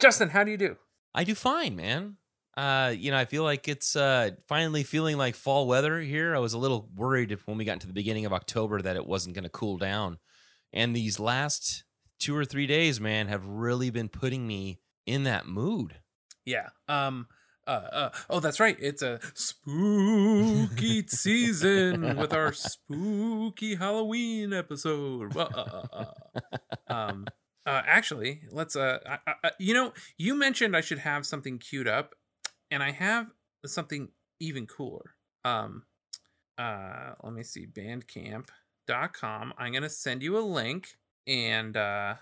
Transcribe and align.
Justin, 0.00 0.30
how 0.30 0.44
do 0.44 0.50
you 0.50 0.56
do? 0.56 0.76
I 1.14 1.24
do 1.24 1.34
fine, 1.34 1.74
man. 1.76 2.16
Uh, 2.56 2.92
you 2.96 3.10
know, 3.10 3.16
I 3.16 3.24
feel 3.24 3.44
like 3.44 3.68
it's 3.68 3.94
uh, 3.94 4.30
finally 4.48 4.82
feeling 4.82 5.16
like 5.16 5.34
fall 5.34 5.66
weather 5.66 6.00
here. 6.00 6.34
I 6.34 6.38
was 6.40 6.54
a 6.54 6.58
little 6.58 6.88
worried 6.94 7.36
when 7.44 7.56
we 7.56 7.64
got 7.64 7.74
into 7.74 7.86
the 7.86 7.92
beginning 7.92 8.26
of 8.26 8.32
October 8.32 8.82
that 8.82 8.96
it 8.96 9.06
wasn't 9.06 9.34
going 9.34 9.44
to 9.44 9.48
cool 9.48 9.76
down. 9.76 10.18
And 10.72 10.94
these 10.94 11.20
last 11.20 11.84
two 12.18 12.36
or 12.36 12.44
three 12.44 12.66
days, 12.66 13.00
man, 13.00 13.28
have 13.28 13.46
really 13.46 13.90
been 13.90 14.08
putting 14.08 14.46
me 14.46 14.80
in 15.06 15.24
that 15.24 15.46
mood. 15.46 15.96
Yeah. 16.44 16.70
Um. 16.88 17.28
Uh, 17.66 17.70
uh, 17.92 18.10
oh, 18.30 18.40
that's 18.40 18.60
right. 18.60 18.78
It's 18.80 19.02
a 19.02 19.20
spooky 19.34 21.06
season 21.06 22.16
with 22.16 22.32
our 22.32 22.52
spooky 22.52 23.74
Halloween 23.74 24.54
episode. 24.54 25.36
Uh, 25.36 25.48
uh, 25.54 25.82
uh, 25.92 26.56
um. 26.92 27.26
Uh, 27.68 27.82
actually, 27.86 28.40
let's. 28.50 28.76
Uh, 28.76 28.98
I, 29.06 29.34
I, 29.44 29.50
you 29.58 29.74
know, 29.74 29.92
you 30.16 30.34
mentioned 30.34 30.74
I 30.74 30.80
should 30.80 31.00
have 31.00 31.26
something 31.26 31.58
queued 31.58 31.86
up, 31.86 32.14
and 32.70 32.82
I 32.82 32.92
have 32.92 33.30
something 33.66 34.08
even 34.40 34.66
cooler. 34.66 35.14
Um. 35.44 35.82
Uh. 36.56 37.12
Let 37.22 37.32
me 37.34 37.42
see. 37.42 37.66
Bandcamp.com. 37.66 39.52
I'm 39.58 39.72
gonna 39.72 39.90
send 39.90 40.22
you 40.22 40.38
a 40.38 40.40
link, 40.40 40.96
and 41.26 41.76
uh, 41.76 42.14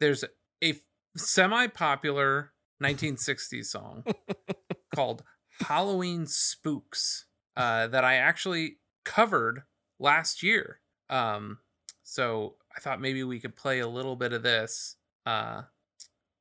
there's 0.00 0.24
a 0.62 0.74
semi-popular 1.14 2.52
1960s 2.82 3.66
song 3.66 4.04
called 4.94 5.22
Halloween 5.60 6.26
Spooks 6.26 7.26
uh, 7.56 7.86
that 7.88 8.04
I 8.04 8.14
actually 8.14 8.78
covered 9.04 9.64
last 10.00 10.42
year. 10.42 10.80
Um, 11.10 11.58
so 12.02 12.56
I 12.76 12.80
thought 12.80 13.00
maybe 13.00 13.22
we 13.22 13.40
could 13.40 13.56
play 13.56 13.78
a 13.78 13.88
little 13.88 14.16
bit 14.16 14.32
of 14.32 14.42
this 14.42 14.96
uh, 15.24 15.62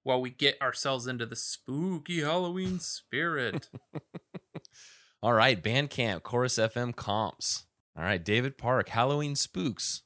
while 0.04 0.22
we 0.22 0.30
get 0.30 0.62
ourselves 0.62 1.08
into 1.08 1.26
the 1.26 1.36
spooky 1.36 2.22
Halloween 2.22 2.80
spirit. 2.80 3.70
All 5.22 5.34
right, 5.34 5.62
Bandcamp, 5.62 6.24
Chorus 6.24 6.58
FM 6.58 6.96
comps. 6.96 7.66
All 7.96 8.04
right, 8.04 8.24
David 8.24 8.58
Park, 8.58 8.90
Halloween 8.90 9.36
Spooks. 9.36 10.02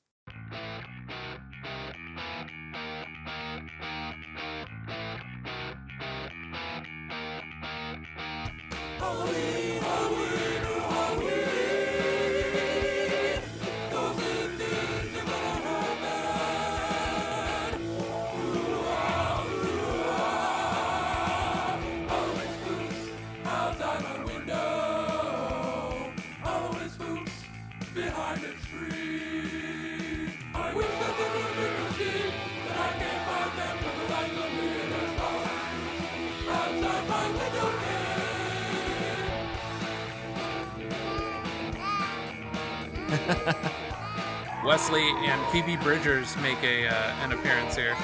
Wesley 44.68 45.08
and 45.24 45.42
Phoebe 45.50 45.78
Bridgers 45.78 46.36
make 46.42 46.62
a 46.62 46.88
uh, 46.88 47.16
an 47.22 47.32
appearance 47.32 47.74
here. 47.78 47.96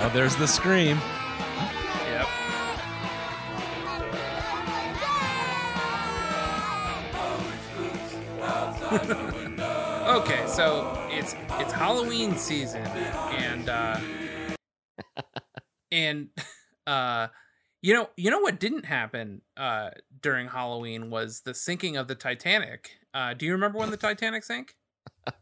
oh, 0.00 0.10
there's 0.14 0.36
the 0.36 0.48
scream. 0.48 0.98
Yep. 2.08 2.26
okay, 10.16 10.46
so 10.46 10.98
it's 11.10 11.36
it's 11.58 11.72
Halloween 11.72 12.34
season, 12.36 12.86
and 12.86 13.68
uh, 13.68 14.00
and 15.92 16.30
uh, 16.86 17.26
you 17.82 17.92
know 17.92 18.08
you 18.16 18.30
know 18.30 18.40
what 18.40 18.58
didn't 18.58 18.86
happen 18.86 19.42
uh, 19.58 19.90
during 20.22 20.48
Halloween 20.48 21.10
was 21.10 21.42
the 21.42 21.52
sinking 21.52 21.98
of 21.98 22.08
the 22.08 22.14
Titanic. 22.14 22.99
Uh, 23.12 23.34
do 23.34 23.46
you 23.46 23.52
remember 23.52 23.78
when 23.78 23.90
the 23.90 23.96
Titanic 23.96 24.44
sank? 24.44 24.76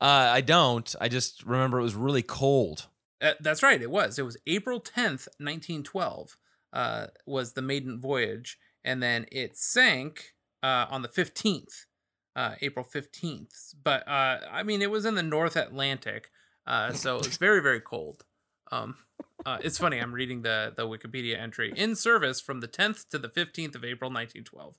Uh, 0.00 0.32
I 0.34 0.40
don't. 0.40 0.92
I 1.00 1.08
just 1.08 1.44
remember 1.44 1.78
it 1.78 1.84
was 1.84 1.94
really 1.94 2.24
cold. 2.24 2.88
Uh, 3.20 3.34
that's 3.38 3.62
right. 3.62 3.80
It 3.80 3.90
was. 3.90 4.18
It 4.18 4.24
was 4.24 4.36
April 4.48 4.80
tenth, 4.80 5.28
nineteen 5.38 5.84
twelve. 5.84 6.36
Uh, 6.72 7.06
was 7.24 7.52
the 7.52 7.62
maiden 7.62 8.00
voyage, 8.00 8.58
and 8.84 9.00
then 9.00 9.26
it 9.30 9.56
sank 9.56 10.34
uh, 10.60 10.86
on 10.90 11.02
the 11.02 11.08
fifteenth, 11.08 11.86
uh, 12.34 12.56
April 12.60 12.84
fifteenth. 12.84 13.74
But 13.80 14.08
uh, 14.08 14.40
I 14.50 14.64
mean, 14.64 14.82
it 14.82 14.90
was 14.90 15.04
in 15.04 15.14
the 15.14 15.22
North 15.22 15.54
Atlantic, 15.54 16.30
uh, 16.66 16.92
so 16.94 17.18
it 17.18 17.26
was 17.26 17.36
very 17.36 17.62
very 17.62 17.80
cold. 17.80 18.24
Um, 18.72 18.96
uh, 19.44 19.58
it's 19.60 19.78
funny. 19.78 19.98
I'm 19.98 20.12
reading 20.12 20.42
the 20.42 20.72
the 20.76 20.86
Wikipedia 20.86 21.38
entry 21.38 21.72
in 21.76 21.94
service 21.94 22.40
from 22.40 22.60
the 22.60 22.68
10th 22.68 23.08
to 23.10 23.18
the 23.18 23.28
15th 23.28 23.74
of 23.74 23.84
April 23.84 24.10
1912. 24.10 24.76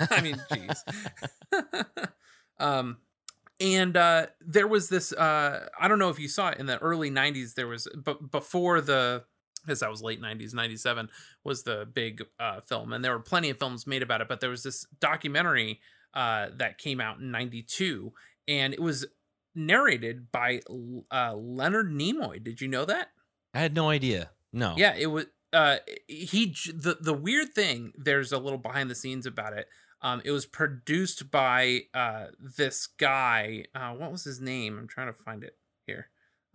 I 0.10 0.20
mean, 0.20 0.36
jeez. 0.50 2.08
um, 2.58 2.98
and 3.58 3.96
uh, 3.96 4.26
there 4.40 4.66
was 4.66 4.88
this. 4.88 5.12
Uh, 5.12 5.68
I 5.80 5.88
don't 5.88 5.98
know 5.98 6.10
if 6.10 6.18
you 6.18 6.28
saw 6.28 6.50
it 6.50 6.58
in 6.58 6.66
the 6.66 6.78
early 6.78 7.10
90s. 7.10 7.54
There 7.54 7.68
was, 7.68 7.88
but 7.96 8.30
before 8.30 8.80
the, 8.80 9.24
because 9.64 9.80
that 9.80 9.90
was 9.90 10.02
late 10.02 10.20
90s, 10.20 10.52
97 10.52 11.08
was 11.42 11.62
the 11.62 11.86
big 11.92 12.24
uh, 12.38 12.60
film, 12.60 12.92
and 12.92 13.04
there 13.04 13.12
were 13.12 13.20
plenty 13.20 13.50
of 13.50 13.58
films 13.58 13.86
made 13.86 14.02
about 14.02 14.20
it. 14.20 14.28
But 14.28 14.40
there 14.40 14.50
was 14.50 14.62
this 14.62 14.86
documentary 15.00 15.80
uh, 16.12 16.48
that 16.56 16.78
came 16.78 17.00
out 17.00 17.18
in 17.18 17.30
92, 17.30 18.12
and 18.46 18.74
it 18.74 18.80
was 18.80 19.06
narrated 19.56 20.30
by 20.30 20.60
uh, 21.10 21.34
Leonard 21.34 21.90
Nimoy. 21.90 22.42
Did 22.42 22.60
you 22.60 22.68
know 22.68 22.84
that? 22.84 23.08
I 23.54 23.60
had 23.60 23.74
no 23.74 23.88
idea. 23.88 24.30
No. 24.52 24.74
Yeah, 24.76 24.94
it 24.96 25.06
was. 25.06 25.26
Uh, 25.52 25.76
he 26.06 26.54
the 26.66 26.98
the 27.00 27.14
weird 27.14 27.54
thing. 27.54 27.92
There's 27.96 28.32
a 28.32 28.38
little 28.38 28.58
behind 28.58 28.90
the 28.90 28.94
scenes 28.94 29.26
about 29.26 29.52
it. 29.54 29.68
Um, 30.02 30.20
it 30.24 30.30
was 30.30 30.44
produced 30.44 31.30
by 31.30 31.82
uh 31.94 32.26
this 32.38 32.86
guy. 32.86 33.64
Uh, 33.74 33.92
what 33.92 34.12
was 34.12 34.24
his 34.24 34.40
name? 34.40 34.78
I'm 34.78 34.88
trying 34.88 35.06
to 35.06 35.12
find 35.12 35.42
it 35.42 35.56
here. 35.86 36.08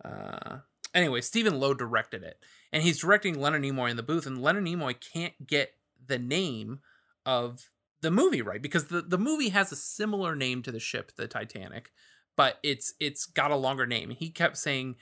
Uh, 0.04 0.58
anyway, 0.94 1.20
Stephen 1.20 1.58
Low 1.58 1.74
directed 1.74 2.22
it, 2.22 2.38
and 2.72 2.82
he's 2.82 3.00
directing 3.00 3.40
Leonard 3.40 3.62
Nimoy 3.62 3.90
in 3.90 3.96
the 3.96 4.02
booth, 4.02 4.26
and 4.26 4.40
Leonard 4.40 4.64
Nimoy 4.64 4.94
can't 5.00 5.46
get 5.46 5.74
the 6.04 6.18
name 6.18 6.80
of 7.24 7.70
the 8.02 8.10
movie 8.10 8.42
right 8.42 8.60
because 8.60 8.86
the 8.86 9.00
the 9.00 9.18
movie 9.18 9.48
has 9.50 9.72
a 9.72 9.76
similar 9.76 10.36
name 10.36 10.62
to 10.62 10.72
the 10.72 10.80
ship, 10.80 11.12
the 11.16 11.26
Titanic, 11.26 11.90
but 12.36 12.58
it's 12.62 12.94
it's 13.00 13.26
got 13.26 13.50
a 13.50 13.56
longer 13.56 13.86
name. 13.86 14.10
He 14.10 14.30
kept 14.30 14.56
saying 14.56 14.96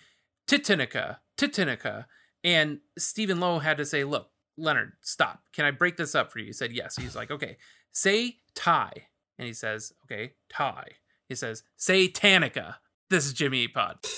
Titanica, 0.50 1.18
Titanica. 1.36 2.06
And 2.42 2.80
Stephen 2.98 3.38
Low 3.40 3.58
had 3.58 3.76
to 3.78 3.84
say, 3.84 4.04
Look, 4.04 4.30
Leonard, 4.56 4.92
stop. 5.00 5.42
Can 5.52 5.64
I 5.64 5.70
break 5.70 5.96
this 5.96 6.14
up 6.14 6.32
for 6.32 6.38
you? 6.38 6.46
He 6.46 6.52
said, 6.52 6.72
Yes. 6.72 6.96
He's 6.96 7.14
like, 7.14 7.30
Okay, 7.30 7.56
say 7.92 8.38
tie. 8.54 9.06
And 9.38 9.46
he 9.46 9.52
says, 9.54 9.92
Okay, 10.04 10.32
tie. 10.48 10.88
He 11.28 11.34
says, 11.34 11.62
Say 11.76 12.08
Tanica. 12.08 12.76
This 13.10 13.26
is 13.26 13.32
Jimmy 13.32 13.68
Pod. 13.68 13.98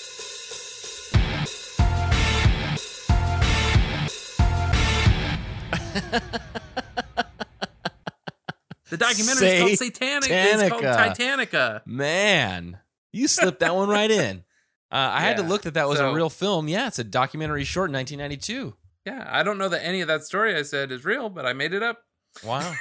the 8.90 8.96
documentary 8.96 9.48
is 9.48 9.60
called 9.60 9.92
Satanic. 9.92 10.30
It's 10.30 10.68
called 10.70 10.82
Titanica. 10.82 11.82
Man, 11.86 12.78
you 13.12 13.28
slipped 13.28 13.60
that 13.60 13.74
one 13.74 13.88
right 13.88 14.10
in. 14.10 14.44
Uh, 14.90 15.10
I 15.14 15.20
had 15.20 15.36
to 15.38 15.42
look 15.42 15.62
that 15.62 15.74
that 15.74 15.88
was 15.88 15.98
so- 15.98 16.10
a 16.10 16.14
real 16.14 16.28
film. 16.30 16.68
Yeah, 16.68 16.86
it's 16.86 16.98
a 16.98 17.04
documentary 17.04 17.64
short, 17.64 17.90
1992. 17.90 18.74
Yeah, 19.06 19.26
I 19.26 19.42
don't 19.42 19.58
know 19.58 19.68
that 19.68 19.84
any 19.84 20.00
of 20.00 20.08
that 20.08 20.22
story 20.24 20.54
I 20.56 20.62
said 20.62 20.92
is 20.92 21.04
real, 21.04 21.28
but 21.28 21.44
I 21.46 21.52
made 21.54 21.72
it 21.72 21.82
up. 21.82 22.02
Wow, 22.44 22.72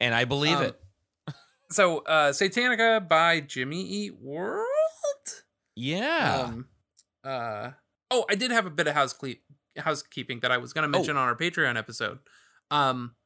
and 0.00 0.14
I 0.14 0.24
believe 0.24 0.58
Um, 0.58 0.64
it. 0.64 0.80
So, 1.70 1.98
uh 2.00 2.30
Satanica 2.32 3.08
by 3.08 3.40
Jimmy 3.40 3.82
Eat 3.82 4.14
World. 4.20 4.66
Yeah. 5.74 6.42
Um, 6.44 6.68
uh, 7.24 7.72
oh, 8.10 8.24
I 8.30 8.34
did 8.36 8.50
have 8.52 8.66
a 8.66 8.70
bit 8.70 8.86
of 8.86 8.94
house 8.94 9.12
cle- 9.12 9.34
housekeeping 9.76 10.40
that 10.40 10.52
I 10.52 10.58
was 10.58 10.72
going 10.72 10.82
to 10.84 10.88
mention 10.88 11.16
on 11.16 11.26
our 11.28 11.36
Patreon 11.36 11.76
episode. 11.76 12.20
Um, 12.70 13.16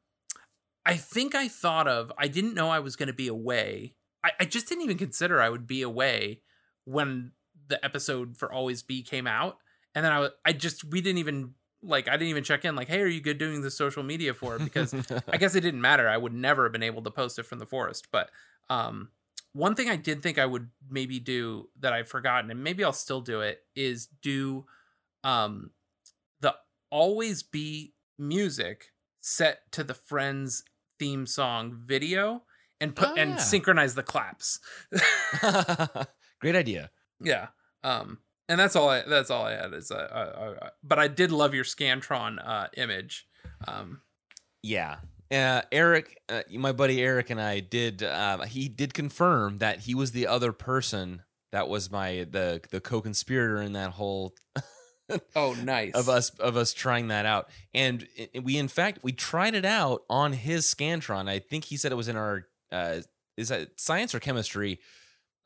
I 0.87 0.97
think 0.97 1.35
I 1.35 1.49
thought 1.49 1.87
of. 1.87 2.11
I 2.19 2.29
didn't 2.29 2.55
know 2.55 2.71
I 2.71 2.79
was 2.81 2.97
going 2.97 3.09
to 3.09 3.13
be 3.13 3.29
away. 3.29 3.95
I, 4.23 4.31
I 4.41 4.45
just 4.45 4.69
didn't 4.69 4.85
even 4.85 4.99
consider 4.99 5.41
I 5.41 5.49
would 5.49 5.67
be 5.67 5.83
away 5.83 6.41
when 6.85 7.33
the 7.69 7.83
episode 7.85 8.37
for 8.37 8.53
Always 8.53 8.83
Be 8.83 9.03
came 9.03 9.27
out, 9.27 9.59
and 9.95 10.05
then 10.05 10.13
I 10.13 10.19
was. 10.19 10.31
I 10.45 10.53
just 10.53 10.85
we 10.85 11.01
didn't 11.01 11.19
even 11.19 11.55
like. 11.83 12.09
I 12.09 12.13
didn't 12.13 12.29
even 12.29 12.45
check 12.45 12.65
in. 12.65 12.77
Like, 12.77 12.89
hey, 12.89 13.01
are 13.01 13.07
you 13.07 13.21
good 13.21 13.39
doing 13.39 13.63
the 13.63 13.71
social 13.71 14.03
media 14.03 14.35
for 14.35 14.57
it? 14.57 14.65
Because 14.65 14.95
I 15.29 15.37
guess 15.37 15.55
it 15.55 15.63
didn't 15.63 15.81
matter. 15.81 16.09
I 16.09 16.17
would 16.17 16.35
never 16.35 16.65
have 16.65 16.73
been 16.73 16.83
able 16.83 17.03
to 17.03 17.11
post 17.11 17.39
it 17.39 17.45
from 17.45 17.59
the 17.59 17.67
forest. 17.67 18.09
But 18.13 18.31
um, 18.69 19.09
one 19.53 19.75
thing 19.75 19.89
I 19.89 19.97
did 19.97 20.23
think 20.23 20.39
I 20.39 20.47
would 20.47 20.69
maybe 20.91 21.19
do 21.19 21.69
that 21.81 21.93
I've 21.93 22.09
forgotten, 22.09 22.51
and 22.51 22.63
maybe 22.63 22.85
I'll 22.85 22.93
still 22.93 23.21
do 23.21 23.41
it, 23.41 23.61
is 23.75 24.09
do 24.23 24.67
um, 25.25 25.71
the 26.41 26.55
always 26.91 27.43
be 27.43 27.95
music 28.19 28.93
set 29.21 29.71
to 29.73 29.85
the 29.85 29.95
Friends 29.95 30.65
theme 30.99 31.27
song 31.27 31.81
video 31.87 32.43
and 32.81 32.95
put 32.97 33.11
Oh, 33.11 33.15
and 33.17 33.31
yeah. 33.33 33.37
synchronize 33.37 33.95
the 33.95 34.03
claps. 34.03 34.59
Great 36.41 36.57
idea. 36.57 36.91
yeah. 37.23 37.49
Um 37.83 38.19
and 38.49 38.59
that's 38.59 38.75
all 38.77 38.89
I 38.89 39.03
that's 39.03 39.31
all 39.31 39.45
I 39.45 39.53
had 39.53 39.73
is 39.75 39.91
uh, 39.91 39.95
uh, 40.61 40.71
but 40.83 40.99
I 40.99 41.09
did 41.09 41.31
love 41.33 41.55
your 41.55 41.65
Scantron 41.65 42.39
uh 42.45 42.69
image. 42.77 43.27
Um 43.67 44.03
Yeah. 44.63 44.97
Uh, 45.33 45.63
Eric, 45.71 46.19
uh, 46.29 46.43
my 46.59 46.73
buddy 46.73 47.01
Eric, 47.01 47.31
and 47.31 47.41
I 47.41 47.61
did. 47.61 48.03
Uh, 48.03 48.41
he 48.47 48.69
did 48.69 48.93
confirm 48.93 49.59
that 49.59 49.79
he 49.83 49.95
was 49.95 50.11
the 50.11 50.27
other 50.27 50.51
person 50.51 51.23
that 51.53 51.69
was 51.69 51.89
my 51.89 52.27
the 52.29 52.61
the 52.73 52.81
co-conspirator 52.81 53.63
in 53.63 53.73
that 53.75 53.93
whole 53.93 54.35
oh 55.37 55.55
nice. 55.63 55.93
of 55.95 56.09
us 56.09 56.31
of 56.41 56.57
us 56.57 56.73
trying 56.73 57.09
that 57.09 57.27
out. 57.27 57.49
And 57.73 58.09
we, 58.43 58.57
in 58.57 58.67
fact, 58.67 59.05
we 59.05 59.13
tried 59.13 59.55
it 59.55 59.65
out 59.65 60.03
on 60.11 60.33
his 60.33 60.67
Scantron. 60.67 61.29
I 61.29 61.39
think 61.39 61.67
he 61.67 61.77
said 61.77 61.93
it 61.93 61.95
was 61.95 62.09
in 62.09 62.17
our 62.17 62.47
uh, 62.73 63.01
is 63.37 63.49
that 63.49 63.79
science 63.81 64.15
or 64.15 64.21
chemistry? 64.21 64.81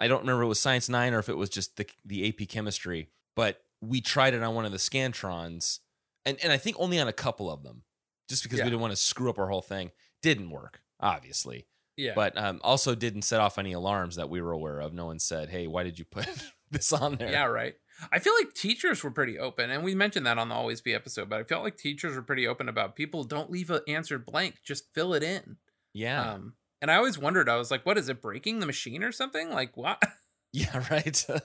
I 0.01 0.09
don't 0.09 0.21
remember. 0.21 0.43
If 0.43 0.47
it 0.47 0.49
was 0.49 0.61
science 0.61 0.89
nine 0.89 1.15
or 1.15 1.19
if 1.19 1.29
it 1.29 1.37
was 1.37 1.49
just 1.49 1.77
the 1.77 1.87
the 2.05 2.29
AP 2.29 2.49
chemistry. 2.49 3.09
But 3.37 3.63
we 3.81 4.01
tried 4.01 4.35
it 4.35 4.43
on 4.43 4.55
one 4.55 4.65
of 4.65 4.73
the 4.73 4.79
Scantrons, 4.79 5.81
and 6.25 6.39
and 6.43 6.53
I 6.53 6.57
think 6.57 6.77
only 6.79 6.99
on 6.99 7.09
a 7.09 7.13
couple 7.13 7.51
of 7.51 7.63
them, 7.63 7.83
just 8.29 8.43
because 8.43 8.59
Yeah. 8.59 8.65
we 8.65 8.71
didn't 8.71 8.83
want 8.83 8.93
to 8.93 8.97
screw 8.97 9.31
up 9.31 9.39
our 9.39 9.49
whole 9.49 9.63
thing. 9.63 9.91
Didn't 10.23 10.51
work, 10.51 10.81
obviously. 11.01 11.67
Yeah. 11.97 12.13
But 12.17 12.37
um, 12.37 12.61
also 12.65 12.95
didn't 12.97 13.23
set 13.23 13.41
off 13.41 13.57
any 13.59 13.73
alarms 13.73 14.17
that 14.17 14.29
we 14.29 14.41
were 14.41 14.51
aware 14.53 14.81
of. 14.81 14.93
No 14.93 15.07
one 15.07 15.19
said, 15.21 15.51
"Hey, 15.51 15.67
why 15.67 15.85
did 15.85 15.99
you 15.99 16.05
put 16.05 16.27
this 16.71 16.93
on 16.93 17.17
there?" 17.17 17.31
Yeah, 17.31 17.45
right. 17.45 17.75
I 18.11 18.19
feel 18.19 18.35
like 18.35 18.53
teachers 18.53 19.05
were 19.05 19.13
pretty 19.13 19.39
open, 19.39 19.71
and 19.71 19.85
we 19.85 19.95
mentioned 19.95 20.27
that 20.27 20.37
on 20.39 20.49
the 20.49 20.57
Always 20.57 20.81
Be 20.81 20.93
episode. 20.93 21.29
But 21.29 21.39
I 21.39 21.45
felt 21.45 21.63
like 21.63 21.77
teachers 21.77 22.17
were 22.17 22.23
pretty 22.23 22.49
open 22.49 22.69
about 22.69 22.97
people 22.97 23.23
don't 23.23 23.51
leave 23.53 23.71
an 23.71 23.83
answer 23.87 24.19
blank; 24.19 24.57
just 24.65 24.93
fill 24.93 25.15
it 25.15 25.23
in. 25.23 25.59
yeah, 25.93 26.33
Um, 26.33 26.55
and 26.85 26.91
I 26.91 26.97
always 26.97 27.19
wondered, 27.19 27.49
I 27.49 27.57
was 27.57 27.71
like, 27.71 27.87
"What 27.87 27.97
is 27.97 28.11
it 28.11 28.21
breaking 28.21 28.61
the 28.61 28.67
machine 28.67 29.03
or 29.03 29.11
something?" 29.11 29.49
Like 29.49 29.75
what? 29.75 30.03
yeah, 30.53 30.85
right. 30.91 31.27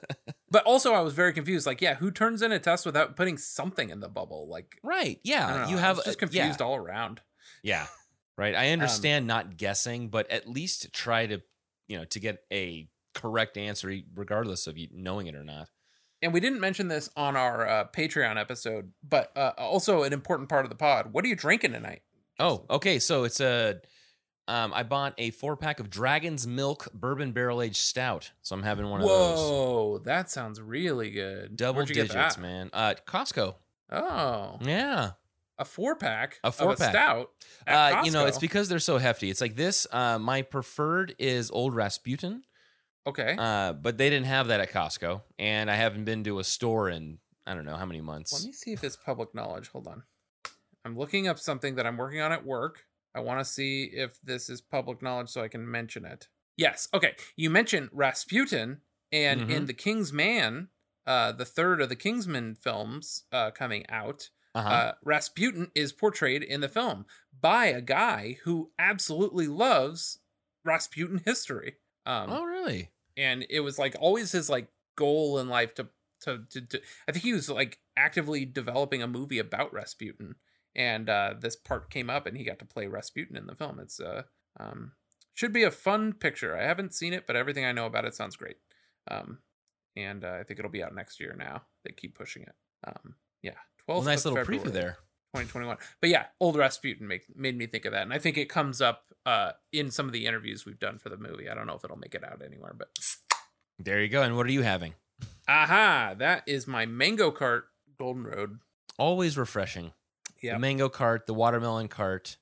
But 0.52 0.66
also, 0.66 0.94
I 0.94 1.02
was 1.02 1.14
very 1.14 1.32
confused. 1.32 1.68
Like, 1.68 1.80
yeah, 1.80 1.94
who 1.94 2.10
turns 2.10 2.42
in 2.42 2.52
a 2.52 2.58
test 2.58 2.84
without 2.84 3.16
putting 3.16 3.38
something 3.38 3.92
in 3.92 4.00
the 4.00 4.10
bubble? 4.10 4.50
Like, 4.50 4.80
right. 4.84 5.20
Yeah, 5.24 5.62
know, 5.62 5.70
you 5.70 5.78
I 5.78 5.82
have 5.82 5.98
was 5.98 6.06
just 6.06 6.22
uh, 6.22 6.26
yeah. 6.32 6.42
confused 6.42 6.62
all 6.62 6.76
around. 6.76 7.22
Yeah. 7.62 7.86
Right. 8.36 8.56
I 8.56 8.72
understand 8.72 9.28
not 9.28 9.58
guessing, 9.58 10.10
but 10.10 10.30
at 10.32 10.50
least 10.50 10.92
try 10.92 11.28
to, 11.28 11.42
you 11.88 12.00
know, 12.00 12.06
to 12.06 12.20
get 12.20 12.40
a 12.52 12.90
correct 13.14 13.58
answer, 13.58 13.96
regardless 14.16 14.66
of 14.66 14.76
you 14.76 14.88
knowing 14.92 15.28
it 15.28 15.36
or 15.36 15.44
not. 15.44 15.68
And 16.24 16.34
we 16.34 16.40
didn't 16.40 16.60
mention 16.60 16.88
this 16.88 17.12
on 17.16 17.38
our 17.38 17.68
uh, 17.68 17.86
Patreon 17.96 18.42
episode, 18.42 18.92
but 19.08 19.32
uh, 19.38 19.52
also 19.56 20.02
an 20.02 20.14
important 20.14 20.50
part 20.50 20.66
of 20.66 20.70
the 20.70 20.76
pod. 20.76 21.14
What 21.14 21.24
are 21.24 21.28
you 21.28 21.36
drinking 21.36 21.74
tonight? 21.74 22.02
Oh, 22.40 22.66
okay. 22.72 22.98
So 22.98 23.24
it's 23.24 23.40
a, 23.40 23.82
um, 24.50 24.74
I 24.74 24.84
bought 24.84 25.14
a 25.18 25.30
four 25.32 25.56
pack 25.56 25.80
of 25.80 25.90
Dragon's 25.90 26.46
Milk 26.48 26.88
Bourbon 26.94 27.32
Barrel 27.32 27.62
Aged 27.62 27.78
Stout. 27.78 28.32
So 28.42 28.56
I'm 28.56 28.64
having 28.64 28.90
one 28.90 29.02
of 29.02 29.08
those. 29.08 29.38
Whoa, 29.40 29.98
that 30.06 30.30
sounds 30.30 30.60
really 30.62 31.12
good. 31.12 31.56
Double 31.56 31.78
Where'd 31.78 31.90
you 31.90 31.96
get 31.96 32.08
digits, 32.10 32.36
that? 32.36 32.42
man. 32.42 32.70
Uh, 32.74 32.96
Costco. 33.08 33.56
Oh, 33.92 34.58
Yeah. 34.62 35.12
a 35.58 35.66
four 35.66 35.96
pack, 35.96 36.40
A 36.44 36.52
four 36.52 36.74
of 36.74 36.80
pack. 36.80 36.88
a 36.90 36.92
stout. 36.92 37.32
at 37.68 38.00
Uh, 38.00 38.04
you 38.04 38.12
know, 38.12 38.26
it's 38.26 38.38
because 38.38 38.70
they're 38.70 38.80
so 38.80 38.98
hefty. 38.98 39.30
It's 39.30 39.42
like 39.42 39.56
this. 39.56 39.88
Uh, 39.92 40.20
my 40.20 40.42
preferred 40.42 41.16
is 41.20 41.50
Old 41.52 41.74
Rasputin. 41.76 42.44
okay. 43.08 43.36
Uh, 43.38 43.74
but 43.74 43.98
they 43.98 44.10
didn't 44.10 44.28
have 44.28 44.48
that 44.48 44.60
at 44.60 44.72
Costco, 44.72 45.22
and 45.40 45.70
I 45.72 45.76
haven't 45.76 46.06
been 46.06 46.24
to 46.26 46.40
a 46.40 46.44
store 46.44 46.90
in 46.90 47.20
I 47.48 47.56
don't 47.56 47.66
know 47.66 47.78
how 47.78 47.86
many 47.86 48.00
months. 48.02 48.32
Let 48.32 48.44
me 48.44 48.52
see 48.54 48.74
if 48.74 48.84
it's 48.84 48.96
public 48.96 49.34
knowledge. 49.34 49.70
Hold 49.70 49.88
on. 49.88 50.04
I'm 50.86 50.96
looking 50.96 51.28
up 51.28 51.40
something 51.40 51.76
that 51.76 51.88
I'm 51.88 51.98
working 51.98 52.22
on 52.22 52.32
at 52.32 52.46
work. 52.46 52.86
I 53.16 53.20
want 53.22 53.40
to 53.40 53.46
see 53.46 53.86
if 53.86 54.20
this 54.22 54.50
is 54.50 54.62
public 54.62 55.02
knowledge 55.02 55.30
so 55.30 55.42
I 55.42 55.48
can 55.48 55.70
mention 55.70 56.06
it. 56.06 56.28
Yes. 56.58 56.88
Okay. 56.94 57.16
You 57.36 57.50
mentioned 57.50 57.90
Rasputin, 57.92 58.82
and 59.12 59.42
Mhm. 59.42 59.50
in 59.50 59.66
The 59.66 59.74
King's 59.74 60.14
Man, 60.14 60.70
uh, 61.08 61.32
the 61.32 61.46
third 61.46 61.82
of 61.82 61.90
the 61.90 61.96
Kingsman 61.96 62.56
films 62.56 63.24
uh, 63.32 63.52
coming 63.52 63.86
out, 63.90 64.30
Uh-huh. 64.54 64.70
uh, 64.70 64.94
Rasputin 65.04 65.72
is 65.74 65.94
portrayed 65.94 66.44
in 66.44 66.62
the 66.62 66.70
film 66.70 67.06
by 67.40 67.68
a 67.68 67.82
guy 67.82 68.38
who 68.44 68.72
absolutely 68.78 69.48
loves 69.48 70.20
Rasputin 70.64 71.20
history. 71.26 71.78
Um, 72.06 72.30
oh, 72.32 72.44
really? 72.44 72.92
and 73.18 73.46
it 73.50 73.60
was 73.62 73.78
like 73.78 73.96
always 74.00 74.32
his 74.32 74.50
like 74.50 74.68
goal 74.96 75.40
in 75.40 75.50
life 75.50 75.74
to 75.76 75.90
to, 76.22 76.46
to, 76.50 76.62
to 76.62 76.82
I 77.08 77.12
think 77.14 77.24
he 77.24 77.34
was 77.34 77.50
like 77.50 77.80
actively 77.96 78.44
developing 78.46 79.02
a 79.02 79.08
movie 79.08 79.40
about 79.40 79.72
Rasputin, 79.74 80.36
and 80.76 81.10
uh, 81.10 81.34
this 81.40 81.56
part 81.56 81.90
came 81.90 82.10
up, 82.10 82.26
and 82.26 82.38
he 82.38 82.44
got 82.44 82.60
to 82.60 82.66
play 82.66 82.88
Rasputin 82.88 83.36
in 83.36 83.46
the 83.48 83.56
film. 83.56 83.80
It's 83.80 84.00
uh 84.00 84.24
um 84.60 84.94
should 85.34 85.54
be 85.54 85.64
a 85.64 85.72
fun 85.72 86.14
picture. 86.14 86.58
I 86.58 86.64
haven't 86.64 86.94
seen 86.94 87.14
it, 87.14 87.26
but 87.26 87.36
everything 87.36 87.64
I 87.66 87.72
know 87.72 87.86
about 87.86 88.06
it 88.06 88.14
sounds 88.16 88.36
great. 88.36 88.58
Um, 89.10 89.40
and 89.96 90.24
uh, 90.26 90.38
I 90.40 90.44
think 90.44 90.60
it'll 90.60 90.72
be 90.72 90.84
out 90.84 90.94
next 90.94 91.20
year. 91.20 91.36
Now 91.38 91.62
they 91.86 91.92
keep 91.92 92.18
pushing 92.18 92.44
it. 92.44 92.56
Um, 92.86 93.16
yeah, 93.42 93.52
Well, 93.88 93.98
twelve. 93.98 94.06
nice 94.06 94.26
little 94.26 94.44
preview 94.44 94.72
there. 94.72 94.98
2021. 95.36 95.78
But 96.02 96.10
yeah, 96.10 96.26
old 96.40 96.56
Rasputin 96.58 97.08
make, 97.08 97.24
made 97.36 97.56
me 97.58 97.68
think 97.68 97.86
of 97.86 97.92
that. 97.94 98.02
And 98.02 98.12
I 98.14 98.18
think 98.20 98.38
it 98.38 98.50
comes 98.50 98.82
up 98.82 99.14
uh, 99.26 99.52
in 99.72 99.92
some 99.92 100.08
of 100.08 100.12
the 100.12 100.26
interviews 100.26 100.66
we've 100.66 100.80
done 100.80 100.98
for 100.98 101.10
the 101.10 101.18
movie. 101.18 101.48
I 101.50 101.54
don't 101.54 101.68
know 101.68 101.76
if 101.76 101.84
it'll 101.86 101.98
make 101.98 102.16
it 102.16 102.24
out 102.24 102.42
anywhere, 102.46 102.74
but 102.78 102.90
There 103.78 104.02
you 104.02 104.10
go. 104.10 104.24
And 104.24 104.36
what 104.36 104.48
are 104.48 104.52
you 104.52 104.64
having? 104.64 104.96
aha, 105.48 106.16
that 106.18 106.44
is 106.48 106.68
my 106.68 106.86
mango 106.86 107.32
cart 107.32 107.66
Golden 107.98 108.24
Road. 108.24 108.60
Always 108.98 109.38
refreshing. 109.38 109.94
Yeah. 110.42 110.54
The 110.54 110.60
mango 110.60 110.90
cart, 110.90 111.28
the 111.28 111.34
watermelon 111.34 111.88
cart. 111.88 112.38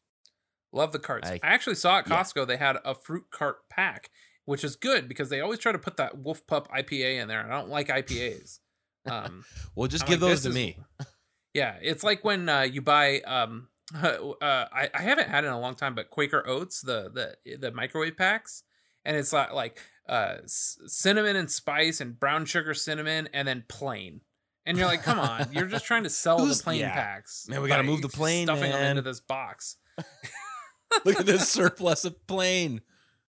Love 0.74 0.92
the 0.92 1.00
carts. 1.00 1.30
I, 1.30 1.34
I- 1.36 1.40
actually 1.44 1.76
saw 1.76 2.00
at 2.00 2.08
yeah. 2.08 2.22
Costco 2.22 2.46
they 2.48 2.58
had 2.58 2.78
a 2.86 2.94
fruit 2.94 3.26
cart 3.32 3.68
pack, 3.70 4.10
which 4.46 4.64
is 4.64 4.76
good 4.76 5.08
because 5.08 5.30
they 5.30 5.42
always 5.42 5.60
try 5.60 5.72
to 5.72 5.80
put 5.80 5.98
that 5.98 6.18
Wolf 6.18 6.46
Pup 6.48 6.68
IPA 6.72 7.22
in 7.22 7.28
there. 7.28 7.46
I 7.46 7.50
don't 7.58 7.70
like 7.70 7.88
IPAs. 7.90 8.60
Um, 9.10 9.46
Well, 9.74 9.88
just 9.88 10.04
I'm 10.04 10.10
give 10.10 10.22
like, 10.22 10.32
those 10.32 10.42
to 10.44 10.50
is- 10.50 10.56
me. 10.56 10.78
Yeah, 11.54 11.76
it's 11.82 12.04
like 12.04 12.24
when 12.26 12.50
uh, 12.50 12.62
you 12.64 12.82
buy. 12.84 13.22
Um, 13.22 13.70
uh, 13.96 14.34
I, 14.42 14.90
I 14.94 15.02
haven't 15.02 15.30
had 15.30 15.44
it 15.44 15.48
in 15.48 15.54
a 15.54 15.60
long 15.60 15.74
time, 15.76 15.96
but 15.96 16.10
Quaker 16.12 16.46
Oats, 16.48 16.82
the 16.82 17.10
the 17.46 17.58
the 17.58 17.72
microwave 17.72 18.16
packs, 18.18 18.62
and 19.06 19.18
it's 19.18 19.34
like 19.34 19.54
like 19.54 19.80
uh, 20.08 20.36
cinnamon 20.46 21.36
and 21.36 21.50
spice 21.50 22.00
and 22.02 22.20
brown 22.20 22.46
sugar 22.46 22.74
cinnamon, 22.76 23.28
and 23.34 23.48
then 23.48 23.64
plain. 23.68 24.22
And 24.68 24.78
you're 24.78 24.86
like, 24.86 25.02
come 25.02 25.18
on, 25.18 25.48
you're 25.54 25.66
just 25.66 25.86
trying 25.86 26.04
to 26.04 26.10
sell 26.12 26.46
the 26.46 26.54
plain 26.62 26.82
yeah. 26.82 26.94
packs. 26.94 27.48
Man, 27.48 27.62
we 27.62 27.70
gotta 27.70 27.84
move 27.84 28.02
the 28.02 28.10
plain, 28.10 28.48
stuffing 28.48 28.72
them 28.72 28.84
into 28.84 29.02
this 29.02 29.22
box. 29.22 29.78
Look 31.06 31.20
at 31.20 31.26
this 31.26 31.50
surplus 31.50 32.06
of 32.06 32.28
plain. 32.28 32.82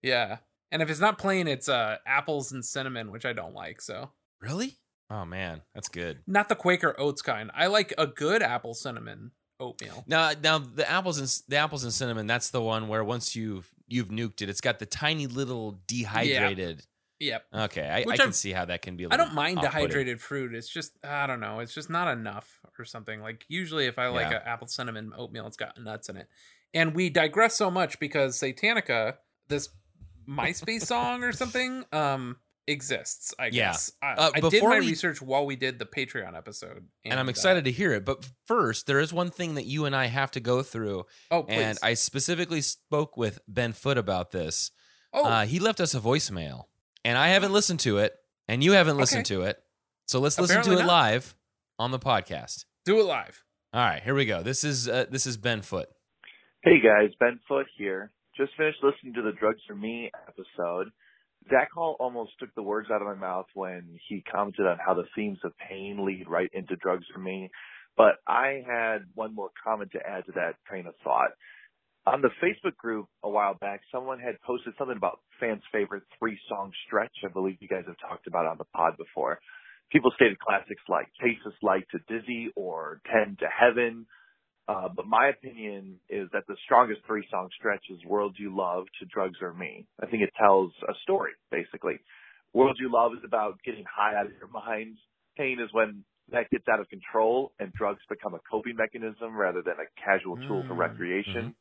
Yeah, 0.01 0.37
and 0.71 0.81
if 0.81 0.89
it's 0.89 0.99
not 0.99 1.17
plain, 1.17 1.47
it's 1.47 1.69
uh 1.69 1.97
apples 2.05 2.51
and 2.51 2.65
cinnamon, 2.65 3.11
which 3.11 3.25
I 3.25 3.33
don't 3.33 3.53
like. 3.53 3.81
So 3.81 4.09
Really? 4.41 4.77
Oh 5.11 5.23
man, 5.23 5.61
that's 5.73 5.87
good. 5.87 6.19
not 6.27 6.49
the 6.49 6.55
Quaker 6.55 6.95
Oats 6.99 7.21
kind. 7.21 7.51
I 7.55 7.67
like 7.67 7.93
a 7.97 8.07
good 8.07 8.41
apple 8.41 8.73
cinnamon 8.73 9.31
oatmeal. 9.59 10.03
Now, 10.07 10.31
now 10.41 10.57
the 10.59 10.89
apples 10.89 11.19
and 11.19 11.43
the 11.47 11.57
apples 11.57 11.83
and 11.83 11.93
cinnamon. 11.93 12.27
That's 12.27 12.49
the 12.49 12.61
one 12.61 12.87
where 12.87 13.03
once 13.03 13.35
you've 13.35 13.69
you've 13.87 14.09
nuked 14.09 14.41
it, 14.41 14.49
it's 14.49 14.61
got 14.61 14.79
the 14.79 14.85
tiny 14.85 15.27
little 15.27 15.79
dehydrated. 15.87 16.83
Yep. 17.19 17.45
Okay, 17.53 17.87
I, 17.87 18.11
I 18.11 18.15
can 18.17 18.31
see 18.33 18.51
how 18.51 18.65
that 18.65 18.81
can 18.81 18.95
be. 18.95 19.05
I 19.05 19.09
little 19.09 19.25
don't 19.25 19.35
mind 19.35 19.57
off-putting. 19.59 19.77
dehydrated 19.87 20.21
fruit. 20.21 20.55
It's 20.55 20.69
just 20.69 20.93
I 21.03 21.27
don't 21.27 21.39
know. 21.41 21.59
It's 21.59 21.73
just 21.73 21.89
not 21.89 22.07
enough 22.07 22.59
or 22.77 22.85
something. 22.85 23.21
Like 23.21 23.45
usually, 23.49 23.87
if 23.87 23.99
I 23.99 24.07
like 24.07 24.31
Yeah. 24.31 24.37
an 24.37 24.43
apple 24.45 24.67
cinnamon 24.67 25.11
oatmeal, 25.17 25.45
it's 25.47 25.57
got 25.57 25.77
nuts 25.81 26.07
in 26.09 26.15
it. 26.17 26.27
And 26.73 26.95
we 26.95 27.09
digress 27.09 27.55
so 27.57 27.69
much 27.69 27.99
because 27.99 28.39
Satanica, 28.39 29.15
this 29.49 29.69
MySpace 30.29 30.81
song 30.85 31.23
or 31.23 31.31
something, 31.33 31.83
um, 31.91 32.37
exists. 32.67 33.33
I 33.39 33.49
guess 33.49 33.91
I, 34.01 34.13
Uh, 34.13 34.31
I 34.35 34.39
did 34.41 34.63
my 34.63 34.79
we- 34.79 34.87
research 34.87 35.21
while 35.21 35.45
we 35.45 35.55
did 35.55 35.79
the 35.79 35.85
Patreon 35.85 36.37
episode, 36.37 36.85
and 37.03 37.19
I'm 37.19 37.27
uh, 37.27 37.31
excited 37.31 37.65
to 37.65 37.71
hear 37.71 37.91
it. 37.93 38.05
But 38.05 38.29
first, 38.45 38.85
there 38.87 38.99
is 38.99 39.11
one 39.11 39.31
thing 39.31 39.55
that 39.55 39.65
you 39.65 39.85
and 39.85 39.95
I 39.95 40.05
have 40.05 40.31
to 40.31 40.39
go 40.39 40.61
through, 40.61 41.05
oh, 41.31 41.43
please. 41.43 41.55
and 41.57 41.77
I 41.81 41.95
specifically 41.95 42.61
spoke 42.61 43.17
with 43.17 43.39
Ben 43.47 43.73
Foot 43.73 43.97
about 43.97 44.31
this. 44.31 44.71
oh, 45.11 45.25
Uh, 45.25 45.45
he 45.47 45.57
left 45.59 45.79
us 45.81 45.95
a 45.95 45.99
voicemail, 45.99 46.65
and 47.05 47.17
I 47.17 47.29
haven't 47.29 47.53
listened 47.53 47.79
to 47.81 47.97
it, 47.99 48.15
and 48.47 48.63
you 48.63 48.73
haven't 48.73 48.97
listened 48.97 49.25
Okay. 49.25 49.35
to 49.35 49.41
it. 49.43 49.63
So 50.07 50.19
let's 50.19 50.39
listen 50.39 50.57
Apparently 50.57 50.75
to 50.77 50.81
it 50.81 50.85
not. 50.85 50.91
live 50.93 51.35
on 51.77 51.91
the 51.91 51.99
podcast. 51.99 52.65
do 52.85 52.99
it 52.99 53.03
live. 53.05 53.43
All 53.73 53.81
right, 53.81 54.01
here 54.01 54.15
we 54.15 54.25
go. 54.25 54.41
This 54.41 54.63
is 54.63 54.87
uh, 54.89 55.05
this 55.11 55.25
is 55.27 55.37
Ben 55.37 55.61
Foot. 55.61 55.89
Hey 56.63 56.79
guys, 56.81 57.11
Ben 57.19 57.39
Foot 57.47 57.67
here. 57.77 58.11
Just 58.35 58.51
finished 58.57 58.79
listening 58.83 59.13
to 59.15 59.21
the 59.21 59.31
Drugs 59.33 59.59
or 59.69 59.75
Me 59.75 60.09
episode. 60.27 60.89
Zach 61.49 61.69
Hall 61.73 61.95
almost 61.99 62.31
took 62.39 62.53
the 62.55 62.61
words 62.63 62.89
out 62.91 63.01
of 63.01 63.07
my 63.07 63.15
mouth 63.15 63.45
when 63.53 63.97
he 64.07 64.21
commented 64.31 64.65
on 64.65 64.77
how 64.83 64.93
the 64.93 65.05
themes 65.15 65.39
of 65.43 65.51
pain 65.57 66.05
lead 66.05 66.27
right 66.27 66.49
into 66.53 66.75
Drugs 66.75 67.05
or 67.15 67.21
Me. 67.21 67.49
But 67.97 68.15
I 68.27 68.63
had 68.65 68.99
one 69.13 69.35
more 69.35 69.49
comment 69.63 69.91
to 69.93 69.99
add 70.05 70.25
to 70.27 70.31
that 70.33 70.55
train 70.67 70.85
of 70.87 70.93
thought. 71.03 71.31
On 72.09 72.21
the 72.21 72.29
Facebook 72.41 72.75
group 72.75 73.05
a 73.23 73.29
while 73.29 73.53
back, 73.53 73.81
someone 73.91 74.19
had 74.19 74.41
posted 74.41 74.73
something 74.79 74.97
about 74.97 75.19
fans' 75.39 75.61
favorite 75.71 76.03
three 76.17 76.39
song 76.49 76.71
stretch. 76.87 77.13
I 77.23 77.27
believe 77.31 77.57
you 77.59 77.67
guys 77.67 77.83
have 77.85 77.97
talked 78.01 78.25
about 78.25 78.45
it 78.45 78.49
on 78.49 78.57
the 78.57 78.65
pod 78.75 78.97
before. 78.97 79.39
people 79.91 80.11
stated 80.15 80.39
classics 80.39 80.81
like 80.87 81.07
This 81.21 81.53
Light 81.61 81.85
to 81.91 81.99
Dizzy 82.07 82.49
or 82.55 82.99
10 83.13 83.37
to 83.41 83.45
Heaven. 83.47 84.07
Uh, 84.67 84.87
but 84.95 85.05
my 85.07 85.29
opinion 85.29 85.99
is 86.09 86.29
that 86.33 86.43
the 86.47 86.55
strongest 86.65 87.01
three 87.05 87.25
song 87.29 87.49
stretch 87.57 87.83
is 87.89 88.03
World 88.05 88.35
You 88.39 88.55
Love 88.55 88.85
to 88.99 89.05
Drugs 89.05 89.37
or 89.41 89.53
Me. 89.53 89.85
I 90.01 90.05
think 90.07 90.21
it 90.23 90.31
tells 90.39 90.71
a 90.87 90.93
story, 91.03 91.31
basically. 91.51 91.99
World 92.53 92.77
You 92.79 92.91
Love 92.91 93.13
is 93.13 93.23
about 93.25 93.57
getting 93.65 93.85
high 93.85 94.15
out 94.15 94.25
of 94.25 94.31
your 94.39 94.49
mind. 94.49 94.97
Pain 95.37 95.59
is 95.59 95.69
when 95.73 96.03
that 96.31 96.49
gets 96.51 96.65
out 96.71 96.79
of 96.79 96.87
control 96.89 97.51
and 97.59 97.73
drugs 97.73 98.01
become 98.09 98.33
a 98.35 98.39
coping 98.49 98.75
mechanism 98.75 99.35
rather 99.35 99.61
than 99.63 99.75
a 99.81 99.89
casual 100.03 100.37
tool 100.47 100.63
for 100.67 100.75
Mm, 100.75 100.79
recreation. 100.79 101.55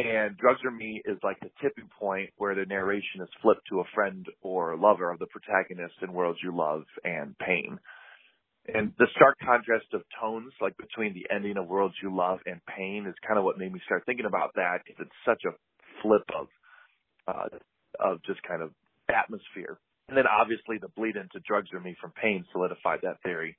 And 0.00 0.36
Drugs 0.38 0.60
or 0.64 0.70
Me 0.70 1.02
is 1.04 1.18
like 1.22 1.38
the 1.40 1.50
tipping 1.60 1.88
point 1.98 2.30
where 2.38 2.54
the 2.54 2.64
narration 2.64 3.20
is 3.20 3.28
flipped 3.42 3.68
to 3.68 3.80
a 3.80 3.84
friend 3.94 4.26
or 4.40 4.76
lover 4.76 5.10
of 5.10 5.18
the 5.18 5.26
protagonist 5.26 5.94
in 6.02 6.12
Worlds 6.12 6.38
You 6.42 6.56
Love 6.56 6.84
and 7.04 7.36
Pain. 7.38 7.78
And 8.72 8.92
the 8.98 9.08
stark 9.16 9.36
contrast 9.44 9.86
of 9.92 10.02
tones, 10.20 10.52
like 10.60 10.76
between 10.76 11.12
the 11.12 11.26
ending 11.34 11.56
of 11.56 11.66
Worlds 11.66 11.96
You 12.02 12.14
Love 12.14 12.38
and 12.46 12.60
Pain, 12.66 13.06
is 13.08 13.14
kind 13.26 13.38
of 13.38 13.44
what 13.44 13.58
made 13.58 13.72
me 13.72 13.80
start 13.84 14.04
thinking 14.06 14.26
about 14.26 14.54
that 14.54 14.78
because 14.86 15.06
it's 15.06 15.24
such 15.24 15.42
a 15.44 15.56
flip 16.02 16.24
of, 16.38 16.46
uh, 17.26 17.48
of 17.98 18.22
just 18.24 18.42
kind 18.42 18.62
of 18.62 18.70
atmosphere. 19.08 19.78
And 20.08 20.16
then 20.16 20.26
obviously 20.26 20.78
the 20.78 20.88
bleed 20.96 21.16
into 21.16 21.40
Drugs 21.46 21.68
or 21.72 21.80
Me 21.80 21.96
from 22.00 22.12
Pain 22.12 22.44
solidified 22.52 23.00
that 23.02 23.22
theory 23.22 23.56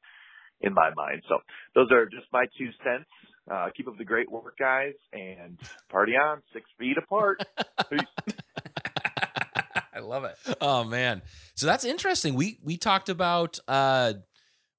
in 0.61 0.73
my 0.73 0.91
mind. 0.95 1.23
So 1.29 1.39
those 1.75 1.91
are 1.91 2.05
just 2.05 2.25
my 2.31 2.45
two 2.57 2.69
cents. 2.83 3.09
Uh, 3.51 3.69
keep 3.75 3.87
up 3.87 3.97
the 3.97 4.05
great 4.05 4.31
work, 4.31 4.55
guys, 4.59 4.93
and 5.11 5.57
party 5.89 6.13
on, 6.13 6.41
six 6.53 6.65
feet 6.77 6.97
apart. 6.97 7.41
I 9.93 9.99
love 9.99 10.23
it. 10.23 10.35
Oh 10.61 10.83
man. 10.83 11.21
So 11.55 11.65
that's 11.65 11.83
interesting. 11.85 12.33
We 12.35 12.57
we 12.63 12.77
talked 12.77 13.09
about 13.09 13.59
uh 13.67 14.13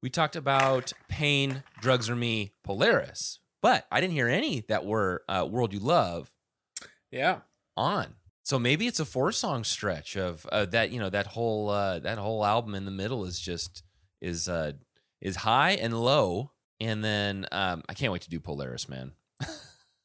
we 0.02 0.10
talked 0.10 0.36
about 0.36 0.92
pain, 1.08 1.62
drugs 1.78 2.08
or 2.08 2.16
me, 2.16 2.54
Polaris. 2.64 3.38
But 3.60 3.86
I 3.92 4.00
didn't 4.00 4.14
hear 4.14 4.28
any 4.28 4.64
that 4.68 4.84
were 4.86 5.22
uh 5.28 5.46
World 5.48 5.72
You 5.72 5.80
Love 5.80 6.32
Yeah. 7.10 7.40
on. 7.76 8.14
So 8.44 8.58
maybe 8.58 8.86
it's 8.86 8.98
a 9.00 9.04
four 9.04 9.30
song 9.32 9.62
stretch 9.64 10.16
of 10.16 10.46
uh, 10.50 10.64
that, 10.66 10.90
you 10.90 10.98
know, 10.98 11.10
that 11.10 11.28
whole 11.28 11.68
uh 11.68 11.98
that 12.00 12.18
whole 12.18 12.44
album 12.44 12.74
in 12.74 12.84
the 12.84 12.90
middle 12.90 13.24
is 13.24 13.38
just 13.38 13.82
is 14.20 14.48
uh 14.48 14.72
is 15.22 15.36
high 15.36 15.70
and 15.70 15.98
low 15.98 16.50
and 16.80 17.02
then 17.02 17.46
um 17.52 17.82
I 17.88 17.94
can't 17.94 18.12
wait 18.12 18.22
to 18.22 18.30
do 18.30 18.40
Polaris, 18.40 18.88
man. 18.88 19.12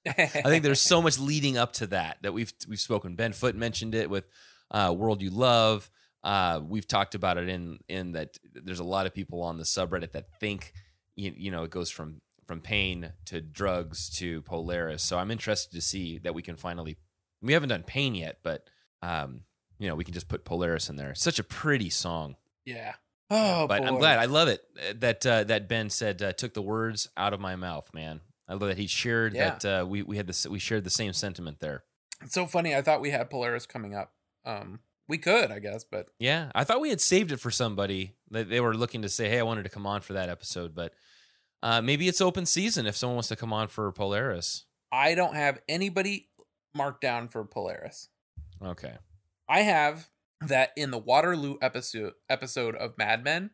I 0.08 0.26
think 0.26 0.64
there's 0.64 0.82
so 0.82 1.02
much 1.02 1.20
leading 1.20 1.58
up 1.58 1.74
to 1.74 1.88
that 1.88 2.18
that 2.22 2.34
we've 2.34 2.54
we've 2.68 2.80
spoken. 2.80 3.16
Ben 3.16 3.34
Foot 3.34 3.56
mentioned 3.56 3.94
it 3.96 4.10
with 4.10 4.26
uh, 4.72 4.94
"World 4.98 5.22
You 5.22 5.30
Love." 5.30 5.90
Uh, 6.24 6.62
we've 6.66 6.88
talked 6.88 7.16
about 7.16 7.38
it 7.38 7.50
in 7.50 7.80
in 7.90 8.14
that 8.14 8.38
there's 8.54 8.80
a 8.80 8.86
lot 8.86 9.06
of 9.06 9.14
people 9.14 9.42
on 9.42 9.58
the 9.58 9.64
subreddit 9.64 10.14
that 10.14 10.26
think 10.40 10.74
you, 11.16 11.34
you 11.36 11.52
know 11.52 11.64
it 11.64 11.72
goes 11.72 11.90
from 11.90 12.22
from 12.46 12.62
pain 12.62 13.12
to 13.26 13.42
drugs 13.42 14.10
to 14.18 14.42
Polaris. 14.44 15.04
So 15.04 15.18
I'm 15.18 15.32
interested 15.32 15.74
to 15.74 15.82
see 15.82 16.20
that 16.20 16.34
we 16.34 16.42
can 16.42 16.56
finally. 16.56 16.98
We 17.42 17.54
haven't 17.54 17.70
done 17.70 17.84
pain 17.84 18.16
yet, 18.16 18.40
but 18.44 18.70
um, 19.02 19.42
you 19.78 19.88
know 19.90 19.96
we 19.96 20.04
can 20.04 20.14
just 20.14 20.30
put 20.30 20.46
Polaris 20.46 20.90
in 20.90 20.96
there. 20.96 21.16
Such 21.16 21.40
a 21.40 21.44
pretty 21.44 21.90
song. 21.90 22.36
yeah. 22.66 22.94
Oh, 23.30 23.68
but 23.68 23.86
I'm 23.86 23.98
glad. 23.98 24.20
I 24.20 24.26
love 24.26 24.48
it 24.48 24.62
uh, 24.80 24.94
that 25.00 25.26
uh, 25.26 25.44
that 25.46 25.68
Ben 25.68 25.90
said 25.90 26.22
uh, 26.22 26.32
took 26.34 26.54
the 26.54 26.62
words 26.62 27.10
out 27.18 27.34
of 27.34 27.40
my 27.40 27.56
mouth, 27.56 27.90
man. 27.94 28.22
I 28.48 28.54
love 28.54 28.70
that 28.70 28.78
he 28.78 28.88
shared 28.88 29.34
Yeah. 29.34 29.58
that 29.60 29.66
uh, 29.82 29.86
we 29.86 30.02
we 30.02 30.18
had 30.18 30.28
this 30.28 30.48
we 30.48 30.60
shared 30.60 30.84
the 30.86 30.90
same 30.90 31.14
sentiment 31.14 31.60
there. 31.60 31.84
It's 32.22 32.34
so 32.34 32.46
funny. 32.46 32.74
I 32.76 32.82
thought 32.82 33.02
we 33.02 33.12
had 33.12 33.30
Polaris 33.30 33.66
coming 33.66 33.94
up. 33.94 34.14
Um, 34.46 34.80
we 35.10 35.18
could, 35.18 35.52
I 35.52 35.60
guess, 35.60 35.84
but 35.84 36.08
Yeah, 36.20 36.52
I 36.56 36.64
thought 36.64 36.80
we 36.82 36.90
had 36.90 37.02
saved 37.02 37.32
it 37.32 37.38
for 37.40 37.52
somebody 37.52 38.16
that 38.32 38.50
they 38.50 38.60
were 38.62 38.76
looking 38.76 39.02
to 39.02 39.10
say, 39.10 39.30
"Hey, 39.30 39.40
I 39.40 39.44
wanted 39.44 39.64
to 39.64 39.70
come 39.70 39.86
on 39.86 40.02
for 40.02 40.14
that 40.14 40.30
episode," 40.30 40.74
but 40.74 40.94
uh, 41.62 41.82
maybe 41.82 42.08
it's 42.08 42.22
open 42.22 42.46
season 42.46 42.86
if 42.86 42.96
someone 42.96 43.16
wants 43.18 43.30
to 43.30 43.36
come 43.36 43.52
on 43.52 43.68
for 43.68 43.92
Polaris. 43.92 44.66
I 44.92 45.16
don't 45.16 45.36
have 45.36 45.60
anybody 45.68 46.30
marked 46.74 47.02
down 47.02 47.28
for 47.28 47.44
Polaris. 47.44 48.08
Okay. 48.64 48.96
I 49.50 49.62
have 49.62 50.10
that 50.42 50.72
in 50.76 50.92
the 50.92 50.98
Waterloo 50.98 51.58
episode 51.62 52.14
episode 52.30 52.76
of 52.76 52.98
Mad 52.98 53.24
Men, 53.24 53.52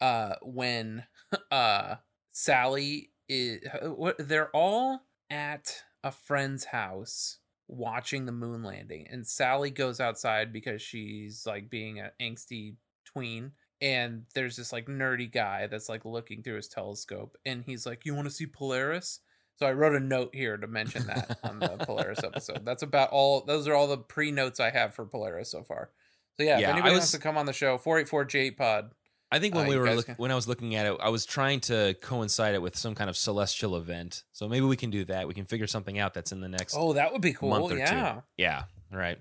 uh, 0.00 0.34
when 0.42 1.04
uh 1.50 1.96
Sally 2.32 3.10
is 3.28 3.60
what 3.82 4.16
they're 4.18 4.50
all 4.50 5.02
at 5.30 5.82
a 6.04 6.10
friend's 6.10 6.64
house 6.66 7.38
watching 7.68 8.26
the 8.26 8.32
moon 8.32 8.62
landing, 8.62 9.06
and 9.10 9.26
Sally 9.26 9.70
goes 9.70 10.00
outside 10.00 10.52
because 10.52 10.82
she's 10.82 11.46
like 11.46 11.70
being 11.70 12.00
an 12.00 12.10
angsty 12.20 12.76
tween. 13.04 13.52
And 13.80 14.26
there's 14.36 14.56
this 14.56 14.72
like 14.72 14.86
nerdy 14.86 15.30
guy 15.30 15.66
that's 15.66 15.88
like 15.88 16.04
looking 16.04 16.44
through 16.44 16.54
his 16.56 16.68
telescope, 16.68 17.36
and 17.44 17.64
he's 17.64 17.84
like, 17.84 18.06
"You 18.06 18.14
want 18.14 18.28
to 18.28 18.34
see 18.34 18.46
Polaris?" 18.46 19.18
So 19.58 19.66
I 19.66 19.72
wrote 19.72 19.94
a 19.94 20.00
note 20.00 20.34
here 20.34 20.56
to 20.56 20.66
mention 20.66 21.06
that 21.06 21.38
on 21.44 21.58
the 21.58 21.68
Polaris 21.86 22.24
episode. 22.24 22.64
That's 22.64 22.82
about 22.82 23.10
all. 23.10 23.44
Those 23.44 23.68
are 23.68 23.74
all 23.74 23.86
the 23.86 23.98
pre 23.98 24.30
notes 24.30 24.60
I 24.60 24.70
have 24.70 24.94
for 24.94 25.06
Polaris 25.06 25.50
so 25.50 25.62
far. 25.62 25.90
So 26.38 26.42
yeah, 26.44 26.58
Yeah, 26.58 26.68
if 26.68 26.72
anybody 26.74 26.92
wants 26.94 27.10
to 27.12 27.18
come 27.18 27.36
on 27.36 27.46
the 27.46 27.52
show, 27.52 27.78
four 27.78 27.98
eight 27.98 28.08
four 28.08 28.24
J 28.24 28.50
Pod. 28.50 28.90
I 29.30 29.38
think 29.38 29.54
when 29.54 29.64
Uh, 29.66 29.70
we 29.70 29.76
were 29.78 29.94
look, 29.94 30.06
can- 30.06 30.14
when 30.16 30.30
I 30.30 30.34
was 30.34 30.46
looking 30.46 30.74
at 30.74 30.84
it, 30.86 30.94
I 31.00 31.08
was 31.08 31.24
trying 31.24 31.60
to 31.62 31.94
coincide 32.02 32.54
it 32.54 32.60
with 32.60 32.76
some 32.76 32.94
kind 32.94 33.08
of 33.08 33.16
celestial 33.16 33.76
event. 33.76 34.24
So 34.32 34.46
maybe 34.46 34.66
we 34.66 34.76
can 34.76 34.90
do 34.90 35.04
that. 35.06 35.26
We 35.26 35.32
can 35.34 35.46
figure 35.46 35.66
something 35.66 35.98
out 35.98 36.12
that's 36.12 36.32
in 36.32 36.40
the 36.42 36.48
next 36.48 36.74
Oh, 36.76 36.92
that 36.92 37.12
would 37.12 37.22
be 37.22 37.32
cool. 37.32 37.48
month 37.48 37.72
or 37.72 37.78
yeah. 37.78 38.12
two. 38.14 38.22
Yeah. 38.36 38.64
Right. 38.90 39.18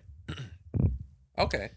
Okay. 1.39 1.71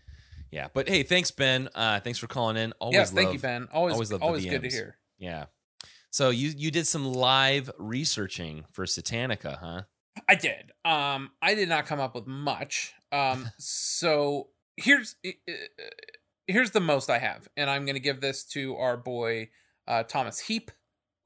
Yeah. 0.50 0.68
But 0.72 0.88
hey, 0.88 1.02
thanks 1.02 1.30
Ben. 1.30 1.68
Uh, 1.74 2.00
thanks 2.00 2.18
for 2.18 2.26
calling 2.26 2.56
in. 2.56 2.72
Always 2.80 2.94
yes, 2.94 3.10
thank 3.12 3.32
you, 3.32 3.38
Ben. 3.38 3.68
Always, 3.72 3.94
always 3.94 4.12
always, 4.12 4.44
love 4.44 4.50
good 4.50 4.62
to 4.62 4.68
hear. 4.74 4.96
Yeah. 5.18 5.46
So 6.10 6.30
you 6.30 6.52
you 6.56 6.70
did 6.70 6.86
some 6.86 7.04
live 7.06 7.70
researching 7.78 8.64
for 8.72 8.84
Satanica, 8.84 9.58
huh? 9.58 9.82
I 10.28 10.34
did. 10.36 10.72
Um, 10.84 11.30
I 11.42 11.54
did 11.54 11.68
not 11.68 11.86
come 11.86 11.98
up 12.00 12.14
with 12.14 12.26
much. 12.26 12.94
Um, 13.10 13.48
so 13.58 14.48
here's 14.76 15.16
uh, 15.26 15.52
here's 16.46 16.72
the 16.72 16.80
most 16.80 17.10
I 17.10 17.18
have, 17.18 17.48
and 17.56 17.70
I'm 17.70 17.84
going 17.84 17.96
to 17.96 18.00
give 18.00 18.20
this 18.20 18.44
to 18.46 18.76
our 18.76 18.96
boy 18.96 19.50
uh, 19.86 20.02
Thomas 20.04 20.40
Heap 20.40 20.70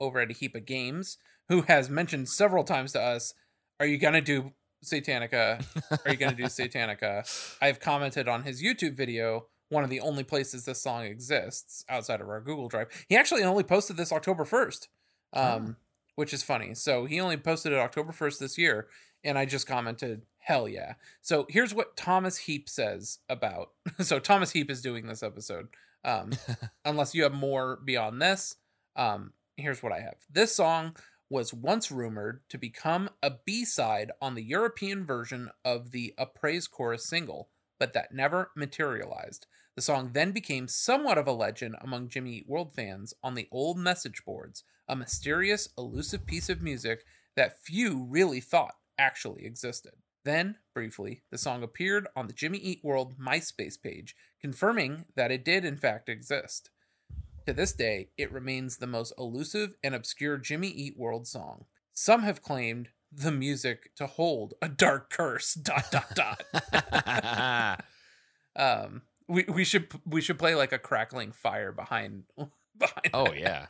over 0.00 0.21
at 0.21 0.31
a 0.31 0.35
heap 0.35 0.55
of 0.55 0.67
games, 0.67 1.19
who 1.49 1.62
has 1.62 1.90
mentioned 1.90 2.28
several 2.28 2.64
times 2.64 2.93
to 2.93 3.00
us, 3.00 3.35
"Are 3.81 3.87
you 3.87 3.99
going 3.99 4.14
to 4.14 4.21
do 4.21 4.52
Satanica? 4.85 5.64
Are 6.05 6.11
you 6.11 6.17
going 6.17 6.37
to 6.37 6.43
do 6.43 6.45
Satanica?" 6.49 7.57
I've 7.61 7.81
commented 7.81 8.28
on 8.28 8.43
his 8.43 8.62
YouTube 8.62 8.97
video. 8.97 9.47
One 9.71 9.85
of 9.85 9.90
the 9.90 10.00
only 10.00 10.25
places 10.25 10.64
this 10.64 10.81
song 10.81 11.05
exists 11.05 11.85
outside 11.90 12.23
of 12.23 12.28
our 12.31 12.40
Google 12.40 12.69
Drive. 12.69 12.88
He 13.07 13.17
actually 13.17 13.43
only 13.43 13.64
posted 13.64 13.99
this 13.99 14.12
October 14.12 14.47
1st, 14.47 14.88
um, 15.35 15.76
which 16.14 16.33
is 16.33 16.43
funny. 16.43 16.73
So 16.73 17.05
he 17.05 17.21
only 17.21 17.37
posted 17.37 17.75
it 17.75 17.78
October 17.78 18.12
1st 18.12 18.38
this 18.38 18.57
year, 18.57 18.88
and 19.23 19.37
I 19.37 19.45
just 19.45 19.67
commented, 19.67 20.23
hell 20.49 20.67
yeah. 20.67 20.95
So 21.21 21.45
here's 21.50 21.75
what 21.75 21.95
Thomas 21.95 22.38
Heap 22.38 22.71
says 22.71 23.19
about. 23.28 23.73
So 24.00 24.19
Thomas 24.19 24.52
Heap 24.52 24.71
is 24.71 24.81
doing 24.81 25.07
this 25.07 25.23
episode. 25.23 25.69
Um, 26.05 26.31
unless 26.87 27.14
you 27.14 27.25
have 27.25 27.35
more 27.35 27.78
beyond 27.85 28.23
this, 28.23 28.57
um, 28.97 29.33
here's 29.57 29.83
what 29.83 29.93
I 29.93 30.00
have. 30.00 30.14
This 30.31 30.57
song 30.57 30.97
was 31.28 31.52
once 31.52 31.90
rumored 31.90 32.40
to 32.49 32.57
become 32.57 33.11
a 33.23 33.33
B 33.45 33.67
side 33.67 34.11
on 34.23 34.35
the 34.35 34.43
European 34.43 35.05
version 35.05 35.50
of 35.67 35.90
the 35.90 36.14
A 36.17 36.25
Praise 36.25 36.67
Chorus 36.67 37.07
single, 37.07 37.50
but 37.78 37.93
that 37.93 38.14
never 38.14 38.50
materialized. 38.57 39.47
The 39.76 39.83
song 39.83 40.11
then 40.14 40.33
became 40.33 40.67
somewhat 40.67 41.19
of 41.19 41.26
a 41.26 41.33
legend 41.33 41.76
among 41.83 42.09
Jimmy 42.09 42.37
Eat 42.37 42.49
World 42.49 42.73
fans 42.73 43.12
on 43.23 43.35
the 43.35 43.49
old 43.52 43.76
message 43.76 44.25
boards, 44.25 44.64
a 44.88 44.97
mysterious, 44.97 45.69
elusive 45.76 46.25
piece 46.25 46.49
of 46.49 46.62
music 46.62 47.05
that 47.37 47.61
few 47.61 48.07
really 48.09 48.40
thought 48.40 48.76
actually 48.99 49.45
existed. 49.45 49.93
Then, 50.25 50.57
briefly, 50.75 51.23
the 51.31 51.39
song 51.39 51.63
appeared 51.63 52.09
on 52.17 52.27
the 52.27 52.33
Jimmy 52.33 52.59
Eat 52.59 52.81
World 52.83 53.19
MySpace 53.19 53.81
page, 53.81 54.15
confirming 54.41 55.07
that 55.17 55.31
it 55.31 55.45
did 55.45 55.65
in 55.65 55.77
fact 55.77 56.09
exist. 56.09 56.71
To 57.47 57.53
this 57.55 57.73
day, 57.73 58.11
it 58.19 58.31
remains 58.31 58.77
the 58.77 58.87
most 58.87 59.13
elusive 59.17 59.75
and 59.83 59.95
obscure 59.95 60.37
Jimmy 60.37 60.69
Eat 60.69 60.99
World 60.99 61.27
song. 61.27 61.65
Some 61.95 62.23
have 62.23 62.43
claimed 62.43 62.91
the 63.11 63.33
music 63.33 63.95
to 63.97 64.07
hold 64.07 64.55
a 64.61 64.69
dark 64.69 65.11
curse. 65.11 65.55
Dot 65.63 65.87
dot 65.91 66.15
dot. 66.15 67.85
um, 68.57 69.03
we 69.29 69.45
we 69.45 69.65
should 69.65 69.89
we 70.05 70.21
should 70.21 70.39
play 70.39 70.55
like 70.55 70.73
a 70.73 70.79
crackling 70.79 71.33
fire 71.33 71.73
behind 71.73 72.25
behind. 72.79 73.11
oh 73.15 73.25
that. 73.25 73.69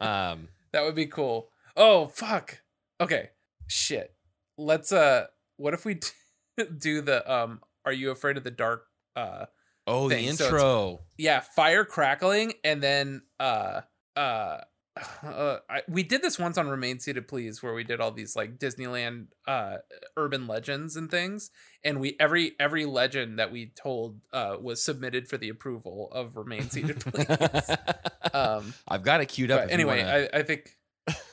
yeah. 0.00 0.30
Um, 0.30 0.48
that 0.72 0.84
would 0.84 0.94
be 0.94 1.06
cool. 1.06 1.48
Oh 1.76 2.06
fuck. 2.08 2.60
Okay, 3.00 3.30
shit. 3.66 4.14
Let's 4.56 4.92
uh, 4.92 5.26
what 5.56 5.74
if 5.74 5.84
we 5.84 6.00
do 6.78 7.00
the 7.00 7.30
um? 7.32 7.60
Are 7.84 7.92
you 7.92 8.10
afraid 8.10 8.36
of 8.36 8.44
the 8.44 8.50
dark? 8.50 8.84
Uh, 9.16 9.46
oh, 9.86 10.08
the 10.08 10.14
Thing, 10.16 10.32
so 10.32 10.44
intro. 10.46 11.00
yeah, 11.18 11.40
fire 11.40 11.84
crackling 11.84 12.54
and 12.64 12.82
then 12.82 13.22
uh 13.38 13.82
uh 14.16 14.58
uh, 15.24 15.58
I, 15.68 15.82
we 15.88 16.04
did 16.04 16.22
this 16.22 16.38
once 16.38 16.56
on 16.56 16.68
Remain 16.68 17.00
Seated 17.00 17.26
Please, 17.26 17.62
where 17.64 17.74
we 17.74 17.82
did 17.82 18.00
all 18.00 18.12
these 18.12 18.36
like 18.36 18.58
Disneyland 18.58 19.26
uh, 19.46 19.78
urban 20.16 20.46
legends 20.46 20.94
and 20.96 21.10
things, 21.10 21.50
and 21.82 21.98
we 22.00 22.16
every 22.20 22.52
every 22.60 22.84
legend 22.84 23.40
that 23.40 23.50
we 23.50 23.72
told 23.74 24.20
uh, 24.32 24.56
was 24.60 24.84
submitted 24.84 25.26
for 25.26 25.36
the 25.36 25.48
approval 25.48 26.10
of 26.12 26.36
Remain 26.36 26.70
Seated 26.70 27.00
Please. 27.04 27.26
um, 28.32 28.72
I've 28.86 29.02
got 29.02 29.20
it 29.20 29.26
queued 29.26 29.50
up. 29.50 29.62
but 29.62 29.64
if 29.64 29.70
you 29.70 29.74
anyway, 29.74 30.04
wanna- 30.04 30.28
I, 30.32 30.38
I 30.38 30.42
think. 30.44 30.70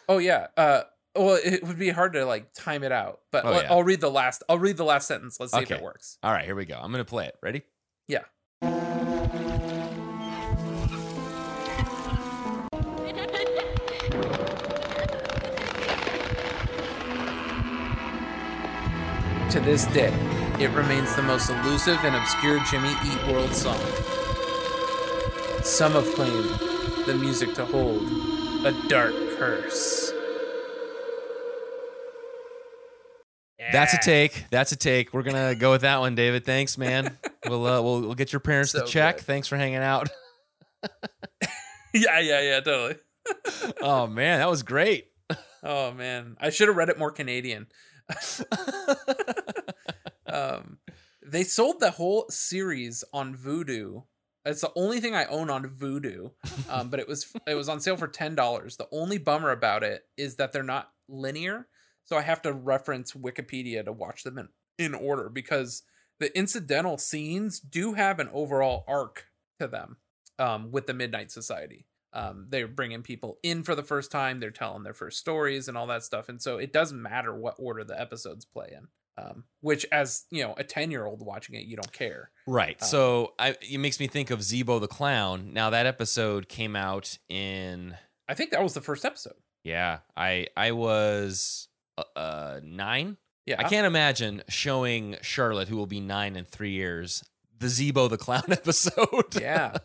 Oh 0.09 0.17
yeah. 0.17 0.47
Uh, 0.57 0.81
well, 1.15 1.39
it 1.43 1.63
would 1.63 1.77
be 1.79 1.89
hard 1.89 2.13
to 2.13 2.25
like 2.25 2.53
time 2.53 2.83
it 2.83 2.91
out, 2.91 3.19
but 3.31 3.45
Oh, 3.45 3.51
yeah. 3.51 3.67
I'll 3.71 3.83
read 3.83 4.01
the 4.01 4.11
last. 4.11 4.43
I'll 4.49 4.59
read 4.59 4.77
the 4.77 4.85
last 4.85 5.07
sentence. 5.07 5.39
Let's 5.39 5.53
see 5.53 5.61
if 5.61 5.71
it 5.71 5.81
works. 5.81 6.17
all 6.23 6.31
right, 6.31 6.45
here 6.45 6.55
we 6.55 6.65
go. 6.65 6.79
I'm 6.81 6.91
gonna 6.91 7.05
play 7.05 7.25
it. 7.27 7.35
Ready? 7.41 7.63
Yeah. 8.07 8.23
To 19.49 19.59
this 19.59 19.85
day, 19.87 20.13
it 20.59 20.69
remains 20.71 21.13
the 21.15 21.21
most 21.23 21.49
elusive 21.49 21.97
and 22.05 22.15
obscure 22.15 22.59
Jimmy 22.71 22.93
Eat 23.05 23.27
World 23.27 23.53
song. 23.53 23.79
Some 25.61 25.91
have 25.91 26.07
claimed 26.15 27.05
the 27.05 27.15
music 27.19 27.53
to 27.55 27.65
hold 27.65 28.01
a 28.65 28.71
dark 28.87 29.13
curse. 29.37 30.10
That's 33.71 33.93
a 33.93 33.97
take. 33.97 34.45
That's 34.51 34.71
a 34.71 34.75
take. 34.75 35.13
We're 35.13 35.23
gonna 35.23 35.55
go 35.55 35.71
with 35.71 35.81
that 35.81 35.99
one, 35.99 36.15
David. 36.15 36.45
Thanks, 36.45 36.77
man. 36.77 37.17
we'll 37.47 37.65
uh, 37.65 37.81
we'll 37.81 38.01
we'll 38.01 38.13
get 38.15 38.31
your 38.33 38.39
parents 38.39 38.71
So 38.71 38.81
to 38.81 38.85
check. 38.87 39.17
good. 39.17 39.25
Thanks 39.25 39.47
for 39.47 39.57
hanging 39.57 39.77
out. 39.77 40.09
yeah, 41.93 42.19
yeah, 42.19 42.41
yeah, 42.41 42.59
totally. 42.61 42.95
oh 43.81 44.07
man, 44.07 44.39
that 44.39 44.49
was 44.49 44.63
great. 44.63 45.05
Oh 45.63 45.91
man, 45.93 46.37
I 46.39 46.49
should 46.49 46.67
have 46.67 46.77
read 46.77 46.89
it 46.89 46.97
more 46.99 47.11
Canadian. 47.11 47.67
um, 50.27 50.79
they 51.25 51.43
sold 51.43 51.79
the 51.79 51.91
whole 51.91 52.25
series 52.29 53.03
on 53.13 53.35
Vudu. 53.35 54.03
It's 54.43 54.61
the 54.61 54.71
only 54.75 54.99
thing 54.99 55.13
I 55.15 55.25
own 55.25 55.49
on 55.51 55.65
Vudu. 55.65 56.31
Um, 56.67 56.89
but 56.89 56.99
it 56.99 57.07
was 57.07 57.31
it 57.47 57.53
was 57.53 57.69
on 57.69 57.79
sale 57.79 57.97
for 57.97 58.07
ten 58.07 58.33
dollars. 58.35 58.77
The 58.77 58.87
only 58.91 59.17
bummer 59.17 59.51
about 59.51 59.83
it 59.83 60.03
is 60.17 60.37
that 60.37 60.51
they're 60.51 60.63
not 60.63 60.89
linear, 61.07 61.67
so 62.11 62.17
I 62.17 62.23
have 62.23 62.41
to 62.41 62.51
reference 62.51 63.13
Wikipedia 63.13 63.85
to 63.85 63.93
watch 63.93 64.23
them 64.23 64.37
in, 64.37 64.49
in 64.77 64.93
order 64.93 65.29
because 65.29 65.83
the 66.19 66.37
incidental 66.37 66.97
scenes 66.97 67.61
do 67.61 67.93
have 67.93 68.19
an 68.19 68.29
overall 68.33 68.83
arc 68.85 69.27
to 69.61 69.67
them. 69.69 69.95
Um, 70.37 70.71
with 70.71 70.87
the 70.87 70.93
Midnight 70.93 71.31
Society, 71.31 71.85
um, 72.11 72.47
they're 72.49 72.67
bringing 72.67 73.01
people 73.01 73.37
in 73.43 73.63
for 73.63 73.75
the 73.75 73.83
first 73.83 74.11
time. 74.11 74.39
They're 74.41 74.49
telling 74.49 74.83
their 74.83 74.93
first 74.93 75.19
stories 75.19 75.69
and 75.69 75.77
all 75.77 75.87
that 75.87 76.03
stuff, 76.03 76.27
and 76.27 76.41
so 76.41 76.57
it 76.57 76.73
doesn't 76.73 77.01
matter 77.01 77.33
what 77.33 77.55
order 77.59 77.85
the 77.85 77.99
episodes 77.99 78.43
play 78.43 78.73
in. 78.75 78.87
Um, 79.23 79.43
which, 79.61 79.85
as 79.91 80.25
you 80.31 80.43
know, 80.43 80.53
a 80.57 80.63
ten-year-old 80.63 81.23
watching 81.23 81.55
it, 81.55 81.65
you 81.65 81.75
don't 81.77 81.93
care. 81.93 82.31
Right. 82.45 82.81
Um, 82.81 82.87
so 82.87 83.33
I, 83.37 83.55
it 83.61 83.77
makes 83.77 83.99
me 83.99 84.07
think 84.07 84.31
of 84.31 84.39
Zeebo 84.39 84.81
the 84.81 84.87
Clown. 84.87 85.53
Now 85.53 85.69
that 85.69 85.85
episode 85.85 86.49
came 86.49 86.75
out 86.75 87.19
in 87.29 87.95
I 88.27 88.33
think 88.33 88.49
that 88.51 88.63
was 88.63 88.73
the 88.73 88.81
first 88.81 89.05
episode. 89.05 89.35
yeah. 89.63 89.99
I 90.17 90.47
I 90.57 90.71
was 90.71 91.67
uh, 91.97 92.03
uh 92.15 92.59
nine. 92.63 93.17
Yeah, 93.45 93.55
I 93.59 93.63
can't 93.63 93.87
imagine 93.87 94.43
showing 94.49 95.17
Charlotte, 95.21 95.67
who 95.67 95.75
will 95.75 95.87
be 95.87 95.99
nine 95.99 96.35
in 96.35 96.45
three 96.45 96.71
years, 96.71 97.23
the 97.57 97.67
Zeebo 97.67 98.09
the 98.09 98.17
Clown 98.17 98.43
episode. 98.49 99.39
Yeah, 99.39 99.77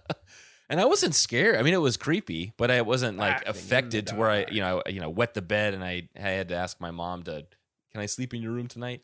and 0.69 0.81
I 0.81 0.85
wasn't 0.85 1.15
scared. 1.15 1.57
I 1.57 1.63
mean, 1.63 1.75
it 1.75 1.81
was 1.81 1.97
creepy, 1.97 2.53
but 2.57 2.71
I 2.71 2.83
wasn't 2.83 3.19
like 3.19 3.37
Acting 3.37 3.51
affected 3.51 4.07
to 4.09 4.15
where 4.17 4.31
I, 4.31 4.47
you 4.51 4.61
know, 4.61 4.83
you 4.87 5.01
know, 5.01 5.11
wet 5.11 5.35
the 5.35 5.43
bed, 5.43 5.75
and 5.75 5.83
I, 5.85 6.09
I 6.17 6.29
had 6.31 6.49
to 6.49 6.55
ask 6.55 6.81
my 6.81 6.91
mom 6.91 7.23
to, 7.25 7.47
can 7.93 8.01
I 8.01 8.07
sleep 8.07 8.35
in 8.35 8.43
your 8.43 8.53
room 8.53 8.67
tonight? 8.67 9.03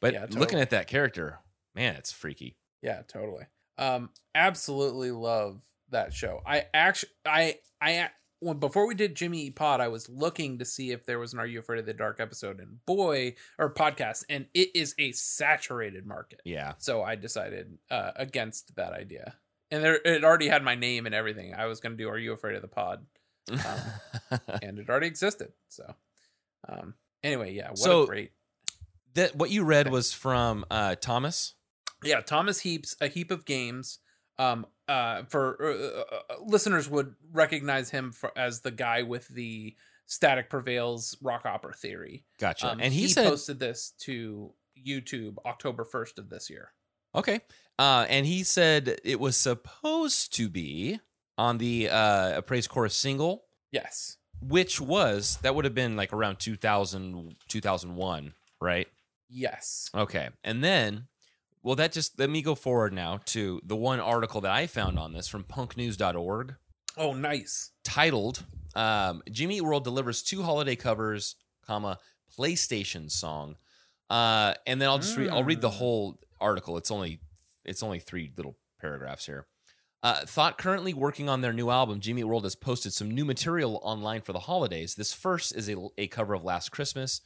But 0.00 0.12
Yeah, 0.12 0.26
looking 0.30 0.60
at 0.60 0.70
that 0.70 0.86
character, 0.86 1.38
man, 1.74 1.94
it's 1.96 2.12
freaky. 2.12 2.56
yeah, 2.82 3.02
totally. 3.08 3.44
Um, 3.78 4.10
absolutely 4.34 5.10
love 5.10 5.62
that 5.88 6.12
show. 6.12 6.40
I 6.46 6.66
actually, 6.74 7.10
I, 7.24 7.56
I, 7.80 8.10
when 8.40 8.58
before 8.58 8.86
we 8.86 8.94
did 8.94 9.14
Jimmy 9.14 9.42
Eat 9.42 9.56
Pod, 9.56 9.80
I 9.80 9.88
was 9.88 10.08
looking 10.08 10.58
to 10.58 10.64
see 10.64 10.90
if 10.90 11.04
there 11.06 11.18
was 11.18 11.32
an 11.32 11.38
Are 11.38 11.46
You 11.46 11.60
Afraid 11.60 11.78
of 11.80 11.86
the 11.86 11.94
Dark 11.94 12.20
episode, 12.20 12.58
and 12.58 12.84
boy, 12.86 13.34
or 13.58 13.72
podcast, 13.72 14.24
and 14.28 14.46
it 14.54 14.70
is 14.74 14.94
a 14.98 15.12
saturated 15.12 16.06
market. 16.06 16.40
Yeah. 16.44 16.72
So 16.78 17.02
I 17.02 17.14
decided 17.16 17.78
uh, 17.90 18.10
against 18.16 18.74
that 18.76 18.92
idea. 18.92 19.34
And 19.70 19.84
there, 19.84 20.00
it 20.04 20.24
already 20.24 20.48
had 20.48 20.64
my 20.64 20.74
name 20.74 21.06
and 21.06 21.14
everything. 21.14 21.54
I 21.54 21.66
was 21.66 21.78
going 21.80 21.96
to 21.96 22.02
do 22.02 22.08
Are 22.08 22.18
You 22.18 22.32
Afraid 22.32 22.56
of 22.56 22.62
the 22.62 22.68
Pod? 22.68 23.06
and 24.62 24.78
it 24.78 24.88
already 24.88 25.06
existed. 25.06 25.52
So, 25.68 25.94
um, 26.68 26.94
anyway, 27.22 27.52
yeah, 27.52 27.68
what 27.68 27.78
So- 27.78 28.02
a 28.02 28.06
great. 28.06 28.32
that 29.14 29.36
what 29.36 29.50
you 29.50 29.64
read 29.64 29.90
was 29.90 30.12
from 30.12 30.64
uh, 30.70 30.96
Thomas. 30.96 31.54
Yeah, 32.02 32.20
Thomas 32.20 32.60
Heaps, 32.60 32.96
a 33.00 33.08
heap 33.08 33.30
of 33.30 33.44
games. 33.44 33.98
Um, 34.38 34.66
uh, 34.88 35.24
for 35.28 35.56
uh, 35.62 36.14
uh, 36.32 36.36
listeners 36.44 36.88
would 36.88 37.14
recognize 37.32 37.90
him 37.90 38.12
for, 38.12 38.32
as 38.36 38.60
the 38.62 38.70
guy 38.70 39.02
with 39.02 39.28
the 39.28 39.76
static 40.06 40.48
prevails 40.50 41.16
rock 41.22 41.44
opera 41.46 41.72
theory. 41.74 42.24
Gotcha. 42.38 42.70
Um, 42.72 42.80
and 42.80 42.92
he, 42.92 43.02
he 43.02 43.08
said, 43.08 43.28
posted 43.28 43.60
this 43.60 43.92
to 44.00 44.52
YouTube 44.76 45.36
October 45.44 45.84
1st 45.84 46.18
of 46.18 46.30
this 46.30 46.48
year. 46.50 46.72
okay. 47.14 47.40
Uh, 47.78 48.04
and 48.10 48.26
he 48.26 48.42
said 48.42 48.98
it 49.04 49.18
was 49.20 49.36
supposed 49.36 50.34
to 50.34 50.48
be 50.50 51.00
on 51.38 51.56
the 51.58 51.88
uh, 51.88 52.38
a 52.38 52.42
praise 52.42 52.66
chorus 52.66 52.94
single, 52.94 53.44
Yes. 53.72 54.16
which 54.42 54.80
was 54.80 55.38
that 55.42 55.54
would 55.54 55.64
have 55.64 55.74
been 55.74 55.96
like 55.96 56.12
around 56.12 56.38
2000, 56.40 57.36
2001, 57.48 58.34
right? 58.60 58.86
Yes. 59.30 59.88
Okay. 59.94 60.28
And 60.44 60.62
then, 60.62 61.06
well, 61.62 61.76
that 61.76 61.92
just 61.92 62.18
let 62.18 62.30
me 62.30 62.42
go 62.42 62.54
forward 62.54 62.92
now 62.92 63.20
to 63.26 63.60
the 63.64 63.76
one 63.76 64.00
article 64.00 64.40
that 64.42 64.50
I 64.52 64.66
found 64.66 64.98
on 64.98 65.12
this 65.12 65.28
from 65.28 65.44
punknews.org 65.44 66.54
Oh, 66.96 67.12
nice. 67.12 67.70
titled 67.84 68.44
um, 68.74 69.22
Jimmy 69.30 69.56
Eat 69.56 69.62
World 69.62 69.84
delivers 69.84 70.22
two 70.22 70.42
holiday 70.42 70.76
covers, 70.76 71.36
comma, 71.66 71.98
PlayStation 72.38 73.10
song. 73.10 73.56
Uh, 74.08 74.54
and 74.66 74.80
then 74.80 74.88
I'll 74.88 74.98
just 74.98 75.16
read, 75.16 75.30
I'll 75.30 75.44
read 75.44 75.60
the 75.60 75.68
Mm. 75.70 75.74
whole 75.74 76.18
article. 76.40 76.76
It's 76.76 76.90
only, 76.90 77.20
it's 77.64 77.82
only 77.82 77.98
three 78.00 78.32
little 78.36 78.56
paragraphs 78.80 79.26
here. 79.26 79.46
Uh, 80.02 80.24
thought 80.24 80.56
currently 80.56 80.94
working 80.94 81.28
on 81.28 81.42
their 81.42 81.52
new 81.52 81.68
album, 81.70 82.00
Jimmy 82.00 82.24
World 82.24 82.44
has 82.44 82.54
posted 82.56 82.92
some 82.92 83.10
new 83.10 83.24
material 83.24 83.78
online 83.82 84.22
for 84.22 84.32
the 84.32 84.40
holidays. 84.40 84.94
This 84.94 85.12
first 85.12 85.54
is 85.54 85.68
a, 85.68 85.76
a 85.98 86.06
cover 86.06 86.32
of 86.32 86.42
Last 86.42 86.70
Christmas, 86.70 87.20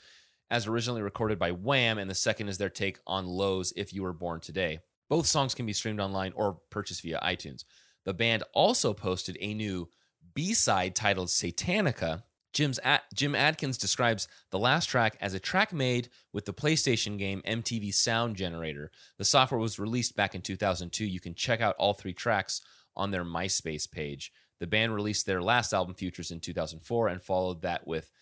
as 0.54 0.68
originally 0.68 1.02
recorded 1.02 1.36
by 1.36 1.50
Wham, 1.50 1.98
and 1.98 2.08
the 2.08 2.14
second 2.14 2.48
is 2.48 2.58
their 2.58 2.70
take 2.70 3.00
on 3.08 3.26
Low's 3.26 3.72
If 3.74 3.92
You 3.92 4.04
Were 4.04 4.12
Born 4.12 4.38
Today. 4.38 4.78
Both 5.10 5.26
songs 5.26 5.52
can 5.52 5.66
be 5.66 5.72
streamed 5.72 5.98
online 5.98 6.32
or 6.36 6.58
purchased 6.70 7.02
via 7.02 7.18
iTunes. 7.24 7.64
The 8.04 8.14
band 8.14 8.44
also 8.52 8.94
posted 8.94 9.36
a 9.40 9.52
new 9.52 9.88
B 10.32 10.54
side 10.54 10.94
titled 10.94 11.26
Satanica. 11.26 12.22
Jim's 12.52 12.78
Ad- 12.84 13.02
Jim 13.12 13.34
Adkins 13.34 13.76
describes 13.76 14.28
the 14.52 14.58
last 14.60 14.86
track 14.86 15.16
as 15.20 15.34
a 15.34 15.40
track 15.40 15.72
made 15.72 16.08
with 16.32 16.44
the 16.44 16.54
PlayStation 16.54 17.18
game 17.18 17.42
MTV 17.44 17.92
Sound 17.92 18.36
Generator. 18.36 18.92
The 19.18 19.24
software 19.24 19.58
was 19.58 19.80
released 19.80 20.14
back 20.14 20.36
in 20.36 20.40
2002. 20.40 21.04
You 21.04 21.18
can 21.18 21.34
check 21.34 21.60
out 21.60 21.74
all 21.80 21.94
three 21.94 22.14
tracks 22.14 22.60
on 22.94 23.10
their 23.10 23.24
MySpace 23.24 23.90
page. 23.90 24.30
The 24.60 24.68
band 24.68 24.94
released 24.94 25.26
their 25.26 25.42
last 25.42 25.72
album, 25.72 25.96
Futures, 25.96 26.30
in 26.30 26.38
2004, 26.38 27.08
and 27.08 27.20
followed 27.20 27.62
that 27.62 27.88
with 27.88 28.12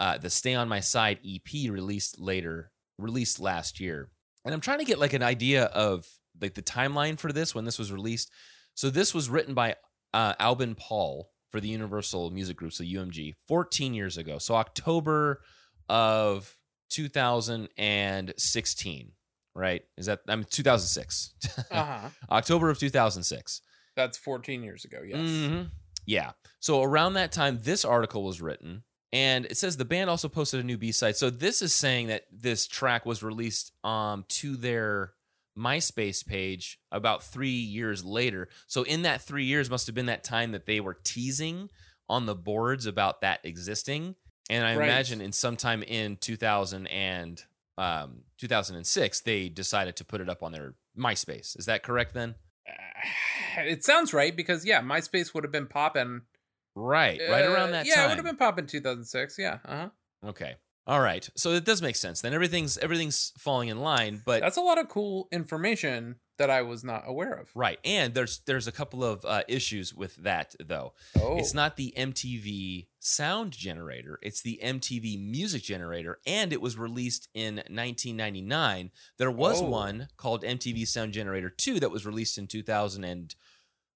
uh, 0.00 0.18
the 0.18 0.30
Stay 0.30 0.56
on 0.56 0.68
My 0.68 0.80
Side 0.80 1.20
EP, 1.24 1.70
released 1.70 2.18
later, 2.18 2.72
released 2.98 3.38
last 3.38 3.78
year. 3.78 4.10
And 4.44 4.52
I'm 4.52 4.60
trying 4.60 4.80
to 4.80 4.84
get 4.84 4.98
like 4.98 5.12
an 5.12 5.22
idea 5.22 5.66
of 5.66 6.08
like 6.40 6.54
the 6.54 6.62
timeline 6.62 7.20
for 7.20 7.32
this 7.32 7.54
when 7.54 7.66
this 7.66 7.78
was 7.78 7.92
released. 7.92 8.32
So 8.74 8.90
this 8.90 9.14
was 9.14 9.30
written 9.30 9.54
by 9.54 9.76
uh, 10.12 10.34
Albin 10.40 10.74
Paul 10.74 11.30
for 11.50 11.60
the 11.60 11.68
Universal 11.68 12.30
Music 12.30 12.56
Group, 12.56 12.72
so 12.72 12.82
UMG, 12.82 13.34
14 13.48 13.94
years 13.94 14.16
ago. 14.16 14.38
So 14.38 14.56
October 14.56 15.40
of 15.88 16.56
2016, 16.90 19.12
right? 19.54 19.82
Is 19.96 20.06
that 20.06 20.20
I'm 20.28 20.44
2006? 20.44 21.34
Uh 21.70 21.84
huh. 21.84 22.08
October 22.30 22.70
of 22.70 22.78
2006. 22.78 23.62
That's 23.96 24.16
14 24.18 24.62
years 24.62 24.84
ago. 24.84 24.98
Yes. 25.06 25.18
Mhm. 25.18 25.70
Yeah. 26.06 26.32
So 26.60 26.82
around 26.82 27.14
that 27.14 27.32
time, 27.32 27.58
this 27.62 27.84
article 27.84 28.22
was 28.24 28.40
written, 28.40 28.84
and 29.12 29.44
it 29.46 29.56
says 29.56 29.76
the 29.76 29.84
band 29.84 30.08
also 30.10 30.28
posted 30.28 30.60
a 30.60 30.62
new 30.64 30.78
B 30.78 30.92
side. 30.92 31.16
So 31.16 31.30
this 31.30 31.62
is 31.62 31.74
saying 31.74 32.08
that 32.08 32.24
this 32.32 32.66
track 32.66 33.04
was 33.06 33.22
released 33.22 33.72
um 33.84 34.24
to 34.28 34.56
their 34.56 35.12
MySpace 35.58 36.24
page 36.24 36.78
about 36.92 37.22
three 37.22 37.48
years 37.50 38.04
later. 38.04 38.48
So 38.66 38.82
in 38.82 39.02
that 39.02 39.20
three 39.20 39.44
years 39.44 39.68
must 39.68 39.86
have 39.86 39.94
been 39.94 40.06
that 40.06 40.24
time 40.24 40.52
that 40.52 40.64
they 40.66 40.80
were 40.80 40.96
teasing 41.02 41.68
on 42.08 42.26
the 42.26 42.34
boards 42.36 42.86
about 42.86 43.20
that 43.20 43.40
existing. 43.44 44.14
And 44.48 44.64
I 44.64 44.74
Right. 44.76 44.84
imagine 44.84 45.20
in 45.20 45.32
sometime 45.32 45.82
in 45.82 46.16
2000 46.16 46.86
and 46.86 47.42
um 47.78 48.22
2006 48.38 49.20
they 49.20 49.48
decided 49.48 49.96
to 49.96 50.04
put 50.04 50.20
it 50.20 50.28
up 50.28 50.42
on 50.42 50.52
their 50.52 50.74
MySpace. 50.96 51.58
Is 51.58 51.66
that 51.66 51.82
correct 51.82 52.14
then? 52.14 52.36
Uh, 52.68 52.72
it 53.62 53.84
sounds 53.84 54.12
right 54.14 54.34
because 54.34 54.64
yeah, 54.64 54.80
MySpace 54.80 55.34
would 55.34 55.44
have 55.44 55.52
been 55.52 55.66
popping 55.66 56.22
Right, 56.80 57.20
right 57.28 57.44
Uh, 57.44 57.52
around 57.52 57.72
that 57.72 57.86
yeah, 57.86 57.94
time. 57.94 58.00
Yeah, 58.02 58.06
it 58.06 58.08
would 58.08 58.16
have 58.18 58.24
been 58.26 58.36
popping 58.36 58.66
2006. 58.66 59.38
Yeah. 59.38 59.58
Uh-huh. 59.64 59.88
Okay. 60.28 60.54
All 60.86 61.00
right. 61.00 61.28
So 61.36 61.52
it 61.52 61.64
does 61.64 61.82
make 61.82 61.94
sense. 61.96 62.20
Then 62.20 62.34
everything's 62.34 62.76
everything's 62.78 63.32
falling 63.38 63.68
in 63.68 63.78
line, 63.80 64.22
but 64.24 64.40
That's 64.40 64.56
a 64.56 64.60
lot 64.62 64.78
of 64.78 64.88
cool 64.88 65.28
information 65.30 66.16
that 66.38 66.48
I 66.50 66.62
was 66.62 66.82
not 66.82 67.04
aware 67.06 67.34
of. 67.34 67.50
right. 67.54 67.78
And 67.84 68.14
there's 68.14 68.40
there's 68.46 68.66
a 68.66 68.72
couple 68.72 69.04
of 69.04 69.24
uh, 69.26 69.42
issues 69.46 69.94
with 69.94 70.16
that 70.16 70.54
though. 70.58 70.94
Oh. 71.20 71.36
It's 71.36 71.52
not 71.54 71.76
the 71.76 71.92
MTV 71.98 72.86
sound 72.98 73.52
generator, 73.52 74.18
it's 74.22 74.40
the 74.42 74.58
MTV 74.64 75.22
music 75.22 75.62
generator 75.62 76.18
and 76.26 76.50
it 76.52 76.60
was 76.62 76.78
released 76.78 77.28
in 77.34 77.56
1999. 77.68 78.90
There 79.18 79.30
was 79.30 79.60
Oh. 79.60 79.66
one 79.68 80.08
called 80.16 80.42
MTV 80.42 80.86
Sound 80.86 81.12
Generator 81.12 81.50
2 81.50 81.78
that 81.80 81.90
was 81.90 82.06
released 82.06 82.38
in 82.38 82.46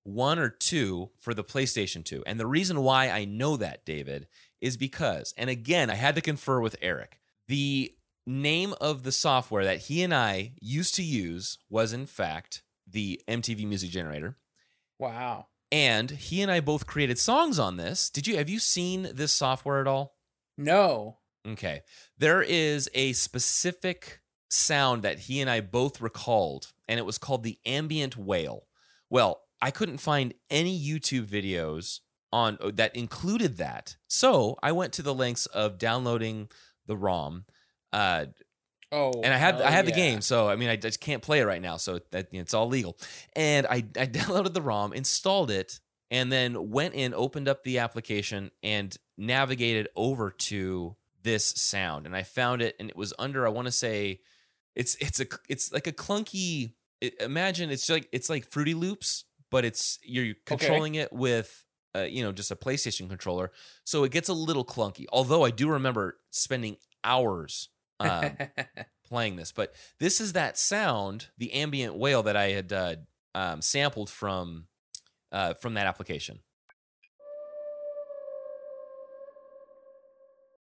2001 0.05 0.39
or 0.39 0.49
2 0.51 1.11
for 1.19 1.35
the 1.35 1.45
PlayStation 1.45 2.05
2. 2.05 2.23
And 2.27 2.39
the 2.39 2.47
reason 2.47 2.83
why 2.83 3.09
I 3.11 3.25
know 3.25 3.57
that, 3.57 3.85
David, 3.85 4.27
is 4.61 4.77
because 4.77 5.35
and 5.37 5.51
again, 5.51 5.91
I 5.91 5.95
had 5.95 6.15
to 6.15 6.21
confer 6.21 6.61
with 6.61 6.77
Eric. 6.81 7.21
The 7.49 7.95
name 8.27 8.75
of 8.81 9.03
the 9.03 9.13
software 9.13 9.65
that 9.65 9.83
he 9.83 10.03
and 10.03 10.15
I 10.15 10.53
used 10.61 10.95
to 10.95 11.03
use 11.03 11.59
was 11.69 11.93
in 11.93 12.07
fact 12.07 12.63
the 12.87 13.21
MTV 13.29 13.67
music 13.67 13.91
generator 13.91 14.37
Wow. 14.99 15.49
and 15.71 16.11
he 16.11 16.41
and 16.41 16.51
I 16.51 16.61
both 16.61 16.87
created 16.87 17.19
songs 17.19 17.59
on 17.59 17.77
this. 17.77 18.09
Did 18.09 18.27
you 18.27 18.37
have 18.39 18.49
you 18.49 18.59
seen 18.59 19.09
this 19.13 19.33
software 19.33 19.81
at 19.81 19.87
all? 19.87 20.17
No. 20.57 21.19
Okay. 21.47 21.83
There 22.17 22.41
is 22.43 22.89
a 22.95 23.13
specific 23.13 24.21
sound 24.49 25.03
that 25.03 25.19
he 25.21 25.41
and 25.43 25.51
I 25.51 25.61
both 25.61 26.01
recalled 26.01 26.73
and 26.89 26.99
it 26.99 27.05
was 27.05 27.19
called 27.19 27.43
the 27.43 27.59
ambient 27.67 28.17
whale. 28.17 28.69
Well, 29.11 29.43
I 29.65 29.71
couldn't 29.71 29.99
find 29.99 30.35
any 30.51 30.79
YouTube 30.79 31.27
videos 31.27 32.01
on 32.33 32.59
uh, 32.61 32.71
that 32.75 32.95
included 32.95 33.57
that. 33.57 33.97
So, 34.09 34.59
I 34.63 34.73
went 34.73 34.93
to 34.95 35.03
the 35.03 35.15
lengths 35.15 35.47
of 35.47 35.79
downloading 35.79 36.51
the 36.87 36.97
ROM 36.97 37.47
uh, 37.93 38.27
Oh. 38.93 39.13
and 39.25 39.33
I 39.35 39.39
had 39.39 39.61
I 39.61 39.71
had 39.71 39.87
the 39.87 39.93
game, 39.93 40.21
so 40.21 40.49
I 40.49 40.55
mean 40.55 40.69
I 40.69 40.77
just 40.77 41.01
can't 41.01 41.21
play 41.23 41.41
it 41.41 41.47
right 41.47 41.61
now, 41.63 41.79
so 41.79 41.99
that 42.13 42.33
you 42.33 42.39
know, 42.39 42.43
it's 42.43 42.55
all 42.55 42.69
legal. 42.69 42.97
And 43.35 43.67
I 43.67 43.79
I 43.99 44.07
downloaded 44.21 44.53
the 44.55 44.63
ROM, 44.63 44.93
installed 44.93 45.51
it, 45.51 45.81
and 46.13 46.31
then 46.31 46.71
went 46.71 46.95
in, 46.95 47.13
opened 47.13 47.49
up 47.49 47.65
the 47.65 47.79
application, 47.79 48.53
and 48.63 48.97
navigated 49.17 49.89
over 49.97 50.31
to 50.31 50.95
this 51.23 51.45
sound, 51.45 52.07
and 52.07 52.15
I 52.15 52.23
found 52.23 52.63
it, 52.63 52.77
and 52.79 52.89
it 52.89 52.97
was 52.97 53.13
under 53.19 53.45
I 53.47 53.51
want 53.51 53.67
to 53.67 53.73
say, 53.73 54.21
it's 54.77 54.95
it's 55.01 55.19
a 55.19 55.27
it's 55.49 55.73
like 55.73 55.89
a 55.89 55.93
clunky. 55.93 56.75
It, 57.01 57.21
imagine 57.21 57.71
it's 57.71 57.89
like 57.91 58.09
it's 58.13 58.31
like 58.31 58.47
Fruity 58.49 58.75
Loops, 58.75 59.25
but 59.55 59.65
it's 59.65 60.01
you're 60.03 60.35
controlling 60.47 60.97
it 60.97 61.13
with. 61.13 61.65
Uh, 61.97 62.01
you 62.01 62.25
know, 62.25 62.33
just 62.33 62.51
a 62.51 62.57
PlayStation 62.57 63.09
controller, 63.09 63.53
so 63.85 64.03
it 64.03 64.11
gets 64.11 64.29
a 64.29 64.33
little 64.33 64.65
clunky. 64.65 65.05
Although 65.13 65.45
I 65.45 65.53
do 65.53 65.69
remember 65.69 66.19
spending 66.33 66.77
hours 67.05 67.69
um, 68.01 68.33
playing 69.07 69.37
this, 69.37 69.53
but 69.53 69.73
this 70.01 70.21
is 70.21 70.33
that 70.33 70.59
sound, 70.59 71.29
the 71.39 71.53
ambient 71.53 71.95
whale 71.95 72.25
that 72.25 72.37
I 72.37 72.49
had 72.49 72.73
uh, 72.73 72.97
um, 73.37 73.63
sampled 73.63 74.11
from 74.11 74.67
uh, 75.31 75.55
from 75.55 75.75
that 75.75 75.87
application. 75.87 76.41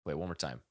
Wait, 0.04 0.16
one 0.16 0.30
more 0.30 0.34
time. 0.34 0.62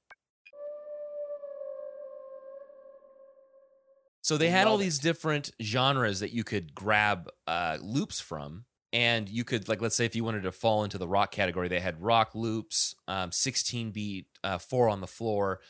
So 4.29 4.37
they 4.37 4.51
had 4.51 4.67
all 4.67 4.75
Love 4.75 4.83
these 4.83 4.99
different 4.99 5.53
genres 5.63 6.21
that 6.21 6.35
you 6.35 6.45
could 6.45 6.75
grab 6.75 7.31
uh, 7.47 7.79
loops 7.81 8.21
from, 8.21 8.67
and 8.93 9.27
you 9.27 9.43
could 9.43 9.71
like 9.71 9.81
let's 9.81 9.97
say 9.97 10.05
if 10.05 10.15
you 10.15 10.23
wanted 10.23 10.43
to 10.43 10.53
fall 10.53 10.85
into 10.85 10.99
the 10.99 11.09
rock 11.09 11.31
category, 11.31 11.69
they 11.69 11.81
had 11.81 12.03
rock 12.03 12.35
loops, 12.35 12.95
um, 13.09 13.33
16 13.33 13.91
beat, 13.91 14.27
uh, 14.45 14.59
four 14.59 14.91
on 14.91 15.01
the 15.01 15.07
floor, 15.07 15.61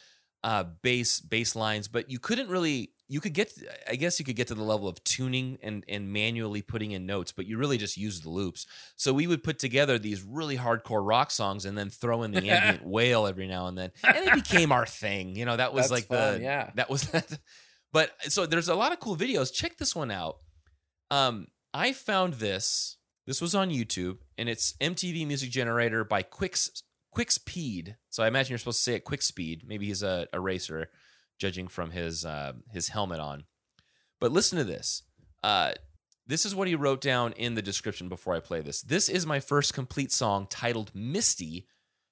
uh, 0.43 0.65
bass 0.83 1.21
bass 1.21 1.55
lines, 1.55 1.87
but 1.87 2.11
you 2.11 2.19
couldn't 2.19 2.49
really. 2.49 2.91
You 3.11 3.21
could 3.21 3.33
get, 3.33 3.53
I 3.89 3.95
guess, 3.95 4.19
you 4.19 4.25
could 4.25 4.37
get 4.37 4.49
to 4.49 4.55
the 4.55 4.65
level 4.65 4.89
of 4.89 5.03
tuning 5.05 5.59
and 5.63 5.85
and 5.89 6.13
manually 6.13 6.61
putting 6.61 6.91
in 6.91 7.07
notes, 7.07 7.31
but 7.31 7.47
you 7.47 7.59
really 7.59 7.79
just 7.79 7.97
use 7.97 8.23
the 8.23 8.29
loops. 8.29 8.67
So 8.97 9.13
we 9.13 9.29
would 9.29 9.45
put 9.45 9.61
together 9.61 10.01
these 10.01 10.25
really 10.25 10.57
hardcore 10.57 11.07
rock 11.07 11.31
songs 11.31 11.65
and 11.65 11.79
then 11.79 11.91
throw 11.91 12.25
in 12.25 12.33
the 12.33 12.49
ambient 12.51 12.85
whale 12.85 13.29
every 13.29 13.47
now 13.47 13.69
and 13.69 13.79
then, 13.79 13.93
and 14.03 14.17
it 14.17 14.35
became 14.35 14.73
our 14.73 14.85
thing. 14.85 15.37
You 15.37 15.45
know, 15.45 15.57
that 15.57 15.73
was 15.73 15.85
That's 15.85 15.93
like 15.93 16.07
fun, 16.07 16.39
the 16.39 16.43
yeah. 16.43 16.71
that 16.75 16.91
was 16.91 17.03
that. 17.13 17.39
But 17.93 18.13
so 18.23 18.47
there's 18.47 18.69
a 18.69 18.75
lot 18.75 18.93
of 18.93 19.01
cool 19.01 19.17
videos. 19.17 19.53
Check 19.53 19.79
this 19.79 19.97
one 19.97 20.11
out. 20.11 20.39
Um, 21.11 21.49
I 21.73 21.93
found 21.93 22.35
this. 22.35 22.97
This 23.27 23.41
was 23.41 23.55
on 23.55 23.71
YouTube, 23.71 24.19
and 24.39 24.49
it's 24.49 24.73
MTV 24.81 25.27
Music 25.27 25.51
Generator 25.51 26.03
by 26.05 26.23
Quicks 26.23 26.83
Quickspeed. 27.17 27.97
So 28.11 28.23
I 28.23 28.29
imagine 28.29 28.53
you're 28.53 28.59
supposed 28.59 28.79
to 28.79 28.83
say 28.85 28.95
it 28.95 29.05
quick 29.05 29.23
speed. 29.23 29.65
Maybe 29.67 29.87
he's 29.87 30.03
a, 30.03 30.27
a 30.33 30.41
racer, 30.41 30.89
judging 31.39 31.69
from 31.69 31.91
his 31.91 32.25
uh, 32.25 32.55
his 32.73 32.89
helmet 32.89 33.21
on. 33.21 33.45
But 34.21 34.33
listen 34.33 34.59
to 34.59 34.65
this. 34.65 35.03
Uh, 35.43 35.73
this 36.27 36.45
is 36.45 36.55
what 36.55 36.69
he 36.69 36.75
wrote 36.75 37.01
down 37.01 37.33
in 37.33 37.55
the 37.55 37.63
description 37.63 38.09
before 38.09 38.35
I 38.35 38.41
play 38.41 38.61
this. 38.61 38.83
This 38.83 39.09
is 39.09 39.27
my 39.27 39.41
first 39.41 39.73
complete 39.73 40.13
song 40.13 40.47
titled 40.49 40.91
Misty 40.95 41.67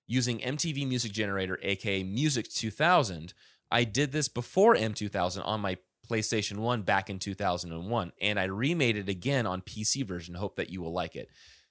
using 0.07 0.39
MTV 0.39 0.89
Music 0.89 1.13
Generator, 1.13 1.59
aka 1.63 2.03
Music 2.03 2.49
2000. 2.51 3.35
I 3.71 3.85
did 3.85 4.13
this 4.13 4.29
before 4.29 4.77
M2000 4.77 5.47
on 5.47 5.61
my 5.61 5.79
PlayStation 6.09 6.59
1 6.59 6.83
back 6.83 7.11
in 7.11 7.19
2001, 7.19 8.13
and 8.21 8.39
I 8.39 8.45
remade 8.45 8.97
it 8.97 9.09
again 9.09 9.47
on 9.47 9.61
PC 9.61 10.07
version. 10.07 10.35
Hope 10.37 10.57
that 10.57 10.71
you 10.71 10.81
will 10.81 10.93
like 10.93 11.17
it. 11.17 11.29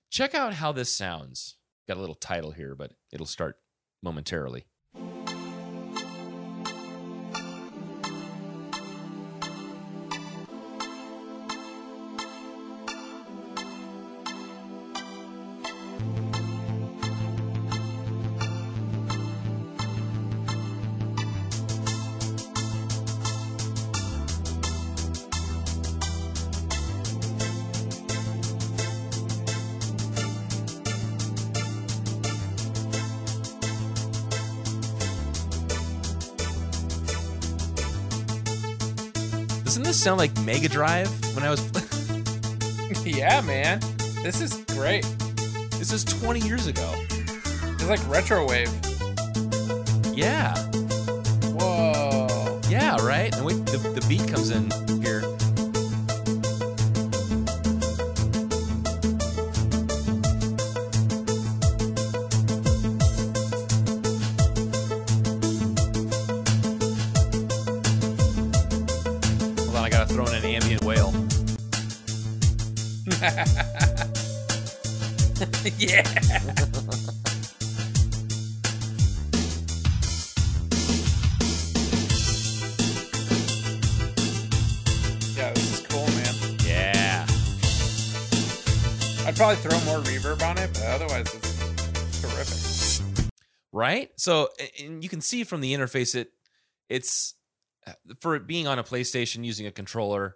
Check 0.09 0.35
out 0.35 0.53
how 0.55 0.71
this 0.71 0.93
sounds. 0.93 1.55
Got 1.87 1.97
a 1.97 2.01
little 2.01 2.15
title 2.15 2.51
here, 2.51 2.75
but 2.75 2.93
it'll 3.11 3.25
start 3.25 3.57
momentarily. 4.03 4.65
Sound 40.05 40.19
like 40.19 40.39
Mega 40.41 40.69
Drive 40.69 41.09
when 41.33 41.43
I 41.43 41.49
was? 41.49 41.65
yeah, 43.03 43.41
man. 43.41 43.79
This 44.21 44.39
is 44.39 44.53
great. 44.75 45.03
this 45.79 45.91
is 45.91 46.03
20 46.03 46.41
years 46.41 46.67
ago. 46.67 46.87
It's 47.09 47.87
like 47.87 48.07
retro 48.07 48.47
wave. 48.47 48.69
Yeah, 50.13 50.55
Whoa. 51.57 52.61
yeah, 52.69 53.03
right. 53.03 53.35
And 53.35 53.43
wait, 53.47 53.65
the, 53.65 53.79
the 53.79 54.05
beat 54.07 54.27
comes 54.27 54.51
in 54.51 54.69
Hold 69.75 69.87
on, 69.87 69.91
I 69.93 69.97
gotta 69.97 70.13
throw 70.13 70.25
in 70.27 70.33
an 70.33 70.45
ambient 70.45 70.85
whale. 70.85 71.11
yeah. 75.77 76.01
Yeah, 85.35 85.51
this 85.51 85.73
is 85.73 85.85
cool, 85.89 86.07
man. 86.07 86.33
Yeah. 86.65 87.27
I'd 89.25 89.35
probably 89.35 89.57
throw 89.57 89.77
more 89.81 89.99
reverb 90.05 90.41
on 90.49 90.57
it, 90.57 90.69
but 90.71 90.83
otherwise 90.83 91.27
it's 91.35 92.21
terrific. 92.21 93.25
right 93.73 94.09
so 94.15 94.47
and 94.81 95.03
you 95.03 95.09
can 95.09 95.19
see 95.19 95.43
from 95.43 95.59
the 95.59 95.73
interface 95.73 96.15
it 96.15 96.31
it's 96.87 97.33
for 98.19 98.35
it 98.35 98.47
being 98.47 98.67
on 98.67 98.79
a 98.79 98.83
playstation 98.83 99.43
using 99.45 99.65
a 99.67 99.71
controller 99.71 100.35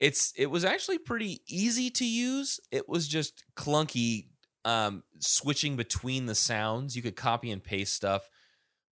it's 0.00 0.32
it 0.36 0.46
was 0.46 0.64
actually 0.64 0.98
pretty 0.98 1.40
easy 1.48 1.90
to 1.90 2.04
use 2.04 2.58
it 2.70 2.88
was 2.88 3.06
just 3.08 3.44
clunky 3.56 4.26
um 4.64 5.02
switching 5.20 5.76
between 5.76 6.26
the 6.26 6.34
sounds 6.34 6.94
you 6.96 7.02
could 7.02 7.16
copy 7.16 7.50
and 7.50 7.62
paste 7.64 7.94
stuff 7.94 8.28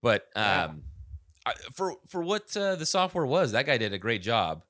but 0.03 0.27
um 0.37 0.83
I, 1.47 1.55
for 1.75 1.95
for 2.09 2.23
what 2.23 2.57
uh, 2.57 2.77
the 2.77 2.87
software 2.87 3.27
was 3.27 3.53
that 3.53 3.67
guy 3.67 3.79
did 3.79 3.93
a 3.93 3.99
great 3.99 4.23
job 4.23 4.63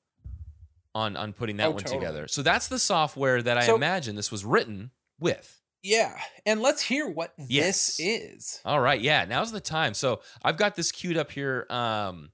on 0.93 1.15
on 1.15 1.33
putting 1.33 1.57
that 1.57 1.67
Oh, 1.67 1.71
one 1.71 1.83
totally. 1.83 1.99
together 1.99 2.27
so 2.27 2.41
that's 2.41 2.67
the 2.67 2.79
software 2.79 3.41
that 3.41 3.57
i 3.57 3.65
So- 3.65 3.75
imagine 3.75 4.15
this 4.15 4.31
was 4.31 4.43
written 4.45 4.91
with 5.19 5.59
Yeah, 5.83 6.19
and 6.45 6.61
let's 6.61 6.81
hear 6.83 7.07
what 7.09 7.33
Yes. 7.37 7.97
this 7.97 7.99
is. 7.99 8.59
All 8.65 8.79
right, 8.79 9.01
yeah, 9.01 9.25
now's 9.25 9.51
the 9.51 9.59
time. 9.59 9.93
So 9.95 10.21
I've 10.43 10.57
got 10.57 10.75
this 10.75 10.91
queued 10.91 11.17
up 11.17 11.31
here 11.31 11.65
um, 11.71 12.31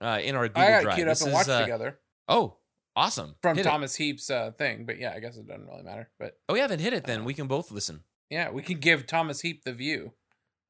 uh, 0.00 0.18
in 0.22 0.34
our 0.36 0.48
Google 0.48 0.62
I 0.62 0.70
got 0.70 0.82
Drive. 0.82 0.94
queued 0.96 1.08
up 1.08 1.12
This 1.12 1.20
and 1.22 1.28
is, 1.30 1.34
watched 1.34 1.48
uh, 1.48 1.60
together 1.60 1.98
Oh, 2.28 2.56
awesome! 2.96 3.34
from 3.42 3.56
Hit 3.56 3.66
it. 3.66 3.68
Thomas 3.68 3.96
Heap's 3.96 4.30
uh, 4.30 4.52
thing, 4.52 4.84
but 4.86 4.98
yeah, 4.98 5.12
I 5.14 5.20
guess 5.20 5.36
it 5.36 5.46
doesn't 5.46 5.66
really 5.66 5.82
matter. 5.82 6.10
But 6.18 6.38
Oh, 6.48 6.54
we 6.54 6.60
haven't 6.60 6.80
hit 6.80 6.92
it 6.92 7.04
then. 7.04 7.20
Uh, 7.22 7.24
we 7.24 7.34
can 7.34 7.46
both 7.46 7.70
listen. 7.70 8.04
yeah, 8.30 8.50
we 8.50 8.62
can 8.62 8.78
give 8.78 9.06
Thomas 9.06 9.40
Heap 9.40 9.64
the 9.64 9.72
view. 9.72 10.12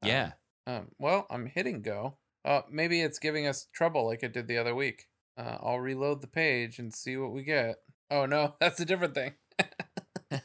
Um, 0.03 0.09
Yeah. 0.09 0.31
Um, 0.67 0.87
well, 0.99 1.25
I'm 1.29 1.47
hitting 1.47 1.81
go. 1.81 2.17
Uh, 2.45 2.61
maybe 2.71 3.01
it's 3.01 3.19
giving 3.19 3.45
us 3.47 3.67
trouble 3.73 4.05
like 4.07 4.23
it 4.23 4.33
did 4.33 4.47
the 4.47 4.57
other 4.57 4.73
week. 4.75 5.07
Uh, 5.37 5.57
I'll 5.61 5.79
reload 5.79 6.21
the 6.21 6.27
page 6.27 6.77
and 6.79 6.93
see 6.93 7.17
what 7.17 7.31
we 7.31 7.43
get. 7.43 7.77
Oh 8.09 8.25
no, 8.25 8.55
that's 8.59 8.79
a 8.79 8.85
different 8.85 9.13
thing. 9.15 9.33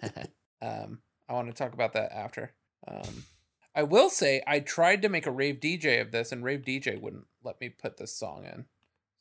Um, 0.62 1.01
I 1.29 1.35
want 1.35 1.49
to 1.49 1.53
talk 1.55 1.75
about 1.75 1.92
that 1.92 2.12
after. 2.12 2.53
Um, 2.88 3.25
I 3.75 3.83
will 3.83 4.09
say 4.09 4.42
I 4.46 4.61
tried 4.61 5.03
to 5.03 5.09
make 5.09 5.27
a 5.27 5.31
rave 5.31 5.57
DJ 5.61 6.01
of 6.01 6.11
this, 6.12 6.33
and 6.33 6.42
rave 6.42 6.62
DJ 6.62 7.01
wouldn't 7.01 7.27
let 7.44 7.61
me 7.61 7.68
put 7.68 7.99
this 7.99 8.16
song 8.16 8.44
in. 8.46 8.64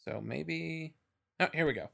So 0.05 0.21
maybe. 0.21 0.93
Oh, 1.39 1.47
here 1.53 1.65
we 1.65 1.73
go. 1.73 1.89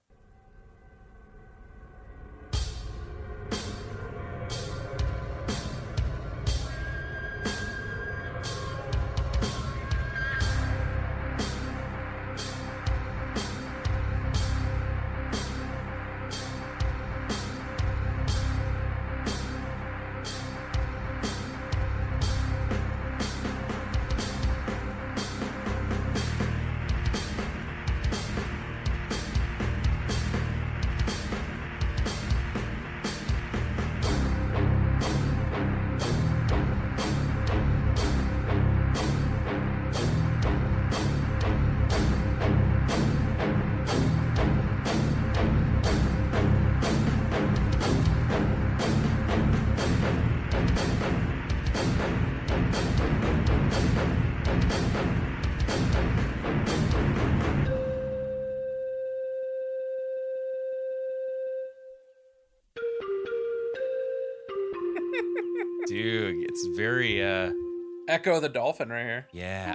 Ecco 68.11 68.41
the 68.41 68.49
Dolphin 68.49 68.89
right 68.89 69.05
here. 69.05 69.27
yeah. 69.31 69.73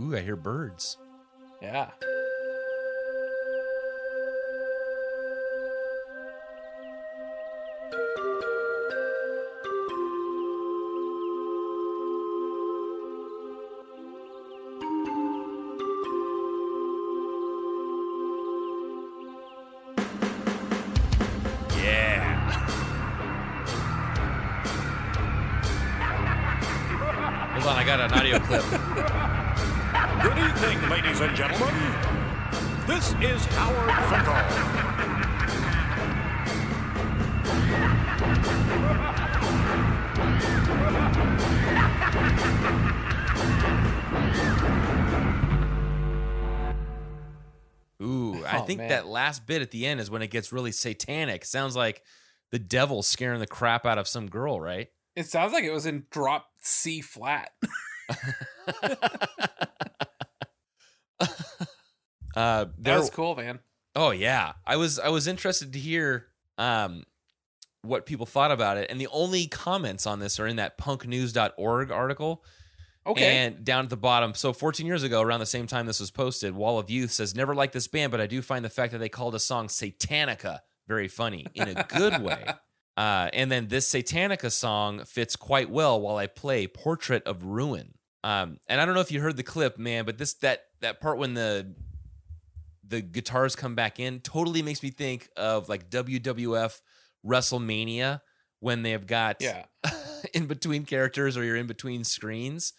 Ooh, 0.00 0.14
I 0.16 0.20
hear 0.20 0.36
birds. 0.36 0.96
Yeah. 1.60 1.90
Bit 49.48 49.62
at 49.62 49.72
the 49.72 49.84
end 49.86 49.98
is 49.98 50.10
when 50.10 50.22
it 50.22 50.30
gets 50.30 50.52
really 50.52 50.70
satanic. 50.70 51.44
Sounds 51.44 51.74
like 51.74 52.04
the 52.52 52.60
devil 52.60 53.02
scaring 53.02 53.40
the 53.40 53.46
crap 53.46 53.84
out 53.84 53.98
of 53.98 54.06
some 54.06 54.28
girl, 54.28 54.60
right? 54.60 54.88
It 55.16 55.26
sounds 55.26 55.52
like 55.52 55.64
it 55.64 55.72
was 55.72 55.86
in 55.86 56.04
drop 56.10 56.46
C 56.60 57.00
flat. 57.00 57.50
uh, 62.36 62.66
That 62.78 62.98
was 62.98 63.10
cool, 63.10 63.34
man. 63.34 63.58
Oh 63.96 64.10
yeah, 64.12 64.52
I 64.64 64.76
was 64.76 64.98
I 65.00 65.08
was 65.08 65.26
interested 65.26 65.72
to 65.72 65.78
hear 65.78 66.28
um 66.56 67.04
what 67.82 68.06
people 68.06 68.26
thought 68.26 68.52
about 68.52 68.76
it, 68.76 68.90
and 68.90 69.00
the 69.00 69.08
only 69.08 69.46
comments 69.46 70.06
on 70.06 70.20
this 70.20 70.38
are 70.38 70.46
in 70.46 70.56
that 70.56 70.78
punknews.org 70.78 71.90
article. 71.90 72.44
Okay. 73.08 73.38
And 73.38 73.64
down 73.64 73.84
at 73.84 73.90
the 73.90 73.96
bottom, 73.96 74.34
so 74.34 74.52
14 74.52 74.86
years 74.86 75.02
ago, 75.02 75.22
around 75.22 75.40
the 75.40 75.46
same 75.46 75.66
time 75.66 75.86
this 75.86 75.98
was 75.98 76.10
posted, 76.10 76.54
Wall 76.54 76.78
of 76.78 76.90
Youth 76.90 77.10
says, 77.10 77.34
Never 77.34 77.54
liked 77.54 77.72
this 77.72 77.88
band, 77.88 78.12
but 78.12 78.20
I 78.20 78.26
do 78.26 78.42
find 78.42 78.64
the 78.64 78.70
fact 78.70 78.92
that 78.92 78.98
they 78.98 79.08
called 79.08 79.34
a 79.34 79.40
song 79.40 79.68
Satanica 79.68 80.60
very 80.86 81.08
funny 81.08 81.46
in 81.54 81.68
a 81.68 81.84
good 81.84 82.22
way. 82.22 82.44
Uh, 82.96 83.30
and 83.32 83.50
then 83.52 83.68
this 83.68 83.90
Satanica 83.90 84.50
song 84.50 85.04
fits 85.04 85.36
quite 85.36 85.70
well 85.70 86.00
while 86.00 86.16
I 86.16 86.26
play 86.26 86.66
Portrait 86.66 87.22
of 87.24 87.44
Ruin. 87.44 87.94
Um, 88.24 88.58
and 88.68 88.80
I 88.80 88.84
don't 88.84 88.94
know 88.94 89.00
if 89.00 89.12
you 89.12 89.20
heard 89.20 89.36
the 89.36 89.44
clip, 89.44 89.78
man, 89.78 90.04
but 90.04 90.18
this 90.18 90.34
that 90.34 90.64
that 90.80 91.00
part 91.00 91.18
when 91.18 91.34
the 91.34 91.74
the 92.86 93.00
guitars 93.00 93.54
come 93.54 93.74
back 93.74 94.00
in 94.00 94.20
totally 94.20 94.62
makes 94.62 94.82
me 94.82 94.90
think 94.90 95.28
of 95.36 95.68
like 95.68 95.90
WWF 95.90 96.80
WrestleMania 97.24 98.20
when 98.60 98.82
they've 98.82 99.06
got 99.06 99.36
yeah. 99.40 99.64
in 100.34 100.46
between 100.46 100.84
characters 100.84 101.36
or 101.36 101.44
you're 101.44 101.56
in 101.56 101.66
between 101.66 102.02
screens. 102.02 102.72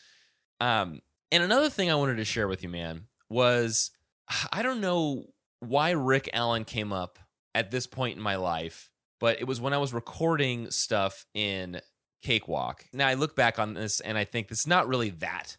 Um, 0.60 1.02
and 1.32 1.43
another 1.43 1.69
thing 1.69 1.89
I 1.89 1.95
wanted 1.95 2.17
to 2.17 2.26
share 2.26 2.48
with 2.48 2.63
you, 2.63 2.69
man, 2.69 3.04
was 3.30 3.91
I 4.52 4.62
don't 4.62 4.82
know 4.82 5.26
why 5.60 5.91
Rick 5.91 6.30
Allen 6.34 6.65
came 6.65 6.93
up 6.93 7.19
at 7.54 7.72
this 7.72 7.88
point 7.88 8.17
in 8.17 8.24
my 8.24 8.36
life, 8.36 8.89
but 9.19 9.39
it 9.39 9.45
was 9.45 9.60
when 9.60 9.74
I 9.74 9.78
was 9.78 9.93
recording 9.93 10.72
stuff 10.72 11.26
in 11.34 11.82
Cakewalk. 12.22 12.86
Now 12.93 13.08
I 13.08 13.13
look 13.13 13.36
back 13.36 13.60
on 13.60 13.74
this 13.74 14.00
and 14.00 14.17
I 14.17 14.24
think 14.24 14.52
it's 14.52 14.67
not 14.67 14.88
really 14.88 15.10
that 15.10 15.58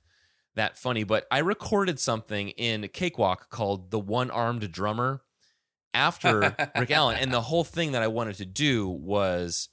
that 0.56 0.76
funny, 0.76 1.04
but 1.04 1.26
I 1.30 1.38
recorded 1.38 2.00
something 2.00 2.50
in 2.50 2.88
Cakewalk 2.88 3.50
called 3.50 3.90
The 3.90 4.00
One 4.00 4.30
Armed 4.30 4.70
Drummer 4.72 5.22
after 5.94 6.56
Rick 6.78 6.90
Allen. 6.90 7.16
And 7.18 7.32
the 7.32 7.40
whole 7.40 7.64
thing 7.64 7.92
that 7.92 8.02
I 8.02 8.08
wanted 8.08 8.36
to 8.36 8.46
do 8.46 8.88
was 8.88 9.68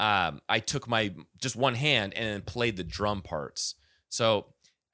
um, 0.00 0.40
I 0.48 0.60
took 0.60 0.88
my 0.88 1.14
just 1.40 1.56
one 1.56 1.74
hand 1.74 2.14
and 2.14 2.44
played 2.44 2.76
the 2.76 2.84
drum 2.84 3.22
parts. 3.22 3.74
So 4.08 4.46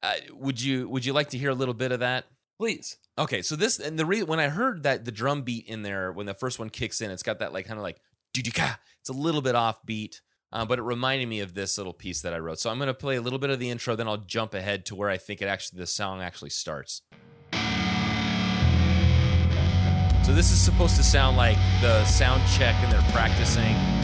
uh, 0.04 0.12
would 0.32 0.60
you 0.60 0.88
would 0.88 1.04
you 1.04 1.12
like 1.12 1.30
to 1.30 1.38
hear 1.38 1.50
a 1.50 1.54
little 1.54 1.74
bit 1.74 1.90
of 1.90 2.00
that? 2.00 2.26
Please. 2.58 2.98
Okay, 3.18 3.42
so 3.42 3.56
this 3.56 3.78
and 3.78 3.98
the 3.98 4.04
re- 4.04 4.22
when 4.22 4.38
I 4.38 4.48
heard 4.48 4.82
that 4.82 5.04
the 5.04 5.12
drum 5.12 5.42
beat 5.42 5.66
in 5.66 5.82
there 5.82 6.12
when 6.12 6.26
the 6.26 6.34
first 6.34 6.58
one 6.58 6.68
kicks 6.68 7.00
in, 7.00 7.10
it's 7.10 7.22
got 7.22 7.38
that 7.38 7.52
like 7.52 7.66
kind 7.66 7.78
of 7.78 7.82
like. 7.82 8.00
It's 8.36 9.08
a 9.08 9.12
little 9.12 9.42
bit 9.42 9.54
offbeat, 9.54 10.20
uh, 10.52 10.64
but 10.64 10.80
it 10.80 10.82
reminded 10.82 11.28
me 11.28 11.38
of 11.38 11.54
this 11.54 11.78
little 11.78 11.92
piece 11.92 12.20
that 12.22 12.34
I 12.34 12.38
wrote. 12.38 12.58
So 12.58 12.68
I'm 12.68 12.78
going 12.78 12.88
to 12.88 12.94
play 12.94 13.14
a 13.14 13.20
little 13.20 13.38
bit 13.38 13.50
of 13.50 13.60
the 13.60 13.70
intro, 13.70 13.94
then 13.94 14.08
I'll 14.08 14.16
jump 14.16 14.54
ahead 14.54 14.84
to 14.86 14.96
where 14.96 15.08
I 15.08 15.18
think 15.18 15.40
it 15.40 15.46
actually 15.46 15.78
the 15.78 15.86
song 15.86 16.20
actually 16.20 16.50
starts. 16.50 17.02
So 20.24 20.32
this 20.32 20.50
is 20.50 20.60
supposed 20.60 20.96
to 20.96 21.04
sound 21.04 21.36
like 21.36 21.58
the 21.80 22.04
sound 22.06 22.42
check 22.56 22.74
and 22.82 22.90
they're 22.90 23.12
practicing. 23.12 24.03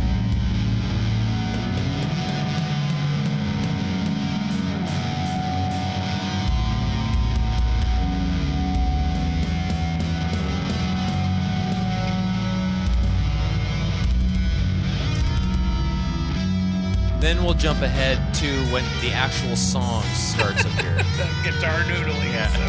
Then 17.30 17.44
we'll 17.44 17.54
jump 17.54 17.80
ahead 17.82 18.34
to 18.34 18.48
when 18.72 18.82
the 19.02 19.12
actual 19.12 19.54
song 19.54 20.02
starts 20.14 20.64
up 20.64 20.72
here. 20.72 20.96
That 21.16 21.44
guitar 21.44 21.78
noodling 21.82 22.32
Yeah. 22.32 22.48
is 22.48 22.54
so 22.54 22.68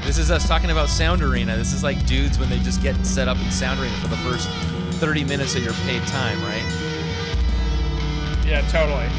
good. 0.00 0.06
This 0.06 0.16
is 0.16 0.30
us 0.30 0.48
talking 0.48 0.70
about 0.70 0.88
Sound 0.88 1.20
Arena. 1.20 1.54
This 1.58 1.74
is 1.74 1.82
like 1.82 2.06
dudes 2.06 2.38
when 2.38 2.48
they 2.48 2.58
just 2.60 2.80
get 2.80 3.04
set 3.04 3.28
up 3.28 3.36
in 3.40 3.50
Sound 3.50 3.78
Arena 3.78 3.94
for 3.96 4.08
the 4.08 4.16
first 4.16 4.48
30 5.00 5.24
minutes 5.24 5.54
of 5.54 5.62
your 5.64 5.74
paid 5.84 6.00
time, 6.06 6.40
right? 6.44 6.64
Yeah, 8.46 8.62
totally. 8.70 9.10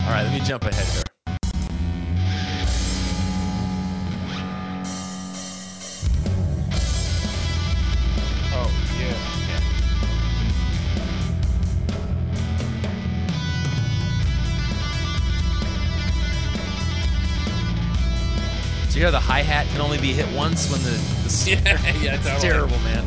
All 0.00 0.08
right, 0.10 0.22
let 0.22 0.32
me 0.32 0.40
jump 0.40 0.64
ahead 0.64 0.86
here. 0.86 1.13
Hear 19.04 19.10
the 19.10 19.20
hi 19.20 19.42
hat 19.42 19.66
can 19.66 19.82
only 19.82 19.98
be 19.98 20.14
hit 20.14 20.26
once 20.34 20.72
when 20.72 20.82
the, 20.82 20.88
the 21.24 21.28
snare. 21.28 21.58
Yeah, 21.62 21.92
yeah, 22.00 22.14
it's 22.14 22.24
totally. 22.24 22.40
terrible, 22.40 22.78
man. 22.78 23.04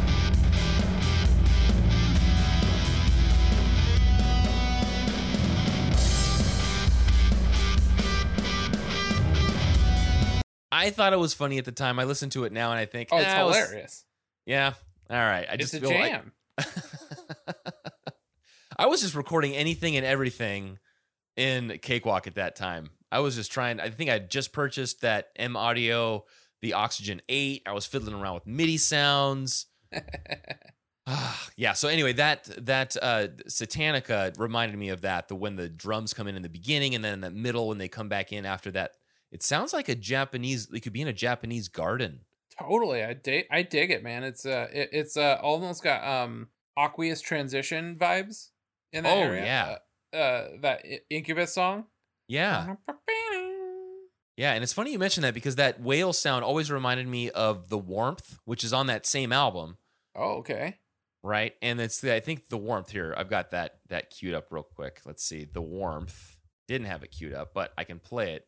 I 10.72 10.92
thought 10.92 11.14
it 11.14 11.20
was 11.20 11.34
funny 11.34 11.58
at 11.58 11.66
the 11.66 11.72
time. 11.72 11.98
I 12.00 12.04
listen 12.04 12.30
to 12.32 12.44
it 12.44 12.52
now 12.52 12.72
and 12.72 12.80
I 12.80 12.86
think, 12.86 13.10
Oh, 13.12 13.18
it's 13.18 13.26
"Ah, 13.28 13.42
it 13.42 13.46
was- 13.46 13.56
hilarious. 13.58 14.06
Yeah. 14.46 14.74
All 15.10 15.18
right. 15.18 15.48
I 15.50 15.54
It's 15.54 15.72
just 15.72 15.74
a 15.74 15.80
feel 15.80 15.90
like- 15.90 16.12
jam. 16.12 16.32
I 18.78 18.86
was 18.86 19.02
just 19.02 19.16
recording 19.16 19.56
anything 19.56 19.98
and 19.98 20.06
everything 20.06 20.78
in 21.36 21.80
Cakewalk 21.82 22.28
at 22.28 22.36
that 22.36 22.56
time. 22.56 22.92
I 23.12 23.20
was 23.20 23.36
just 23.36 23.52
trying. 23.52 23.80
I 23.80 23.90
think 23.90 24.10
I 24.10 24.20
just 24.20 24.52
purchased 24.52 25.02
that 25.02 25.30
M 25.36 25.56
Audio, 25.56 26.26
the 26.62 26.74
Oxygen 26.74 27.22
8. 27.30 27.64
I 27.66 27.72
was 27.72 27.86
fiddling 27.86 28.16
around 28.16 28.36
with 28.36 28.48
MIDI 28.48 28.78
sounds. 28.78 29.68
Ah, 31.10 31.48
yeah. 31.56 31.72
So 31.72 31.88
anyway, 31.88 32.12
that 32.14 32.50
that 32.66 32.98
uh, 33.02 33.28
Satanica 33.48 34.38
reminded 34.38 34.78
me 34.78 34.90
of 34.90 35.00
that. 35.02 35.30
The 35.30 35.36
when 35.36 35.56
the 35.56 35.70
drums 35.70 36.14
come 36.14 36.28
in 36.28 36.36
in 36.36 36.42
the 36.42 36.50
beginning 36.50 36.96
and 36.96 37.04
then 37.04 37.14
in 37.14 37.22
the 37.22 37.32
middle 37.32 37.70
when 37.70 37.78
they 37.78 37.88
come 37.88 38.10
back 38.10 38.34
in 38.34 38.46
after 38.46 38.72
that. 38.72 38.92
It 39.32 39.42
sounds 39.42 39.72
like 39.72 39.88
a 39.88 39.96
Japanese. 39.96 40.68
It 40.74 40.82
could 40.82 40.92
be 40.92 41.02
in 41.02 41.08
a 41.08 41.14
Japanese 41.14 41.70
garden. 41.70 42.22
Totally, 42.60 43.04
I 43.06 43.14
dig. 43.14 43.46
I 43.50 43.62
dig 43.62 43.90
it, 43.92 44.04
man. 44.04 44.26
It's 44.26 44.46
uh, 44.46 44.68
it, 44.74 44.90
it's 44.92 45.16
uh, 45.16 45.40
almost 45.42 45.82
got 45.82 46.04
um 46.06 46.50
Aqueous 46.78 47.22
Transmission 47.22 47.96
vibes 47.96 48.50
in 48.92 49.06
that 49.06 49.16
Oh, 49.16 49.22
area. 49.22 49.46
yeah. 49.46 49.76
Uh, 50.14 50.18
uh, 50.18 50.48
that 50.62 50.86
Incubus 51.10 51.54
song. 51.54 51.86
Yeah. 52.28 52.76
Yeah, 54.36 54.54
and 54.54 54.64
it's 54.64 54.74
funny 54.74 54.92
you 54.92 55.00
mentioned 55.00 55.24
that 55.24 55.34
because 55.34 55.56
that 55.56 55.82
whale 55.82 56.14
sound 56.14 56.44
always 56.46 56.70
reminded 56.70 57.08
me 57.08 57.32
of 57.32 57.70
the 57.70 57.78
warmth, 57.78 58.38
which 58.46 58.64
is 58.64 58.72
on 58.72 58.86
that 58.88 59.06
same 59.08 59.32
album, 59.32 59.78
Oh, 60.16 60.38
okay. 60.40 60.78
right? 61.24 61.54
And 61.62 61.80
it's 61.82 62.00
the, 62.02 62.14
I 62.14 62.20
think 62.20 62.50
the 62.50 62.58
warmth 62.58 62.92
here. 62.92 63.16
I've 63.18 63.30
got 63.30 63.50
that 63.52 63.80
that 63.90 64.12
queued 64.12 64.36
up 64.36 64.48
real 64.52 64.62
quick. 64.64 65.02
Let's 65.06 65.24
see. 65.24 65.46
The 65.52 65.62
warmth 65.62 66.38
didn't 66.68 66.86
have 66.88 67.02
it 67.02 67.12
queued 67.12 67.34
up, 67.34 67.54
but 67.56 67.74
I 67.78 67.84
can 67.84 67.98
play 68.00 68.34
it. 68.34 68.48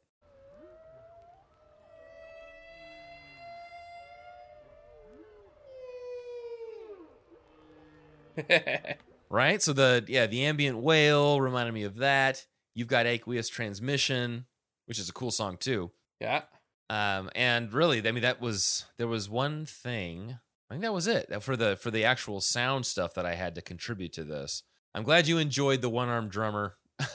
Right? 9.32 9.62
So 9.62 9.74
the 9.74 10.04
yeah, 10.08 10.26
the 10.26 10.46
ambient 10.46 10.80
whale 10.80 11.40
reminded 11.40 11.72
me 11.72 11.84
of 11.84 11.98
that. 11.98 12.48
You've 12.80 12.88
got 12.88 13.06
aqueous 13.06 13.50
transmission, 13.50 14.46
which 14.86 14.98
is 15.00 15.10
a 15.10 15.14
cool 15.14 15.32
song 15.32 15.58
too. 15.58 15.92
yeah. 16.22 16.44
Um, 16.90 17.30
and 17.36 17.72
really, 17.74 18.00
I 18.08 18.12
mean, 18.12 18.24
that 18.24 18.40
was 18.42 18.86
there 18.98 19.08
was 19.08 19.30
one 19.30 19.66
thing. 19.66 20.40
I 20.70 20.74
think 20.74 20.82
that 20.84 20.94
was 20.94 21.06
it 21.08 21.44
for 21.44 21.56
the 21.58 21.76
for 21.76 21.92
the 21.92 22.04
actual 22.06 22.42
sound 22.42 22.86
stuff 22.86 23.14
that 23.16 23.26
I 23.26 23.36
had 23.36 23.54
to 23.56 23.62
contribute 23.62 24.14
to 24.14 24.24
this. 24.24 24.64
I'm 24.96 25.04
glad 25.04 25.28
you 25.28 25.38
enjoyed 25.38 25.82
the 25.82 25.90
one 25.90 26.10
armed 26.10 26.32
drummer. 26.32 26.78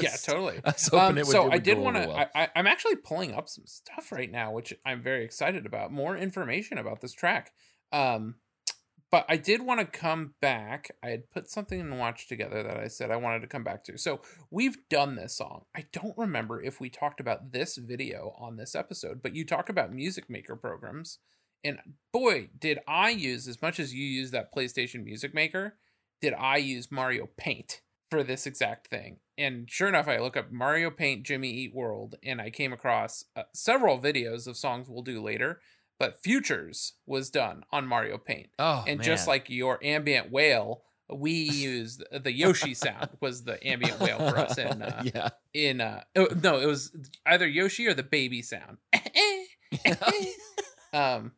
Yeah, 0.00 0.14
totally. 0.24 0.60
I 0.64 0.70
was 0.70 0.86
hoping 0.86 1.00
Um, 1.00 1.18
it 1.18 1.26
would. 1.26 1.32
so 1.32 1.48
it 1.48 1.54
I 1.54 1.58
did 1.58 1.78
want 1.78 1.96
to. 1.96 2.06
well. 2.08 2.26
I, 2.32 2.48
I'm 2.54 2.68
actually 2.68 2.94
pulling 2.94 3.34
up 3.34 3.48
some 3.48 3.66
stuff 3.66 4.12
right 4.12 4.30
now, 4.30 4.52
which 4.52 4.72
I'm 4.86 5.02
very 5.02 5.24
excited 5.24 5.66
about. 5.66 5.90
More 5.90 6.16
information 6.16 6.78
about 6.78 7.00
this 7.00 7.12
track. 7.12 7.50
Um, 7.90 8.36
but 9.14 9.26
I 9.28 9.36
did 9.36 9.62
want 9.62 9.78
to 9.78 9.86
come 9.86 10.34
back. 10.40 10.90
I 11.00 11.10
had 11.10 11.30
put 11.30 11.48
something 11.48 11.78
in 11.78 11.98
watch 11.98 12.26
together 12.26 12.64
that 12.64 12.76
I 12.76 12.88
said 12.88 13.12
I 13.12 13.16
wanted 13.16 13.42
to 13.42 13.46
come 13.46 13.62
back 13.62 13.84
to. 13.84 13.96
So 13.96 14.22
we've 14.50 14.76
done 14.90 15.14
this 15.14 15.36
song. 15.36 15.66
I 15.72 15.84
don't 15.92 16.18
remember 16.18 16.60
if 16.60 16.80
we 16.80 16.90
talked 16.90 17.20
about 17.20 17.52
this 17.52 17.76
video 17.76 18.34
on 18.40 18.56
this 18.56 18.74
episode, 18.74 19.22
but 19.22 19.36
you 19.36 19.46
talk 19.46 19.68
about 19.68 19.92
music 19.92 20.28
maker 20.28 20.56
programs. 20.56 21.20
And 21.62 21.78
boy, 22.12 22.48
did 22.58 22.80
I 22.88 23.10
use 23.10 23.46
as 23.46 23.62
much 23.62 23.78
as 23.78 23.94
you 23.94 24.04
use 24.04 24.32
that 24.32 24.52
PlayStation 24.52 25.04
Music 25.04 25.32
Maker, 25.32 25.76
did 26.20 26.34
I 26.34 26.56
use 26.56 26.90
Mario 26.90 27.28
Paint 27.36 27.82
for 28.10 28.24
this 28.24 28.48
exact 28.48 28.88
thing. 28.88 29.18
And 29.38 29.70
sure 29.70 29.88
enough, 29.88 30.08
I 30.08 30.18
look 30.18 30.36
up 30.36 30.50
Mario 30.50 30.90
Paint 30.90 31.24
Jimmy 31.24 31.50
Eat 31.50 31.72
World 31.72 32.16
and 32.24 32.40
I 32.40 32.50
came 32.50 32.72
across 32.72 33.24
uh, 33.36 33.42
several 33.54 34.00
videos 34.00 34.48
of 34.48 34.56
songs 34.56 34.88
we'll 34.88 35.02
do 35.02 35.22
later. 35.22 35.60
But 36.04 36.22
Futures 36.22 36.92
was 37.06 37.30
done 37.30 37.64
on 37.72 37.86
Mario 37.86 38.18
Paint. 38.18 38.50
oh, 38.58 38.84
and 38.86 38.98
man. 38.98 39.06
just 39.06 39.26
like 39.26 39.48
your 39.48 39.82
ambient 39.82 40.30
whale, 40.30 40.82
we 41.08 41.32
used 41.50 42.04
the 42.12 42.30
Yoshi 42.30 42.74
sound 42.74 43.08
was 43.22 43.44
the 43.44 43.66
ambient 43.66 44.00
whale 44.00 44.18
for 44.18 44.36
us 44.36 44.58
in 44.58 44.82
uh, 44.82 45.02
yeah, 45.02 45.30
in 45.54 45.80
uh 45.80 46.02
oh, 46.14 46.28
no, 46.42 46.60
it 46.60 46.66
was 46.66 46.94
either 47.24 47.46
Yoshi 47.46 47.86
or 47.86 47.94
the 47.94 48.02
baby 48.02 48.42
sound. 48.42 48.76
um 50.92 51.32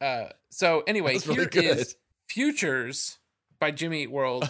uh 0.00 0.28
so 0.48 0.82
anyway, 0.86 1.12
That's 1.12 1.26
really 1.26 1.46
here 1.52 1.74
is. 1.74 1.96
Futures 2.26 3.18
by 3.60 3.70
Jimmy 3.70 4.04
Eat 4.04 4.10
World 4.10 4.48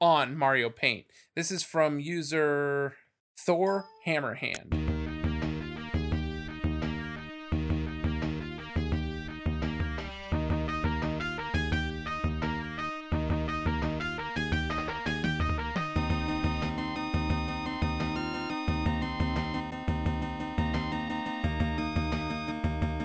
on 0.00 0.36
Mario 0.36 0.70
Paint. 0.70 1.06
This 1.36 1.52
is 1.52 1.62
from 1.62 2.00
user 2.00 2.94
Thor 3.38 3.84
Hammerhand. 4.04 4.81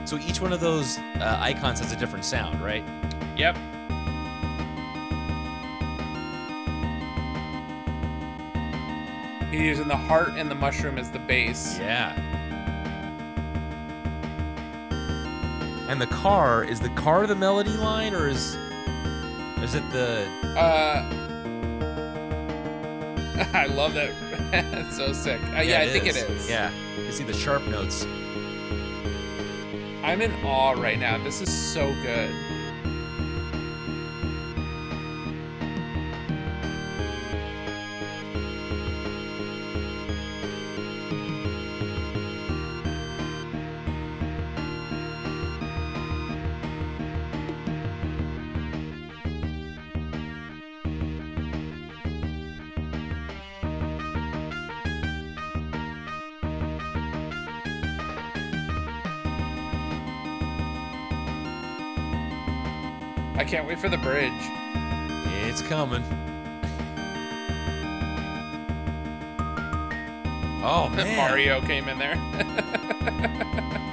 So 0.07 0.17
each 0.19 0.39
one 0.39 0.53
of 0.53 0.61
those 0.61 0.97
uh, 0.97 1.37
icons 1.41 1.81
has 1.81 1.91
a 1.91 1.95
different 1.97 2.23
sound, 2.23 2.61
right? 2.61 2.85
Yep. 3.35 3.57
He's 9.51 9.61
using 9.61 9.89
the 9.89 9.97
heart 9.97 10.29
and 10.37 10.49
the 10.49 10.55
mushroom 10.55 10.97
as 10.97 11.11
the 11.11 11.19
base. 11.19 11.77
Yeah. 11.77 12.15
And 15.89 15.99
the 15.99 16.07
car 16.07 16.63
is 16.63 16.79
the 16.79 16.89
car 16.89 17.27
the 17.27 17.35
melody 17.35 17.71
line, 17.71 18.13
or 18.13 18.29
is 18.29 18.55
is 19.61 19.75
it 19.75 19.83
the? 19.91 20.25
Uh, 20.57 21.03
I 23.53 23.65
love 23.65 23.93
that. 23.95 24.11
it's 24.53 24.95
so 24.95 25.11
sick. 25.11 25.41
Uh, 25.53 25.61
yeah, 25.61 25.81
I 25.81 25.89
think 25.89 26.05
it 26.05 26.15
is. 26.15 26.49
Yeah, 26.49 26.71
you 26.97 27.11
see 27.11 27.25
the 27.25 27.33
sharp 27.33 27.65
notes. 27.67 28.05
I'm 30.07 30.21
in 30.21 30.31
awe 30.45 30.71
right 30.71 30.97
now. 30.97 31.17
This 31.17 31.41
is 31.41 31.51
so 31.51 31.93
good. 31.95 32.33
For 63.87 63.95
the 63.95 64.03
bridge. 64.03 64.33
It's 65.47 65.61
coming. 65.61 66.03
Oh 70.61 70.89
man, 70.93 71.15
Mario 71.15 71.61
came 71.61 71.87
in 71.87 71.97
there. 71.97 72.17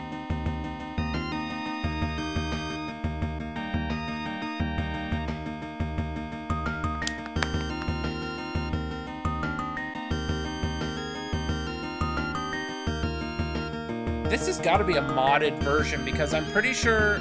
This 14.25 14.49
has 14.49 14.59
got 14.59 14.79
to 14.79 14.85
be 14.85 14.95
a 14.95 15.01
modded 15.01 15.57
version 15.61 16.05
because 16.05 16.35
I'm 16.35 16.45
pretty 16.51 16.73
sure 16.73 17.21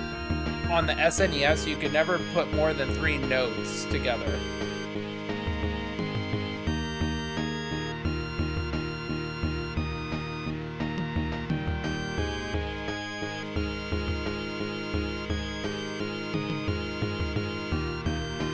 on 0.74 0.88
the 0.88 0.94
SNES 0.94 1.68
you 1.68 1.76
could 1.76 1.94
never 1.94 2.18
put 2.34 2.52
more 2.54 2.74
than 2.74 2.92
three 2.96 3.20
notes 3.20 3.86
together. 3.86 4.40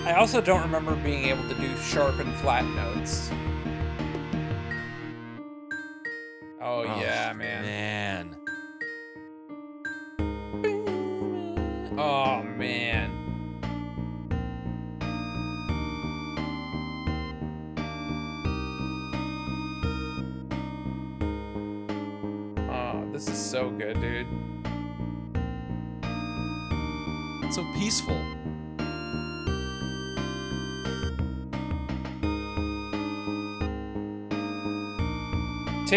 I 0.06 0.16
also 0.18 0.42
don't 0.42 0.62
remember 0.62 0.96
being 0.98 1.24
able 1.26 1.48
to 1.48 1.56
do 1.56 1.74
sharp 1.78 2.20
and 2.20 2.34
flat 2.36 2.66
notes. 2.66 3.32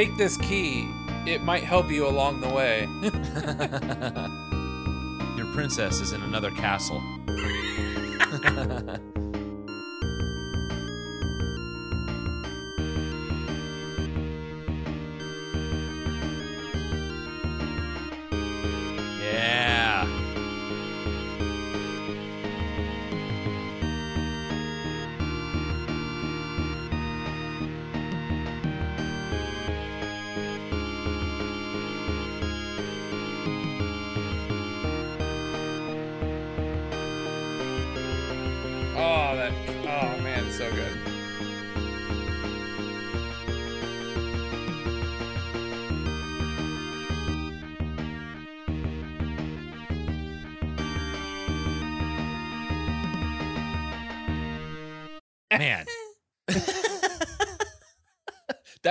Take 0.02 0.16
this 0.16 0.36
key. 0.36 0.88
It 1.28 1.44
might 1.44 1.62
help 1.62 1.88
you 1.88 2.08
along 2.08 2.40
the 2.40 2.48
way. 2.48 2.88
Your 5.36 5.46
princess 5.54 6.00
is 6.00 6.12
in 6.12 6.22
another 6.22 6.50
castle. 6.50 7.00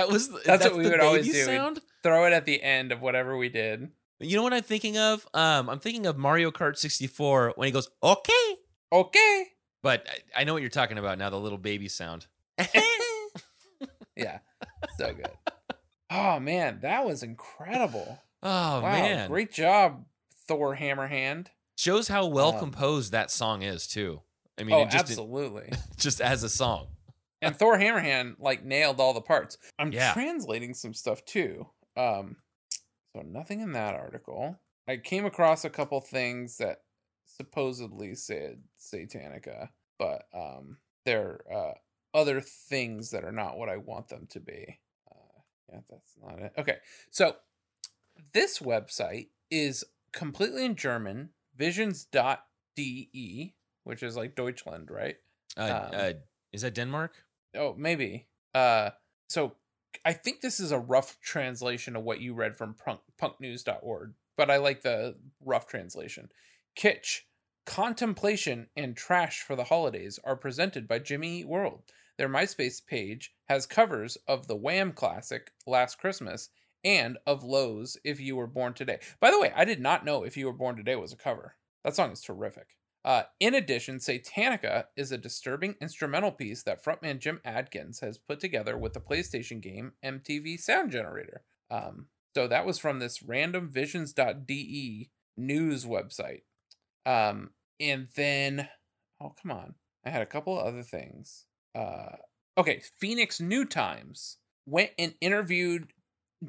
that 0.06 0.12
was 0.12 0.28
That's 0.44 0.64
what 0.64 0.76
we 0.76 0.84
the 0.84 0.90
would 0.90 1.00
always 1.00 1.26
baby 1.26 1.32
do. 1.38 1.46
We'd- 1.46 1.56
Sound? 1.56 1.80
Throw 2.02 2.26
it 2.26 2.32
at 2.32 2.44
the 2.46 2.62
end 2.62 2.90
of 2.92 3.00
whatever 3.00 3.36
we 3.36 3.48
did. 3.48 3.88
You 4.18 4.36
know 4.36 4.42
what 4.42 4.52
I'm 4.52 4.62
thinking 4.62 4.98
of? 4.98 5.26
Um, 5.34 5.68
I'm 5.70 5.78
thinking 5.80 6.06
of 6.06 6.16
Mario 6.16 6.50
Kart 6.50 6.76
64 6.76 7.52
when 7.56 7.66
he 7.66 7.72
goes, 7.72 7.88
okay. 8.02 8.56
Okay. 8.92 9.46
But 9.82 10.06
I, 10.36 10.40
I 10.40 10.44
know 10.44 10.52
what 10.52 10.62
you're 10.62 10.68
talking 10.70 10.98
about 10.98 11.18
now, 11.18 11.30
the 11.30 11.38
little 11.40 11.58
baby 11.58 11.88
sound. 11.88 12.26
Yeah, 14.16 14.38
so 14.98 15.14
good. 15.14 15.28
Oh 16.14 16.38
man, 16.38 16.80
that 16.82 17.06
was 17.06 17.22
incredible. 17.22 18.18
Oh, 18.42 18.48
wow, 18.82 18.82
man. 18.82 19.30
great 19.30 19.50
job, 19.50 20.04
Thor 20.46 20.76
Hammerhand. 20.76 21.46
Shows 21.74 22.08
how 22.08 22.26
well 22.26 22.52
Um, 22.52 22.58
composed 22.58 23.12
that 23.12 23.30
song 23.30 23.62
is, 23.62 23.86
too. 23.86 24.20
I 24.60 24.64
mean, 24.64 24.74
oh, 24.74 24.82
it 24.82 24.90
just, 24.90 25.08
absolutely. 25.08 25.72
just 25.96 26.20
as 26.20 26.42
a 26.42 26.50
song. 26.50 26.88
And 27.42 27.56
Thor 27.56 27.76
Hammerhand 27.78 28.36
like 28.38 28.64
nailed 28.64 29.00
all 29.00 29.12
the 29.12 29.20
parts. 29.20 29.58
I'm 29.78 29.92
Yeah. 29.92 30.12
translating 30.14 30.74
some 30.74 30.94
stuff 30.94 31.24
too. 31.24 31.68
Um, 31.96 32.36
so 33.14 33.22
nothing 33.22 33.60
in 33.60 33.72
that 33.72 33.94
article. 33.94 34.58
I 34.88 34.96
came 34.96 35.26
across 35.26 35.64
a 35.64 35.70
couple 35.70 36.00
things 36.00 36.56
that 36.58 36.82
supposedly 37.26 38.14
said 38.14 38.62
Satanica, 38.78 39.68
but 39.98 40.26
um, 40.34 40.78
they're 41.04 41.40
uh, 41.52 41.72
other 42.14 42.40
things 42.40 43.10
that 43.10 43.24
are 43.24 43.32
not 43.32 43.58
what 43.58 43.68
I 43.68 43.76
want 43.76 44.08
them 44.08 44.26
to 44.30 44.40
be. 44.40 44.78
Uh, 45.10 45.40
yeah, 45.72 45.80
that's 45.90 46.14
not 46.22 46.38
it. 46.40 46.52
Okay, 46.58 46.76
so 47.10 47.36
this 48.32 48.58
website 48.60 49.28
is 49.50 49.84
completely 50.12 50.64
in 50.64 50.74
German, 50.76 51.30
visions.de, 51.56 53.54
which 53.84 54.02
is 54.02 54.16
like 54.16 54.34
Deutschland, 54.34 54.90
right? 54.90 55.16
Uh, 55.56 55.62
Um, 55.62 55.90
uh, 55.94 56.12
is 56.52 56.62
that 56.62 56.74
Denmark? 56.74 57.24
Oh, 57.54 57.74
maybe. 57.76 58.26
Uh, 58.54 58.90
so 59.28 59.52
I 60.04 60.12
think 60.12 60.40
this 60.40 60.60
is 60.60 60.72
a 60.72 60.78
rough 60.78 61.18
translation 61.20 61.96
of 61.96 62.02
what 62.02 62.20
you 62.20 62.34
read 62.34 62.56
from 62.56 62.74
punk, 62.74 63.00
punknews.org, 63.20 64.14
but 64.36 64.50
I 64.50 64.56
like 64.56 64.82
the 64.82 65.16
rough 65.44 65.66
translation. 65.66 66.30
Kitsch, 66.76 67.20
contemplation, 67.66 68.68
and 68.76 68.96
trash 68.96 69.42
for 69.42 69.56
the 69.56 69.64
holidays 69.64 70.18
are 70.24 70.36
presented 70.36 70.88
by 70.88 70.98
Jimmy 70.98 71.40
Eat 71.40 71.48
World. 71.48 71.82
Their 72.18 72.28
MySpace 72.28 72.84
page 72.84 73.34
has 73.48 73.66
covers 73.66 74.18
of 74.26 74.46
the 74.46 74.56
Wham 74.56 74.92
classic 74.92 75.52
Last 75.66 75.98
Christmas 75.98 76.50
and 76.84 77.18
of 77.26 77.44
Low's 77.44 77.96
If 78.04 78.20
You 78.20 78.36
Were 78.36 78.46
Born 78.46 78.74
Today. 78.74 78.98
By 79.20 79.30
the 79.30 79.40
way, 79.40 79.52
I 79.54 79.64
did 79.64 79.80
not 79.80 80.04
know 80.04 80.24
If 80.24 80.36
You 80.36 80.46
Were 80.46 80.52
Born 80.52 80.76
Today 80.76 80.96
was 80.96 81.12
a 81.12 81.16
cover. 81.16 81.56
That 81.84 81.94
song 81.94 82.12
is 82.12 82.20
terrific. 82.20 82.76
Uh, 83.04 83.22
in 83.40 83.54
addition, 83.54 83.98
Satanica 83.98 84.84
is 84.96 85.10
a 85.10 85.18
disturbing 85.18 85.74
instrumental 85.80 86.30
piece 86.30 86.62
that 86.62 86.84
frontman 86.84 87.18
Jim 87.18 87.40
Adkins 87.44 88.00
has 88.00 88.16
put 88.16 88.38
together 88.38 88.78
with 88.78 88.92
the 88.92 89.00
PlayStation 89.00 89.60
game 89.60 89.92
MTV 90.04 90.60
Sound 90.60 90.92
Generator. 90.92 91.42
Um, 91.70 92.06
so 92.34 92.46
that 92.46 92.64
was 92.64 92.78
from 92.78 93.00
this 93.00 93.18
randomvisions.de 93.18 95.10
news 95.36 95.84
website. 95.84 96.42
Um, 97.04 97.50
and 97.80 98.08
then, 98.14 98.68
oh, 99.20 99.34
come 99.42 99.50
on. 99.50 99.74
I 100.04 100.10
had 100.10 100.22
a 100.22 100.26
couple 100.26 100.58
other 100.58 100.82
things. 100.82 101.46
Uh, 101.74 102.16
okay, 102.56 102.82
Phoenix 103.00 103.40
New 103.40 103.64
Times 103.64 104.38
went 104.64 104.90
and 104.98 105.14
interviewed 105.20 105.92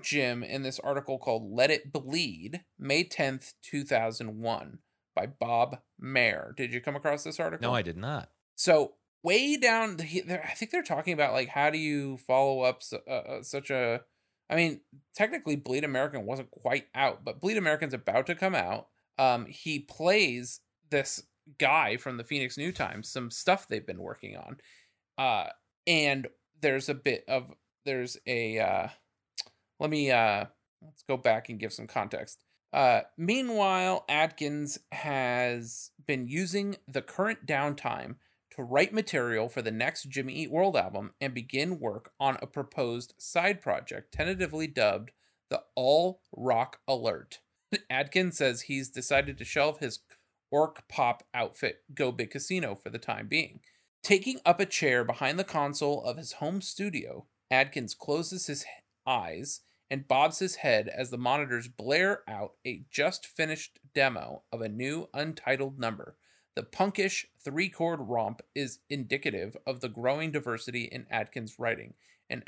Jim 0.01 0.43
in 0.43 0.61
this 0.61 0.79
article 0.79 1.17
called 1.17 1.51
Let 1.51 1.71
It 1.71 1.91
Bleed, 1.91 2.61
May 2.77 3.03
10th, 3.03 3.53
2001 3.63 4.79
by 5.15 5.27
Bob 5.27 5.79
Mehr. 5.99 6.53
Did 6.55 6.73
you 6.73 6.81
come 6.81 6.95
across 6.95 7.23
this 7.23 7.39
article? 7.39 7.69
No, 7.69 7.75
I 7.75 7.81
did 7.81 7.97
not. 7.97 8.29
So 8.55 8.93
way 9.23 9.57
down, 9.57 9.97
the, 9.97 10.41
I 10.43 10.53
think 10.53 10.71
they're 10.71 10.83
talking 10.83 11.13
about 11.13 11.33
like 11.33 11.49
how 11.49 11.69
do 11.69 11.77
you 11.77 12.17
follow 12.17 12.61
up 12.61 12.81
uh, 12.91 13.11
uh, 13.11 13.43
such 13.43 13.69
a. 13.69 14.01
I 14.49 14.55
mean, 14.55 14.81
technically, 15.15 15.55
Bleed 15.55 15.83
American 15.83 16.25
wasn't 16.25 16.51
quite 16.51 16.87
out, 16.93 17.23
but 17.23 17.39
Bleed 17.39 17.57
American's 17.57 17.93
about 17.93 18.27
to 18.27 18.35
come 18.35 18.53
out. 18.53 18.87
Um, 19.17 19.45
he 19.45 19.79
plays 19.79 20.59
this 20.89 21.23
guy 21.57 21.97
from 21.97 22.17
the 22.17 22.23
Phoenix 22.23 22.57
New 22.57 22.71
Times, 22.71 23.09
some 23.09 23.31
stuff 23.31 23.67
they've 23.67 23.85
been 23.85 24.01
working 24.01 24.35
on, 24.35 24.57
uh, 25.17 25.49
and 25.87 26.27
there's 26.61 26.89
a 26.89 26.93
bit 26.93 27.23
of 27.27 27.51
there's 27.85 28.17
a. 28.27 28.59
Uh, 28.59 28.87
let 29.79 29.89
me 29.89 30.11
uh, 30.11 30.45
let's 30.81 31.03
go 31.03 31.17
back 31.17 31.49
and 31.49 31.59
give 31.59 31.73
some 31.73 31.87
context. 31.87 32.43
Uh, 32.73 33.01
meanwhile, 33.17 34.03
Adkins 34.09 34.79
has 34.91 35.91
been 36.07 36.27
using 36.27 36.77
the 36.87 37.03
current 37.03 37.45
downtime 37.45 38.15
to 38.55 38.63
write 38.63 38.93
material 38.93 39.47
for 39.47 39.61
the 39.61 39.71
next 39.71 40.09
Jimmy 40.09 40.33
Eat 40.33 40.51
World 40.51 40.75
album 40.75 41.13
and 41.21 41.33
begin 41.33 41.79
work 41.79 42.11
on 42.19 42.37
a 42.41 42.47
proposed 42.47 43.13
side 43.17 43.61
project, 43.61 44.11
tentatively 44.11 44.65
dubbed 44.67 45.11
the 45.49 45.61
All 45.75 46.21
Rock 46.35 46.79
Alert. 46.87 47.39
Adkins 47.89 48.37
says 48.37 48.61
he's 48.61 48.89
decided 48.89 49.37
to 49.37 49.45
shelve 49.45 49.79
his 49.79 49.99
orc 50.51 50.87
pop 50.87 51.23
outfit, 51.33 51.83
Go 51.93 52.11
Big 52.11 52.31
Casino, 52.31 52.75
for 52.75 52.89
the 52.89 52.99
time 52.99 53.27
being. 53.27 53.59
Taking 54.01 54.39
up 54.45 54.59
a 54.59 54.65
chair 54.65 55.03
behind 55.03 55.39
the 55.39 55.43
console 55.43 56.03
of 56.03 56.17
his 56.17 56.33
home 56.33 56.61
studio, 56.61 57.25
Adkins 57.49 57.93
closes 57.93 58.47
his 58.47 58.65
eyes 59.05 59.61
and 59.89 60.07
bobs 60.07 60.39
his 60.39 60.55
head 60.57 60.87
as 60.87 61.09
the 61.09 61.17
monitors 61.17 61.67
blare 61.67 62.21
out 62.27 62.53
a 62.65 62.83
just 62.89 63.25
finished 63.25 63.79
demo 63.93 64.43
of 64.51 64.61
a 64.61 64.69
new 64.69 65.07
untitled 65.13 65.79
number. 65.79 66.15
The 66.55 66.63
punkish 66.63 67.25
three 67.43 67.69
chord 67.69 67.99
romp 68.01 68.41
is 68.53 68.79
indicative 68.89 69.57
of 69.65 69.81
the 69.81 69.89
growing 69.89 70.31
diversity 70.31 70.83
in 70.83 71.07
Adkins' 71.09 71.57
writing, 71.57 71.95
an, 72.29 72.43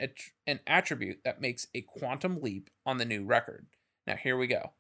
an 0.45 0.59
attribute 0.67 1.19
that 1.23 1.41
makes 1.41 1.67
a 1.73 1.81
quantum 1.81 2.39
leap 2.41 2.69
on 2.85 2.97
the 2.97 3.05
new 3.05 3.25
record. 3.25 3.67
Now, 4.05 4.15
here 4.15 4.37
we 4.37 4.47
go. 4.47 4.71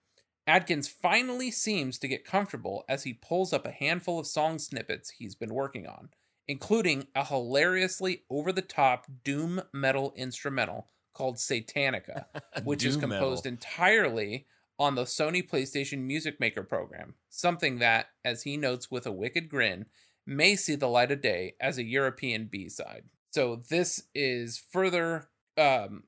Adkins 0.47 0.87
finally 0.87 1.49
seems 1.49 1.97
to 1.97 2.07
get 2.07 2.23
comfortable 2.23 2.85
as 2.87 3.03
he 3.03 3.13
pulls 3.13 3.51
up 3.51 3.65
a 3.65 3.71
handful 3.71 4.19
of 4.19 4.27
song 4.27 4.59
snippets 4.59 5.11
he's 5.17 5.33
been 5.33 5.55
working 5.55 5.87
on, 5.87 6.09
including 6.47 7.07
a 7.15 7.25
hilariously 7.25 8.23
over 8.29 8.51
the 8.51 8.61
top 8.61 9.07
doom 9.23 9.63
metal 9.73 10.13
instrumental 10.15 10.87
called 11.15 11.37
Satanica, 11.37 12.25
which 12.63 12.85
is 12.85 12.95
composed 12.97 13.45
metal. 13.45 13.57
entirely 13.57 14.45
on 14.77 14.95
the 14.95 15.05
Sony 15.05 15.47
PlayStation 15.47 15.99
Music 15.99 16.39
Maker 16.39 16.61
program, 16.61 17.15
something 17.29 17.79
that, 17.79 18.07
as 18.23 18.43
he 18.43 18.57
notes 18.57 18.91
with 18.91 19.07
a 19.07 19.11
wicked 19.11 19.49
grin, 19.49 19.85
may 20.27 20.55
see 20.55 20.75
the 20.75 20.87
light 20.87 21.11
of 21.11 21.21
day 21.21 21.55
as 21.59 21.77
a 21.77 21.83
European 21.83 22.45
B 22.45 22.69
side. 22.69 23.03
So 23.31 23.61
this 23.69 24.03
is 24.13 24.63
further 24.71 25.29
um, 25.57 26.03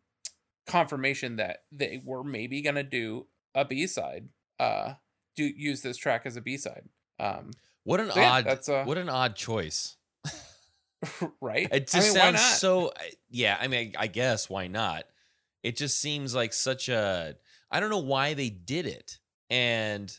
confirmation 0.66 1.38
that 1.38 1.64
they 1.72 2.02
were 2.04 2.24
maybe 2.24 2.62
gonna 2.62 2.84
do 2.84 3.28
a 3.56 3.66
B 3.66 3.88
side, 3.88 4.30
uh, 4.60 4.94
do 5.36 5.44
use 5.44 5.82
this 5.82 5.98
track 5.98 6.24
as 6.26 6.36
a 6.36 6.42
B 6.42 6.58
side. 6.58 6.90
Um, 7.20 7.52
What 7.84 8.00
an 8.00 8.12
So, 8.12 8.20
yeah, 8.20 8.32
odd 8.32 8.46
that's, 8.46 8.70
uh, 8.70 8.84
what 8.84 8.98
an 8.98 9.10
odd 9.10 9.36
choice. 9.36 9.97
right? 11.42 11.68
It 11.72 11.74
I 11.74 11.80
just 11.80 11.94
mean, 11.96 12.04
why 12.14 12.20
sounds 12.32 12.42
not? 12.42 12.58
so. 12.58 12.94
Yeah, 13.30 13.58
I 13.60 13.68
mean, 13.68 13.94
I 13.98 14.08
guess 14.08 14.50
why 14.50 14.68
not? 14.68 15.06
It 15.64 15.76
just 15.78 16.00
seems 16.00 16.34
like 16.36 16.54
such 16.54 16.90
a. 16.90 17.36
I 17.70 17.80
don't 17.80 17.90
know 17.90 17.98
why 17.98 18.34
they 18.34 18.50
did 18.50 18.86
it, 18.86 19.20
and 19.50 20.16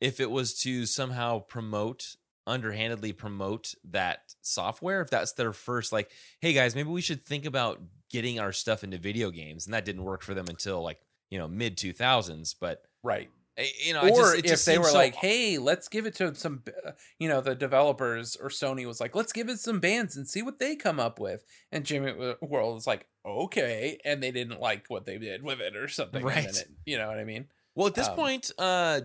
if 0.00 0.20
it 0.20 0.30
was 0.30 0.58
to 0.60 0.86
somehow 0.86 1.40
promote, 1.40 2.16
underhandedly 2.46 3.12
promote 3.12 3.74
that 3.90 4.34
software, 4.42 5.00
if 5.00 5.10
that's 5.10 5.32
their 5.32 5.52
first, 5.52 5.92
like, 5.92 6.10
hey 6.40 6.52
guys, 6.52 6.74
maybe 6.74 6.88
we 6.90 7.00
should 7.00 7.22
think 7.22 7.44
about 7.44 7.80
getting 8.10 8.38
our 8.38 8.52
stuff 8.52 8.84
into 8.84 8.98
video 8.98 9.30
games, 9.30 9.66
and 9.66 9.74
that 9.74 9.84
didn't 9.84 10.04
work 10.04 10.22
for 10.22 10.34
them 10.34 10.46
until 10.48 10.82
like 10.82 10.98
you 11.30 11.38
know 11.38 11.48
mid 11.48 11.76
two 11.76 11.92
thousands, 11.92 12.54
but. 12.54 12.82
right. 13.02 13.30
Eh, 13.56 13.66
You 13.84 13.92
know, 13.94 14.02
or 14.08 14.36
just, 14.36 14.44
if 14.44 14.64
they 14.64 14.78
were 14.78 14.84
so 14.88 14.94
like, 14.94 15.14
"Hey, 15.14 15.58
let's 15.58 15.88
give 15.88 16.06
it 16.06 16.14
to 16.16 16.34
some," 16.34 16.62
uh, 16.86 16.92
you 17.18 17.28
know, 17.28 17.40
the 17.40 17.54
developers 17.54 18.36
or 18.36 18.48
Sony 18.48 18.86
was 18.86 19.00
like, 19.00 19.14
"Let's 19.14 19.32
give 19.32 19.48
it 19.48 19.58
some 19.60 19.80
bands 19.80 20.16
and 20.16 20.28
see 20.28 20.42
what 20.42 20.58
they 20.58 20.76
come 20.76 20.98
up 21.00 21.18
with." 21.20 21.44
And 21.70 21.84
Jimmy 21.84 22.12
World 22.40 22.74
was 22.74 22.86
like, 22.86 23.06
"Okay," 23.26 23.98
and 24.04 24.22
they 24.22 24.30
didn't 24.30 24.60
like 24.60 24.86
what 24.88 25.06
they 25.06 25.18
did 25.18 25.42
with 25.42 25.60
it 25.60 25.76
or 25.76 25.88
something. 25.88 26.24
Right. 26.24 26.44
it- 26.46 26.70
you 26.86 26.96
know 26.98 27.08
what 27.08 27.18
I 27.18 27.24
mean? 27.24 27.48
Well, 27.74 27.86
at 27.86 27.94
this 27.94 28.08
Um, 28.08 28.16
point, 28.16 28.50
uh, 28.58 29.00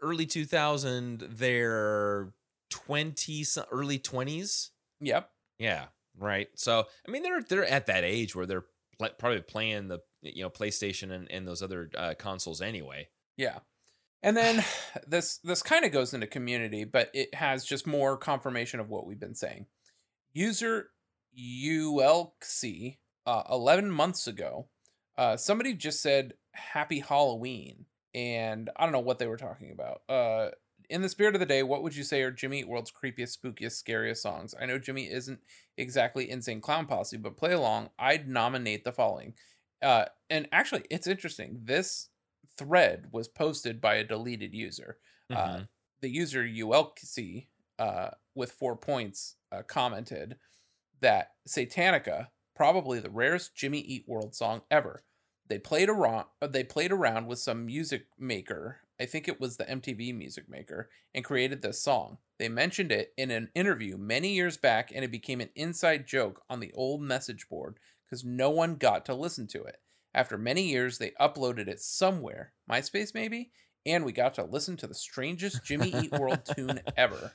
early 0.00 0.24
2000, 0.26 1.20
they're 1.28 2.32
20, 2.70 3.44
so- 3.44 3.66
early 3.70 3.98
20s. 3.98 4.70
Yep. 5.00 5.30
Yeah, 5.58 5.86
right. 6.16 6.48
So, 6.54 6.86
I 7.06 7.10
mean, 7.10 7.22
they're 7.22 7.42
they're 7.42 7.64
at 7.66 7.86
that 7.86 8.04
age 8.04 8.34
where 8.34 8.46
they're 8.46 8.64
probably 8.98 9.40
playing 9.42 9.88
the 9.88 10.00
you 10.22 10.42
know 10.42 10.50
PlayStation 10.50 11.10
and, 11.12 11.30
and 11.30 11.46
those 11.46 11.62
other 11.62 11.90
uh, 11.96 12.14
consoles 12.18 12.60
anyway. 12.60 13.08
Yeah. 13.36 13.58
And 14.22 14.36
then 14.36 14.64
this 15.06 15.38
this 15.38 15.62
kind 15.62 15.84
of 15.84 15.92
goes 15.92 16.14
into 16.14 16.26
community, 16.26 16.84
but 16.84 17.10
it 17.14 17.34
has 17.34 17.64
just 17.64 17.86
more 17.86 18.16
confirmation 18.16 18.80
of 18.80 18.88
what 18.88 19.06
we've 19.06 19.20
been 19.20 19.34
saying. 19.34 19.66
User 20.32 20.90
ULC 21.36 22.98
uh, 23.26 23.42
11 23.50 23.90
months 23.90 24.26
ago, 24.26 24.68
uh, 25.16 25.36
somebody 25.36 25.74
just 25.74 26.00
said 26.02 26.34
happy 26.52 27.00
Halloween 27.00 27.84
and 28.14 28.70
I 28.76 28.84
don't 28.84 28.92
know 28.92 29.00
what 29.00 29.18
they 29.18 29.26
were 29.26 29.36
talking 29.36 29.70
about. 29.70 30.02
Uh 30.08 30.50
in 30.90 31.02
the 31.02 31.08
spirit 31.08 31.34
of 31.34 31.40
the 31.40 31.46
day, 31.46 31.62
what 31.62 31.82
would 31.82 31.94
you 31.94 32.04
say 32.04 32.22
are 32.22 32.30
Jimmy 32.30 32.60
Eat 32.60 32.68
World's 32.68 32.92
creepiest, 32.92 33.36
spookiest, 33.38 33.72
scariest 33.72 34.22
songs? 34.22 34.54
I 34.58 34.66
know 34.66 34.78
Jimmy 34.78 35.10
isn't 35.10 35.40
exactly 35.76 36.30
Insane 36.30 36.60
Clown 36.60 36.86
Posse, 36.86 37.18
but 37.18 37.36
play 37.36 37.52
along. 37.52 37.90
I'd 37.98 38.28
nominate 38.28 38.84
the 38.84 38.92
following. 38.92 39.34
Uh, 39.82 40.06
and 40.30 40.48
actually, 40.50 40.84
it's 40.90 41.06
interesting. 41.06 41.60
This 41.62 42.08
thread 42.58 43.08
was 43.12 43.28
posted 43.28 43.80
by 43.80 43.94
a 43.96 44.04
deleted 44.04 44.54
user. 44.54 44.98
Uh, 45.32 45.58
Mhm. 45.58 45.68
the 46.00 46.08
user 46.10 46.44
ULC 46.44 47.48
uh, 47.78 48.10
with 48.34 48.52
four 48.52 48.76
points 48.76 49.36
uh, 49.52 49.62
commented 49.62 50.38
that 51.00 51.32
Satanica, 51.48 52.28
probably 52.54 53.00
the 53.00 53.10
rarest 53.10 53.54
Jimmy 53.54 53.80
Eat 53.80 54.04
World 54.08 54.34
song 54.34 54.62
ever. 54.70 55.04
They 55.46 55.58
played 55.58 55.88
around. 55.88 56.26
They 56.40 56.64
played 56.64 56.92
around 56.92 57.26
with 57.26 57.38
some 57.38 57.64
music 57.66 58.06
maker. 58.18 58.80
I 59.00 59.06
think 59.06 59.28
it 59.28 59.40
was 59.40 59.56
the 59.56 59.64
MTV 59.70 60.12
Music 60.12 60.48
Maker, 60.48 60.90
and 61.14 61.24
created 61.24 61.62
this 61.62 61.80
song. 61.80 62.18
They 62.38 62.48
mentioned 62.48 62.90
it 62.92 63.14
in 63.16 63.30
an 63.30 63.50
interview 63.54 63.96
many 63.96 64.34
years 64.34 64.56
back, 64.56 64.90
and 64.92 65.04
it 65.04 65.10
became 65.12 65.40
an 65.40 65.50
inside 65.54 66.06
joke 66.06 66.42
on 66.50 66.60
the 66.60 66.72
old 66.72 67.00
message 67.00 67.48
board 67.48 67.78
because 68.04 68.24
no 68.24 68.50
one 68.50 68.74
got 68.76 69.04
to 69.06 69.14
listen 69.14 69.46
to 69.48 69.62
it. 69.64 69.80
After 70.18 70.36
many 70.36 70.62
years, 70.62 70.98
they 70.98 71.12
uploaded 71.20 71.68
it 71.68 71.80
somewhere, 71.80 72.52
MySpace 72.68 73.14
maybe, 73.14 73.52
and 73.86 74.04
we 74.04 74.10
got 74.10 74.34
to 74.34 74.42
listen 74.42 74.76
to 74.78 74.88
the 74.88 74.94
strangest 74.94 75.64
Jimmy 75.64 75.94
Eat 75.94 76.10
World 76.10 76.40
tune 76.56 76.80
ever. 76.96 77.34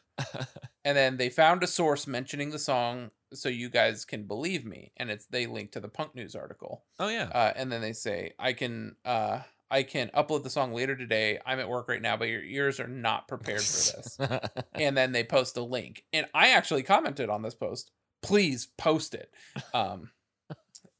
And 0.83 0.97
then 0.97 1.15
they 1.15 1.29
found 1.29 1.63
a 1.63 1.67
source 1.67 2.07
mentioning 2.07 2.49
the 2.49 2.59
song, 2.59 3.11
so 3.33 3.47
you 3.47 3.69
guys 3.69 4.03
can 4.03 4.23
believe 4.23 4.65
me. 4.65 4.91
And 4.97 5.09
it's 5.09 5.27
they 5.27 5.47
link 5.47 5.71
to 5.71 5.79
the 5.79 5.87
Punk 5.87 6.13
News 6.13 6.35
article, 6.35 6.83
oh 6.99 7.07
yeah. 7.07 7.29
uh, 7.33 7.53
and 7.55 7.71
then 7.71 7.79
they 7.79 7.93
say 7.93 8.33
I 8.37 8.51
can 8.51 8.97
uh, 9.05 9.39
I 9.71 9.83
can 9.83 10.09
upload 10.09 10.43
the 10.43 10.49
song 10.49 10.73
later 10.73 10.97
today. 10.97 11.39
I'm 11.45 11.61
at 11.61 11.69
work 11.69 11.87
right 11.87 12.01
now, 12.01 12.17
but 12.17 12.27
your 12.27 12.43
ears 12.43 12.81
are 12.81 12.87
not 12.87 13.29
prepared 13.29 13.61
for 13.61 13.95
this. 13.95 14.19
and 14.73 14.97
then 14.97 15.13
they 15.13 15.23
post 15.23 15.55
a 15.55 15.63
link, 15.63 16.03
and 16.11 16.27
I 16.33 16.49
actually 16.49 16.83
commented 16.83 17.29
on 17.29 17.43
this 17.43 17.55
post. 17.55 17.91
Please 18.21 18.67
post 18.77 19.13
it, 19.15 19.31
um, 19.73 20.09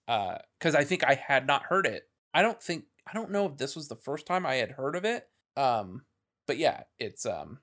uh, 0.08 0.38
because 0.60 0.76
I 0.76 0.84
think 0.84 1.04
I 1.04 1.16
had 1.16 1.48
not 1.48 1.64
heard 1.64 1.86
it. 1.86 2.04
I 2.34 2.42
don't 2.42 2.62
think 2.62 2.86
I 3.08 3.14
don't 3.14 3.32
know 3.32 3.46
if 3.48 3.58
this 3.58 3.76
was 3.76 3.88
the 3.88 3.96
first 3.96 4.26
time 4.26 4.46
I 4.46 4.56
had 4.56 4.72
heard 4.72 4.96
of 4.96 5.06
it. 5.06 5.28
Um, 5.56 6.04
but 6.48 6.58
yeah, 6.58 6.84
it's 7.00 7.26
um 7.26 7.60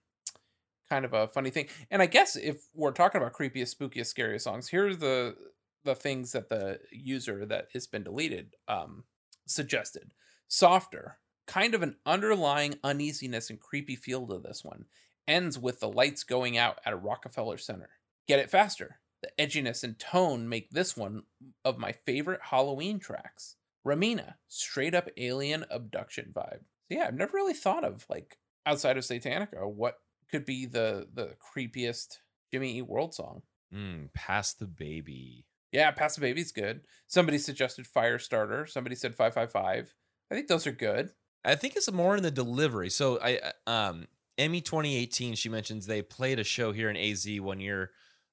kind 0.88 1.04
of 1.04 1.12
a 1.12 1.28
funny 1.28 1.50
thing. 1.50 1.68
And 1.90 2.02
I 2.02 2.06
guess 2.06 2.36
if 2.36 2.66
we're 2.74 2.92
talking 2.92 3.20
about 3.20 3.34
creepiest, 3.34 3.76
spookiest, 3.76 4.06
scariest 4.06 4.44
songs, 4.44 4.68
here's 4.68 4.98
the 4.98 5.36
the 5.84 5.94
things 5.94 6.32
that 6.32 6.48
the 6.48 6.78
user 6.90 7.46
that 7.46 7.68
has 7.72 7.86
been 7.86 8.04
deleted 8.04 8.54
um 8.68 9.04
suggested. 9.46 10.12
Softer, 10.48 11.18
kind 11.46 11.74
of 11.74 11.82
an 11.82 11.96
underlying 12.04 12.74
uneasiness 12.82 13.50
and 13.50 13.60
creepy 13.60 13.96
feel 13.96 14.26
to 14.26 14.38
this 14.38 14.64
one. 14.64 14.86
Ends 15.28 15.58
with 15.58 15.80
the 15.80 15.88
lights 15.88 16.24
going 16.24 16.56
out 16.56 16.80
at 16.84 16.92
a 16.92 16.96
Rockefeller 16.96 17.58
Center. 17.58 17.90
Get 18.26 18.40
it 18.40 18.50
faster. 18.50 18.98
The 19.22 19.30
edginess 19.38 19.84
and 19.84 19.98
tone 19.98 20.48
make 20.48 20.70
this 20.70 20.96
one 20.96 21.24
of 21.64 21.78
my 21.78 21.92
favorite 21.92 22.40
Halloween 22.42 22.98
tracks. 22.98 23.56
Ramina, 23.86 24.34
straight 24.48 24.94
up 24.94 25.08
alien 25.16 25.64
abduction 25.70 26.32
vibe. 26.34 26.60
So 26.88 26.98
yeah, 26.98 27.04
I've 27.06 27.14
never 27.14 27.36
really 27.36 27.54
thought 27.54 27.84
of 27.84 28.06
like 28.08 28.38
outside 28.66 28.96
of 28.96 29.04
Satanica, 29.04 29.66
what 29.70 29.98
could 30.30 30.44
be 30.44 30.66
the 30.66 31.08
the 31.12 31.34
creepiest 31.54 32.18
Jimmy 32.52 32.76
Eat 32.78 32.88
World 32.88 33.14
song. 33.14 33.42
mm, 33.74 34.12
pass 34.14 34.52
the 34.52 34.66
baby. 34.66 35.44
Yeah, 35.72 35.92
Pass 35.92 36.16
the 36.16 36.20
Baby's 36.20 36.50
good. 36.50 36.80
Somebody 37.06 37.38
suggested 37.38 37.86
Firestarter. 37.86 38.68
Somebody 38.68 38.96
said 38.96 39.14
555. 39.14 39.94
I 40.30 40.34
think 40.34 40.48
those 40.48 40.66
are 40.66 40.72
good. 40.72 41.10
I 41.44 41.54
think 41.54 41.76
it's 41.76 41.90
more 41.92 42.16
in 42.16 42.24
the 42.24 42.30
delivery. 42.32 42.90
So 42.90 43.20
I 43.22 43.52
um 43.66 44.08
Emmy 44.36 44.60
2018 44.60 45.34
she 45.36 45.48
mentions 45.48 45.86
they 45.86 46.02
played 46.02 46.38
a 46.38 46.44
show 46.44 46.72
here 46.72 46.90
in 46.90 46.96
AZ 46.96 47.26
one 47.40 47.60
year 47.60 47.90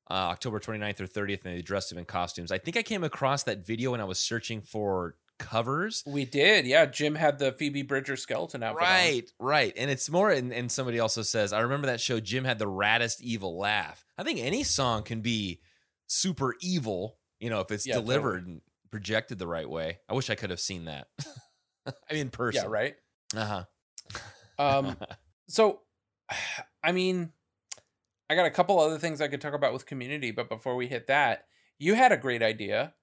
uh, 0.09 0.13
October 0.13 0.59
29th 0.59 1.01
or 1.01 1.07
30th 1.07 1.45
and 1.45 1.55
they 1.57 1.61
dressed 1.61 1.91
him 1.91 1.97
in 1.97 2.05
costumes. 2.05 2.51
I 2.51 2.57
think 2.57 2.77
I 2.77 2.83
came 2.83 3.03
across 3.03 3.43
that 3.43 3.65
video 3.65 3.91
when 3.91 4.01
I 4.01 4.05
was 4.05 4.19
searching 4.19 4.61
for 4.61 5.15
covers. 5.39 6.03
We 6.07 6.25
did. 6.25 6.65
Yeah, 6.65 6.85
Jim 6.85 7.15
had 7.15 7.39
the 7.39 7.51
Phoebe 7.51 7.83
Bridger 7.83 8.15
skeleton 8.15 8.63
outfit. 8.63 8.81
on. 8.83 8.89
Right, 8.89 9.31
right. 9.39 9.73
And 9.77 9.91
it's 9.91 10.09
more 10.09 10.31
and, 10.31 10.51
and 10.53 10.71
somebody 10.71 10.99
also 10.99 11.21
says, 11.21 11.53
I 11.53 11.59
remember 11.59 11.87
that 11.87 11.99
show 12.01 12.19
Jim 12.19 12.43
had 12.43 12.57
the 12.59 12.65
raddest 12.65 13.21
evil 13.21 13.57
laugh. 13.57 14.05
I 14.17 14.23
think 14.23 14.39
any 14.39 14.63
song 14.63 15.03
can 15.03 15.21
be 15.21 15.61
super 16.07 16.55
evil, 16.61 17.17
you 17.39 17.49
know, 17.49 17.59
if 17.59 17.69
it's 17.71 17.85
Yeah, 17.85 17.95
delivered 17.95 18.47
and 18.47 18.61
projected 18.89 19.37
the 19.37 19.47
right 19.47 19.69
way. 19.69 19.99
I 20.09 20.13
wish 20.13 20.29
I 20.29 20.35
could 20.35 20.49
have 20.49 20.59
seen 20.61 20.85
that. 20.85 21.07
I 21.85 21.91
mean 22.13 22.21
in 22.21 22.29
person. 22.29 22.63
Yeah, 22.63 22.69
right. 22.69 22.95
Uh-huh. 23.35 23.63
Um 24.57 24.97
so 25.47 25.81
I 26.83 26.91
mean 26.93 27.31
I 28.29 28.35
got 28.35 28.45
a 28.45 28.51
couple 28.51 28.79
other 28.79 28.97
things 28.97 29.21
I 29.21 29.27
could 29.27 29.41
talk 29.41 29.53
about 29.53 29.73
with 29.73 29.85
community, 29.85 30.31
but 30.31 30.49
before 30.49 30.75
we 30.75 30.87
hit 30.87 31.07
that, 31.07 31.45
you 31.79 31.93
had 31.93 32.11
a 32.11 32.17
great 32.17 32.43
idea 32.43 32.93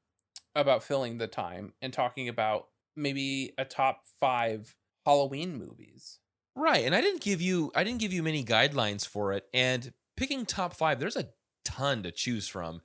about 0.54 0.82
filling 0.82 1.18
the 1.18 1.26
time 1.26 1.72
and 1.80 1.92
talking 1.92 2.28
about 2.28 2.68
maybe 2.96 3.52
a 3.56 3.64
top 3.64 4.02
5 4.20 4.76
Halloween 5.04 5.56
movies. 5.56 6.18
Right, 6.56 6.84
and 6.84 6.94
I 6.94 7.00
didn't 7.00 7.20
give 7.20 7.40
you 7.40 7.72
I 7.74 7.82
didn't 7.82 8.00
give 8.00 8.12
you 8.12 8.22
many 8.22 8.44
guidelines 8.44 9.06
for 9.06 9.32
it. 9.32 9.46
And 9.52 9.92
picking 10.16 10.46
top 10.46 10.74
five, 10.74 11.00
there's 11.00 11.16
a 11.16 11.30
ton 11.64 12.02
to 12.04 12.12
choose 12.12 12.46
from. 12.46 12.80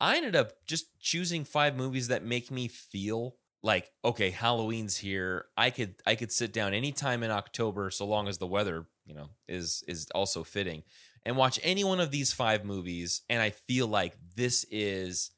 I 0.00 0.16
ended 0.16 0.36
up 0.36 0.52
just 0.66 0.98
choosing 1.00 1.44
five 1.44 1.76
movies 1.76 2.08
that 2.08 2.22
make 2.22 2.50
me 2.50 2.68
feel 2.68 3.36
like 3.62 3.92
okay, 4.04 4.30
Halloween's 4.30 4.98
here. 4.98 5.46
I 5.56 5.70
could 5.70 5.94
I 6.06 6.16
could 6.16 6.32
sit 6.32 6.52
down 6.52 6.74
anytime 6.74 7.22
in 7.22 7.30
October, 7.30 7.90
so 7.90 8.04
long 8.04 8.28
as 8.28 8.36
the 8.36 8.46
weather 8.46 8.86
you 9.06 9.14
know 9.14 9.30
is 9.48 9.82
is 9.88 10.06
also 10.14 10.44
fitting, 10.44 10.82
and 11.24 11.36
watch 11.36 11.58
any 11.62 11.84
one 11.84 12.00
of 12.00 12.10
these 12.10 12.32
five 12.32 12.64
movies, 12.64 13.22
and 13.28 13.40
I 13.40 13.50
feel 13.50 13.86
like 13.86 14.14
this 14.36 14.64
is 14.70 15.30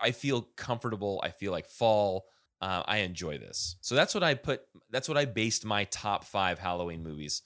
I 0.00 0.12
feel 0.12 0.42
comfortable. 0.56 1.20
I 1.24 1.30
feel 1.30 1.52
like 1.52 1.66
fall. 1.66 2.26
uh, 2.62 2.82
I 2.86 2.98
enjoy 2.98 3.38
this. 3.38 3.76
So 3.80 3.96
that's 3.96 4.14
what 4.14 4.22
I 4.22 4.34
put. 4.34 4.62
That's 4.90 5.08
what 5.08 5.18
I 5.18 5.24
based 5.24 5.64
my 5.64 5.84
top 5.84 6.24
five 6.24 6.60
Halloween 6.60 7.02
movies 7.02 7.42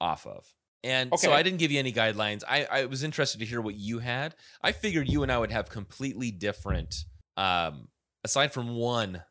off 0.00 0.26
of. 0.26 0.46
And 0.82 1.12
so 1.18 1.32
I 1.32 1.42
didn't 1.42 1.58
give 1.58 1.70
you 1.70 1.78
any 1.78 1.92
guidelines. 1.92 2.42
I, 2.48 2.66
I 2.70 2.84
was 2.86 3.02
interested 3.02 3.40
to 3.40 3.44
hear 3.44 3.60
what 3.60 3.74
you 3.74 3.98
had. 3.98 4.34
I 4.62 4.72
figured 4.72 5.10
you 5.10 5.22
and 5.22 5.30
I 5.30 5.36
would 5.36 5.50
have 5.50 5.68
completely 5.68 6.30
different. 6.30 7.04
Um, 7.36 7.88
aside 8.24 8.54
from 8.54 8.76
one, 8.76 9.22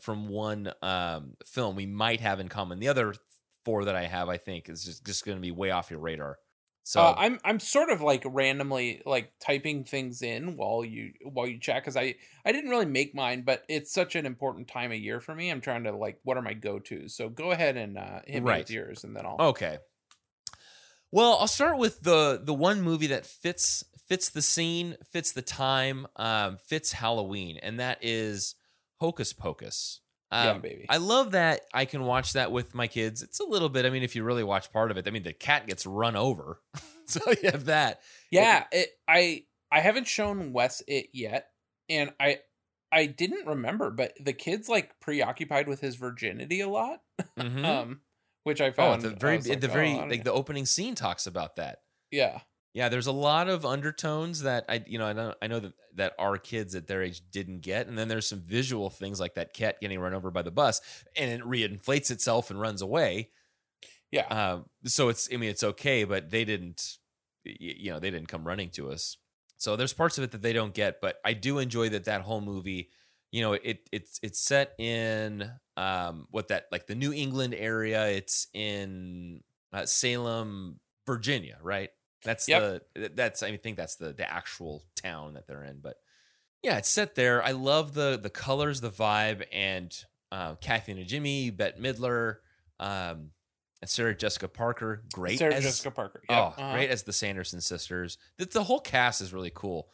from 0.00 0.28
one 0.28 0.72
um, 0.80 1.34
film, 1.44 1.76
we 1.76 1.84
might 1.84 2.20
have 2.20 2.40
in 2.40 2.48
common. 2.48 2.78
The 2.78 2.88
other 2.88 3.14
four 3.66 3.84
that 3.84 3.94
I 3.94 4.04
have, 4.06 4.30
I 4.30 4.38
think, 4.38 4.70
is 4.70 4.84
just, 4.84 5.04
just 5.04 5.26
going 5.26 5.36
to 5.36 5.42
be 5.42 5.50
way 5.50 5.70
off 5.70 5.90
your 5.90 6.00
radar. 6.00 6.38
So 6.88 7.02
uh, 7.02 7.16
I'm 7.16 7.40
I'm 7.44 7.58
sort 7.58 7.90
of 7.90 8.00
like 8.00 8.22
randomly 8.24 9.02
like 9.04 9.32
typing 9.40 9.82
things 9.84 10.22
in 10.22 10.56
while 10.56 10.84
you 10.84 11.14
while 11.24 11.46
you 11.46 11.58
chat 11.58 11.82
because 11.82 11.96
I 11.96 12.14
I 12.44 12.52
didn't 12.52 12.70
really 12.70 12.86
make 12.86 13.14
mine, 13.14 13.42
but 13.42 13.64
it's 13.68 13.92
such 13.92 14.14
an 14.14 14.24
important 14.24 14.68
time 14.68 14.92
of 14.92 14.98
year 14.98 15.20
for 15.20 15.34
me. 15.34 15.50
I'm 15.50 15.60
trying 15.60 15.84
to 15.84 15.92
like 15.92 16.20
what 16.22 16.36
are 16.36 16.42
my 16.42 16.54
go 16.54 16.78
tos. 16.78 17.14
So 17.16 17.28
go 17.28 17.50
ahead 17.50 17.76
and 17.76 17.98
uh, 17.98 18.20
hit 18.26 18.44
me 18.44 18.52
Right. 18.52 18.54
with 18.54 18.70
yours, 18.70 19.02
and 19.04 19.16
then 19.16 19.26
I'll. 19.26 19.48
Okay. 19.48 19.78
Well, 21.10 21.36
I'll 21.38 21.48
start 21.48 21.78
with 21.78 22.00
the 22.02 22.40
the 22.42 22.54
one 22.54 22.82
movie 22.82 23.06
that 23.08 23.26
fits 23.26 23.84
fits 24.06 24.28
the 24.28 24.42
scene, 24.42 24.96
fits 25.04 25.32
the 25.32 25.42
time, 25.42 26.06
um, 26.16 26.58
fits 26.58 26.92
Halloween, 26.92 27.58
and 27.58 27.78
that 27.80 27.98
is 28.02 28.54
Hocus 29.00 29.32
Pocus. 29.32 30.00
Yeah, 30.32 30.50
Um, 30.50 30.60
baby. 30.60 30.86
I 30.88 30.96
love 30.98 31.32
that 31.32 31.60
I 31.72 31.84
can 31.84 32.02
watch 32.04 32.32
that 32.34 32.50
with 32.52 32.74
my 32.74 32.86
kids. 32.88 33.22
It's 33.22 33.40
a 33.40 33.44
little 33.44 33.68
bit. 33.68 33.84
I 33.86 33.90
mean, 33.90 34.02
if 34.02 34.16
you 34.16 34.24
really 34.24 34.44
watch 34.44 34.72
part 34.72 34.90
of 34.90 34.96
it, 34.96 35.06
I 35.06 35.10
mean, 35.10 35.22
the 35.22 35.32
cat 35.32 35.66
gets 35.66 35.86
run 35.86 36.16
over, 36.16 36.60
so 37.06 37.20
you 37.42 37.50
have 37.50 37.66
that. 37.66 38.00
yeah, 38.30 38.64
it, 38.72 38.88
I 39.08 39.44
I 39.70 39.80
haven't 39.80 40.06
shown 40.08 40.52
Wes 40.52 40.82
it 40.88 41.06
yet, 41.12 41.48
and 41.88 42.12
I 42.20 42.40
I 42.92 43.06
didn't 43.06 43.46
remember, 43.46 43.90
but 43.90 44.12
the 44.20 44.32
kid's 44.32 44.68
like 44.68 44.98
preoccupied 45.00 45.68
with 45.68 45.80
his 45.80 45.96
virginity 45.96 46.60
a 46.60 46.68
lot, 46.68 47.00
Mhm. 47.38 47.64
um, 47.64 48.00
which 48.44 48.60
I 48.60 48.66
oh, 48.68 48.72
found 48.72 49.04
at 49.04 49.10
the 49.12 49.16
very, 49.18 49.36
at 49.38 49.60
the 49.60 49.68
very, 49.68 49.90
oh, 49.92 49.96
I 49.96 49.98
don't 50.00 50.08
like 50.10 50.24
the 50.24 50.32
opening 50.32 50.66
scene 50.66 50.94
talks 50.94 51.26
about 51.26 51.56
that. 51.56 51.78
yeah. 52.10 52.40
Yeah, 52.76 52.90
there's 52.90 53.06
a 53.06 53.12
lot 53.12 53.48
of 53.48 53.64
undertones 53.64 54.42
that 54.42 54.66
I, 54.68 54.84
you 54.86 54.98
know, 54.98 55.06
I 55.06 55.14
know, 55.14 55.34
I 55.40 55.46
know 55.46 55.60
that 55.60 55.72
that 55.94 56.12
our 56.18 56.36
kids 56.36 56.74
at 56.74 56.86
their 56.86 57.02
age 57.02 57.22
didn't 57.30 57.60
get, 57.62 57.86
and 57.86 57.96
then 57.96 58.08
there's 58.08 58.28
some 58.28 58.42
visual 58.42 58.90
things 58.90 59.18
like 59.18 59.32
that 59.36 59.54
cat 59.54 59.80
getting 59.80 59.98
run 59.98 60.12
over 60.12 60.30
by 60.30 60.42
the 60.42 60.50
bus, 60.50 60.82
and 61.16 61.30
it 61.30 61.40
reinflates 61.40 62.10
itself 62.10 62.50
and 62.50 62.60
runs 62.60 62.82
away. 62.82 63.30
Yeah. 64.10 64.26
Um, 64.26 64.66
so 64.84 65.08
it's, 65.08 65.26
I 65.32 65.38
mean, 65.38 65.48
it's 65.48 65.64
okay, 65.64 66.04
but 66.04 66.30
they 66.30 66.44
didn't, 66.44 66.98
you 67.44 67.92
know, 67.92 67.98
they 67.98 68.10
didn't 68.10 68.28
come 68.28 68.46
running 68.46 68.68
to 68.72 68.90
us. 68.90 69.16
So 69.56 69.76
there's 69.76 69.94
parts 69.94 70.18
of 70.18 70.24
it 70.24 70.32
that 70.32 70.42
they 70.42 70.52
don't 70.52 70.74
get, 70.74 71.00
but 71.00 71.16
I 71.24 71.32
do 71.32 71.58
enjoy 71.58 71.88
that 71.90 72.04
that 72.04 72.22
whole 72.22 72.42
movie. 72.42 72.90
You 73.32 73.40
know, 73.40 73.54
it 73.54 73.88
it's 73.90 74.20
it's 74.22 74.40
set 74.40 74.74
in 74.78 75.50
um 75.78 76.26
what 76.30 76.48
that 76.48 76.66
like 76.70 76.88
the 76.88 76.94
New 76.94 77.14
England 77.14 77.54
area. 77.56 78.08
It's 78.08 78.48
in 78.52 79.40
uh, 79.72 79.86
Salem, 79.86 80.80
Virginia, 81.06 81.56
right? 81.62 81.88
That's 82.26 82.48
Yep. 82.48 82.82
the 82.94 83.08
that's 83.14 83.42
I 83.42 83.56
think 83.56 83.76
that's 83.78 83.96
the 83.96 84.12
the 84.12 84.30
actual 84.30 84.82
town 84.94 85.34
that 85.34 85.46
they're 85.46 85.64
in. 85.64 85.78
But 85.80 85.96
yeah, 86.62 86.76
it's 86.78 86.88
set 86.88 87.14
there. 87.14 87.42
I 87.42 87.52
love 87.52 87.94
the 87.94 88.18
the 88.22 88.28
colors, 88.30 88.80
the 88.80 88.90
vibe, 88.90 89.44
and 89.52 89.96
uh, 90.32 90.56
Kathy 90.56 90.94
Najimy, 90.94 91.56
Bette 91.56 91.80
Midler, 91.80 92.38
um, 92.80 93.30
and 93.80 93.88
Sarah 93.88 94.14
Jessica 94.14 94.48
Parker, 94.48 95.04
great 95.12 95.38
Sarah 95.38 95.54
as 95.54 95.62
Jessica 95.62 95.90
Parker. 95.92 96.22
oh, 96.28 96.34
uh-huh. 96.34 96.72
great 96.74 96.90
as 96.90 97.04
the 97.04 97.12
Sanderson 97.12 97.60
sisters. 97.60 98.18
The, 98.36 98.46
the 98.46 98.64
whole 98.64 98.80
cast 98.80 99.20
is 99.20 99.32
really 99.32 99.52
cool. 99.54 99.88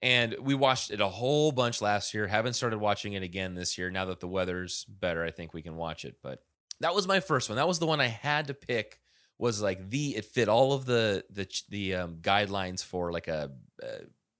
And 0.00 0.36
we 0.40 0.54
watched 0.54 0.92
it 0.92 1.00
a 1.00 1.08
whole 1.08 1.50
bunch 1.50 1.82
last 1.82 2.14
year. 2.14 2.28
Haven't 2.28 2.52
started 2.52 2.78
watching 2.78 3.14
it 3.14 3.24
again 3.24 3.54
this 3.54 3.76
year. 3.76 3.90
Now 3.90 4.04
that 4.04 4.20
the 4.20 4.28
weather's 4.28 4.84
better, 4.84 5.24
I 5.24 5.32
think 5.32 5.52
we 5.52 5.62
can 5.62 5.74
watch 5.74 6.04
it. 6.04 6.18
But 6.22 6.44
that 6.80 6.94
was 6.94 7.08
my 7.08 7.18
first 7.18 7.48
one. 7.48 7.56
That 7.56 7.66
was 7.66 7.80
the 7.80 7.86
one 7.86 8.00
I 8.00 8.06
had 8.06 8.46
to 8.46 8.54
pick. 8.54 9.00
Was 9.38 9.62
like 9.62 9.90
the 9.90 10.16
it 10.16 10.24
fit 10.24 10.48
all 10.48 10.72
of 10.72 10.84
the 10.84 11.24
the 11.30 11.46
the 11.68 11.94
um, 11.94 12.16
guidelines 12.20 12.84
for 12.84 13.12
like 13.12 13.28
a, 13.28 13.52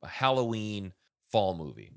a 0.03 0.07
Halloween 0.09 0.93
fall 1.31 1.57
movie. 1.57 1.93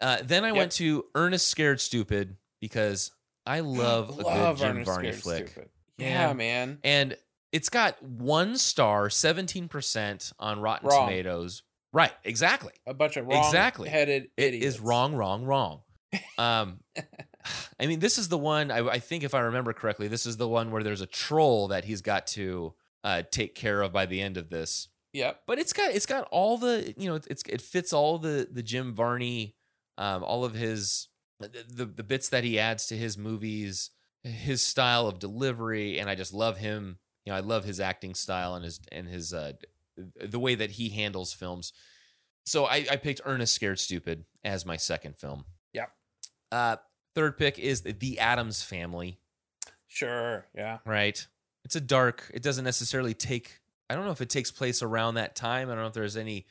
Uh, 0.00 0.18
then 0.22 0.44
I 0.44 0.48
Yep. 0.48 0.56
went 0.56 0.72
to 0.72 1.04
Ernest 1.14 1.48
Scared 1.48 1.80
Stupid 1.80 2.36
because 2.60 3.10
I 3.44 3.60
love 3.60 4.18
a 4.18 4.22
good 4.22 4.56
Jim 4.58 4.68
Ernest 4.76 4.86
Varney 4.86 5.08
Scared 5.12 5.22
flick. 5.22 5.48
Stupid. 5.48 5.68
Yeah, 5.98 6.28
Yeah. 6.28 6.32
man. 6.32 6.78
And 6.84 7.16
it's 7.52 7.68
got 7.68 8.02
one 8.02 8.56
star, 8.56 9.08
17% 9.08 10.32
on 10.38 10.60
Rotten 10.60 10.88
Wrong. 10.88 11.06
Tomatoes. 11.08 11.62
Right, 11.92 12.12
exactly. 12.24 12.72
A 12.86 12.94
bunch 12.94 13.16
of 13.16 13.26
wrong 13.26 13.38
Exactly. 13.44 13.88
headed 13.88 14.30
It 14.36 14.54
idiots. 14.54 14.66
is 14.76 14.80
wrong, 14.80 15.14
wrong, 15.14 15.44
wrong. 15.44 15.80
Um, 16.38 16.80
I 17.80 17.86
mean, 17.86 18.00
this 18.00 18.18
is 18.18 18.28
the 18.28 18.38
one, 18.38 18.70
I, 18.70 18.78
I 18.78 18.98
think 18.98 19.24
if 19.24 19.34
I 19.34 19.40
remember 19.40 19.72
correctly, 19.72 20.08
this 20.08 20.26
is 20.26 20.36
the 20.36 20.48
one 20.48 20.70
where 20.70 20.82
there's 20.82 21.00
a 21.00 21.06
troll 21.06 21.68
that 21.68 21.84
he's 21.84 22.02
got 22.02 22.26
to 22.28 22.74
uh, 23.04 23.22
take 23.30 23.54
care 23.54 23.82
of 23.82 23.92
by 23.92 24.06
the 24.06 24.20
end 24.20 24.36
of 24.36 24.50
this. 24.50 24.88
Yep. 25.12 25.42
But 25.46 25.58
it's 25.58 25.72
got 25.72 25.92
it's 25.92 26.06
got 26.06 26.28
all 26.30 26.58
the 26.58 26.94
you 26.96 27.08
know 27.08 27.18
it's 27.28 27.42
it 27.48 27.62
fits 27.62 27.92
all 27.92 28.18
the 28.18 28.46
the 28.50 28.62
Jim 28.62 28.94
Varney, 28.94 29.56
um, 29.96 30.22
all 30.22 30.44
of 30.44 30.54
his 30.54 31.08
the, 31.40 31.86
the 31.86 32.02
bits 32.02 32.28
that 32.28 32.44
he 32.44 32.58
adds 32.58 32.86
to 32.86 32.96
his 32.96 33.16
movies, 33.16 33.90
his 34.22 34.60
style 34.60 35.06
of 35.06 35.18
delivery, 35.18 35.98
and 35.98 36.10
I 36.10 36.14
just 36.14 36.34
love 36.34 36.58
him. 36.58 36.98
You 37.24 37.32
know, 37.32 37.36
I 37.36 37.40
love 37.40 37.64
his 37.64 37.80
acting 37.80 38.14
style 38.14 38.54
and 38.54 38.64
his 38.64 38.80
and 38.92 39.08
his 39.08 39.32
uh, 39.32 39.52
the 40.20 40.38
way 40.38 40.54
that 40.54 40.72
he 40.72 40.90
handles 40.90 41.32
films. 41.32 41.72
So 42.44 42.64
I, 42.64 42.86
I 42.90 42.96
picked 42.96 43.20
Ernest 43.24 43.54
Scared 43.54 43.78
Stupid 43.78 44.24
as 44.42 44.64
my 44.64 44.76
second 44.76 45.18
film. 45.18 45.44
Yep. 45.74 45.90
Uh, 46.50 46.76
third 47.18 47.36
pick 47.38 47.58
is 47.58 47.82
the 47.82 48.18
Addams 48.18 48.62
Family 48.62 49.18
Sure. 49.86 50.46
Yeah. 50.54 50.78
right? 50.86 51.26
It's 51.64 51.76
a 51.76 51.80
dark. 51.80 52.30
It 52.32 52.42
doesn't 52.42 52.64
necessarily 52.64 53.14
take. 53.14 53.60
I 53.90 53.94
don't 53.94 54.04
know 54.04 54.10
if 54.10 54.20
it 54.20 54.30
takes 54.30 54.50
place 54.50 54.82
around 54.82 55.14
that 55.14 55.34
time. 55.34 55.68
I 55.68 55.72
don't 55.74 55.82
know 55.82 55.88
if 55.88 55.94
there's 55.94 56.16
any 56.16 56.46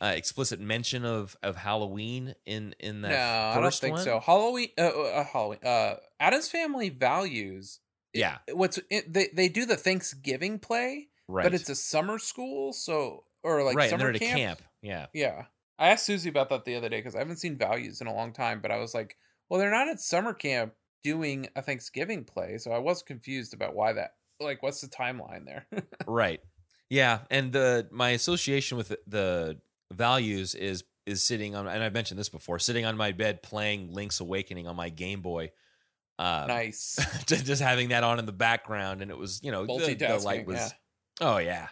uh, 0.00 0.12
explicit 0.16 0.60
mention 0.60 1.04
of 1.04 1.36
of 1.42 1.56
Halloween 1.56 2.34
in 2.46 2.74
in 2.78 3.02
that. 3.02 3.10
no, 3.10 3.58
I 3.58 3.62
don't 3.62 3.74
think 3.74 3.94
one. 3.96 4.04
so. 4.04 4.20
Halloween. 4.20 4.68
Uh, 4.78 4.82
uh, 4.88 5.24
Halloween. 5.24 5.58
Uh, 5.64 5.94
Addams 6.20 6.48
Family 6.48 6.88
Values. 6.90 7.80
it- 8.14 8.20
Yeah, 8.20 8.38
What's 8.52 8.78
it, 8.90 9.12
they 9.12 9.28
they 9.32 9.48
do 9.48 9.64
the 9.66 9.76
Thanksgiving 9.76 10.58
play, 10.58 11.08
right. 11.28 11.42
but 11.44 11.54
it's 11.54 11.68
a 11.68 11.74
summer 11.74 12.18
school, 12.18 12.72
so 12.72 13.24
or 13.42 13.62
like 13.64 13.76
right, 13.76 13.84
and 13.84 13.90
summer 13.90 14.04
they're 14.04 14.10
at 14.10 14.16
a 14.16 14.18
camp. 14.20 14.38
camp. 14.38 14.62
Yeah, 14.82 15.06
Yeah. 15.12 15.44
I 15.78 15.88
asked 15.88 16.06
Susie 16.06 16.28
about 16.28 16.48
that 16.50 16.64
the 16.64 16.76
other 16.76 16.88
day 16.88 16.98
because 16.98 17.14
I 17.16 17.18
haven't 17.18 17.38
seen 17.38 17.56
Values 17.56 18.00
in 18.00 18.06
a 18.06 18.14
long 18.14 18.32
time, 18.32 18.60
but 18.60 18.70
I 18.70 18.76
was 18.78 18.94
like, 18.94 19.16
well, 19.48 19.60
they're 19.60 19.70
not 19.70 19.88
at 19.88 20.00
summer 20.00 20.32
camp 20.34 20.74
doing 21.02 21.48
a 21.56 21.62
Thanksgiving 21.62 22.24
play, 22.24 22.58
so 22.58 22.70
I 22.72 22.78
was 22.78 23.02
confused 23.02 23.54
about 23.54 23.74
why 23.74 23.92
that. 23.94 24.14
Like, 24.40 24.62
what's 24.62 24.80
the 24.80 24.88
timeline 24.88 25.44
there? 25.44 25.66
right. 26.06 26.40
Yeah, 26.90 27.20
and 27.30 27.52
the 27.52 27.88
my 27.90 28.10
association 28.10 28.76
with 28.76 28.94
the, 29.06 29.58
values 29.92 30.54
is 30.54 30.84
is 31.06 31.22
sitting 31.22 31.54
on, 31.54 31.66
and 31.66 31.82
I've 31.82 31.92
mentioned 31.92 32.18
this 32.18 32.28
before, 32.28 32.58
sitting 32.58 32.84
on 32.84 32.96
my 32.96 33.12
bed 33.12 33.42
playing 33.42 33.92
Link's 33.92 34.20
Awakening 34.20 34.66
on 34.66 34.76
my 34.76 34.88
Game 34.88 35.20
Boy. 35.20 35.50
Uh, 36.18 36.44
nice. 36.48 36.98
just, 37.26 37.46
just 37.46 37.62
having 37.62 37.88
that 37.88 38.04
on 38.04 38.18
in 38.18 38.26
the 38.26 38.32
background, 38.32 39.02
and 39.02 39.10
it 39.10 39.16
was 39.16 39.40
you 39.42 39.50
know 39.50 39.66
the, 39.66 39.94
the 39.94 40.18
light 40.18 40.46
was 40.46 40.56
yeah. 40.56 40.68
Oh 41.20 41.38
yeah. 41.38 41.68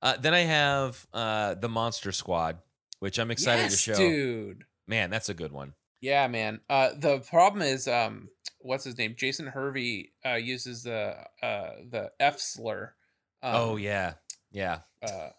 Uh, 0.00 0.16
then 0.16 0.34
I 0.34 0.40
have 0.40 1.06
uh, 1.12 1.54
the 1.54 1.68
Monster 1.68 2.12
Squad, 2.12 2.58
which 3.00 3.18
I'm 3.18 3.30
excited 3.30 3.62
yes, 3.62 3.72
to 3.72 3.78
show. 3.78 3.96
dude. 3.96 4.64
Man, 4.86 5.10
that's 5.10 5.28
a 5.28 5.34
good 5.34 5.52
one. 5.52 5.74
Yeah, 6.00 6.28
man. 6.28 6.60
Uh, 6.68 6.90
the 6.96 7.18
problem 7.20 7.62
is, 7.62 7.88
um, 7.88 8.28
what's 8.60 8.84
his 8.84 8.96
name? 8.98 9.14
Jason 9.16 9.46
Hervey 9.46 10.10
uh, 10.24 10.34
uses 10.34 10.82
the 10.84 11.16
uh, 11.42 11.70
the 11.90 12.12
F 12.20 12.38
slur. 12.38 12.94
Um, 13.42 13.54
oh 13.54 13.76
yeah, 13.76 14.14
yeah. 14.50 14.80
uh, 15.02 15.30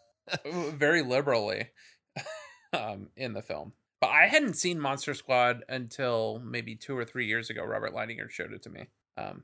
very 0.45 1.01
liberally 1.01 1.69
um, 2.73 3.09
in 3.15 3.33
the 3.33 3.41
film. 3.41 3.73
But 4.01 4.11
I 4.11 4.27
hadn't 4.27 4.53
seen 4.53 4.79
Monster 4.79 5.13
Squad 5.13 5.63
until 5.67 6.41
maybe 6.43 6.75
two 6.75 6.97
or 6.97 7.03
three 7.03 7.25
years 7.27 7.49
ago. 7.49 7.63
Robert 7.63 7.93
Leininger 7.93 8.29
showed 8.29 8.53
it 8.53 8.63
to 8.63 8.69
me, 8.69 8.87
um, 9.17 9.43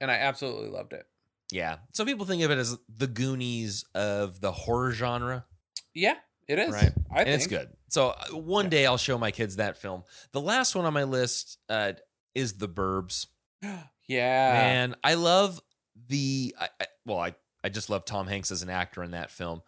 and 0.00 0.10
I 0.10 0.14
absolutely 0.14 0.68
loved 0.68 0.92
it. 0.92 1.06
Yeah. 1.52 1.76
Some 1.92 2.06
people 2.06 2.26
think 2.26 2.42
of 2.42 2.50
it 2.50 2.58
as 2.58 2.78
the 2.94 3.06
Goonies 3.06 3.84
of 3.94 4.40
the 4.40 4.52
horror 4.52 4.92
genre, 4.92 5.46
Yeah, 5.94 6.14
it 6.50 6.58
is. 6.58 6.70
Right. 6.72 6.92
I 7.10 7.18
and 7.22 7.26
think 7.28 7.34
it's 7.34 7.46
good. 7.46 7.68
So 7.88 8.08
uh, 8.10 8.36
one 8.36 8.66
Yeah. 8.66 8.70
day 8.70 8.86
I'll 8.86 8.96
show 8.98 9.16
my 9.18 9.30
kids 9.30 9.56
that 9.56 9.76
film. 9.78 10.02
The 10.32 10.40
last 10.40 10.74
one 10.74 10.84
on 10.84 10.92
my 10.92 11.04
list 11.04 11.58
uh, 11.68 11.92
is 12.34 12.54
The 12.54 12.68
Burbs. 12.68 13.26
Yeah, 14.08 14.52
Man, 14.54 14.96
I 15.04 15.14
love 15.14 15.60
the. 16.08 16.52
I, 16.60 16.68
I, 16.80 16.86
well, 17.06 17.18
I 17.20 17.34
I 17.62 17.68
just 17.68 17.90
love 17.90 18.04
Tom 18.04 18.26
Hanks 18.26 18.50
as 18.50 18.62
an 18.62 18.68
actor 18.68 19.04
in 19.04 19.12
that 19.12 19.30
film, 19.30 19.62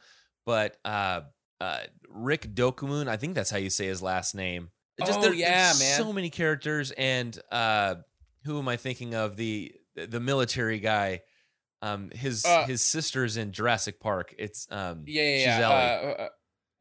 but 0.45 0.77
uh, 0.85 1.21
uh, 1.61 1.79
Rick 2.09 2.53
Ducommun, 2.53 3.07
I 3.07 3.17
think 3.19 3.37
that's 3.37 3.51
how 3.51 3.59
you 3.59 3.71
say 3.71 3.87
his 3.87 4.03
last 4.03 4.35
name. 4.35 4.71
Just 4.99 5.21
Oh, 5.21 5.23
there- 5.23 5.33
yeah, 5.35 5.73
man. 5.79 5.97
So 5.97 6.13
many 6.13 6.29
characters, 6.29 6.91
and 6.91 7.39
uh, 7.53 7.97
who 8.45 8.59
am 8.59 8.67
I 8.67 8.77
thinking 8.77 9.15
of? 9.15 9.37
The 9.37 9.73
the 9.95 10.19
military 10.19 10.81
guy. 10.81 11.21
Um, 11.81 12.11
his 12.11 12.45
Uh, 12.45 12.65
his 12.67 12.83
sister's 12.83 13.37
in 13.37 13.53
Jurassic 13.53 14.01
Park. 14.01 14.35
It's 14.39 14.67
um, 14.73 15.05
yeah, 15.07 15.23
yeah. 15.23 15.37
she's 15.39 15.47
yeah. 15.47 16.29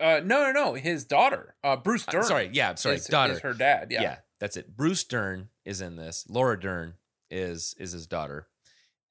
Uh, 0.01 0.03
uh, 0.03 0.17
uh, 0.17 0.21
no, 0.25 0.43
no, 0.45 0.51
no. 0.51 0.73
His 0.73 1.05
daughter, 1.05 1.55
uh, 1.63 1.75
Bruce 1.77 2.07
Uh, 2.07 2.11
Dern. 2.11 2.23
sorry, 2.23 2.49
yeah, 2.53 2.75
sorry, 2.75 2.95
is, 2.95 3.05
daughter. 3.05 3.33
is 3.33 3.39
her 3.39 3.53
dad. 3.53 3.91
Yeah, 3.91 4.01
yeah. 4.01 4.15
that's 4.39 4.57
it. 4.57 4.75
Bruce 4.75 5.03
Dern 5.03 5.49
is 5.65 5.81
in 5.81 5.95
this. 5.95 6.25
Laura 6.29 6.59
Dern 6.59 6.95
is 7.29 7.75
is 7.77 7.91
his 7.91 8.07
daughter, 8.07 8.47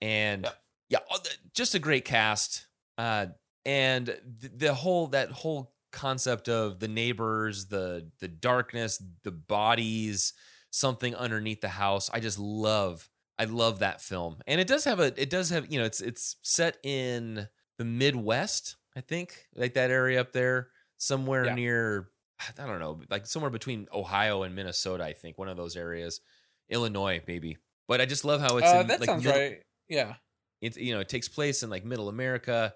and 0.02 0.44
Yep. 0.90 1.06
yeah, 1.10 1.16
just 1.54 1.74
a 1.74 1.78
great 1.78 2.04
cast. 2.04 2.66
Uh, 2.98 3.26
and 3.64 4.06
the, 4.06 4.48
the 4.48 4.74
whole 4.74 5.06
that 5.08 5.30
whole 5.30 5.74
concept 5.92 6.48
of 6.48 6.78
the 6.80 6.88
neighbors, 6.88 7.66
the 7.66 8.10
the 8.20 8.28
darkness, 8.28 9.02
the 9.22 9.30
bodies, 9.32 10.32
something 10.70 11.14
underneath 11.14 11.60
the 11.60 11.68
house. 11.68 12.10
I 12.12 12.20
just 12.20 12.38
love. 12.38 13.08
I 13.38 13.44
love 13.44 13.78
that 13.78 14.02
film, 14.02 14.36
and 14.46 14.60
it 14.60 14.66
does 14.66 14.84
have 14.84 15.00
a. 15.00 15.18
It 15.20 15.30
does 15.30 15.48
have 15.50 15.72
you 15.72 15.78
know 15.78 15.86
it's 15.86 16.00
it's 16.02 16.36
set 16.42 16.76
in 16.82 17.48
the 17.78 17.84
Midwest, 17.86 18.76
I 18.94 19.00
think, 19.00 19.46
like 19.54 19.72
that 19.74 19.90
area 19.90 20.20
up 20.20 20.32
there, 20.32 20.68
somewhere 21.00 21.46
Yeah. 21.46 21.54
near. 21.54 22.08
I 22.58 22.66
don't 22.66 22.78
know, 22.78 23.00
like 23.10 23.26
somewhere 23.26 23.50
between 23.50 23.88
Ohio 23.92 24.44
and 24.44 24.54
Minnesota. 24.54 25.02
I 25.04 25.12
think 25.14 25.36
one 25.38 25.48
of 25.48 25.56
those 25.56 25.76
areas, 25.76 26.20
Illinois 26.68 27.20
maybe. 27.26 27.56
But 27.88 28.00
I 28.00 28.06
just 28.06 28.24
love 28.24 28.40
how 28.40 28.56
it's 28.58 28.66
Uh, 28.68 28.80
in, 28.82 28.86
that 28.86 29.00
like, 29.00 29.08
sounds 29.08 29.26
right. 29.26 29.62
Yeah. 29.88 30.14
It's 30.60 30.76
you 30.76 30.94
know 30.94 31.00
it 31.00 31.08
takes 31.08 31.28
place 31.28 31.62
in 31.62 31.70
like 31.70 31.84
Middle 31.84 32.08
America, 32.08 32.74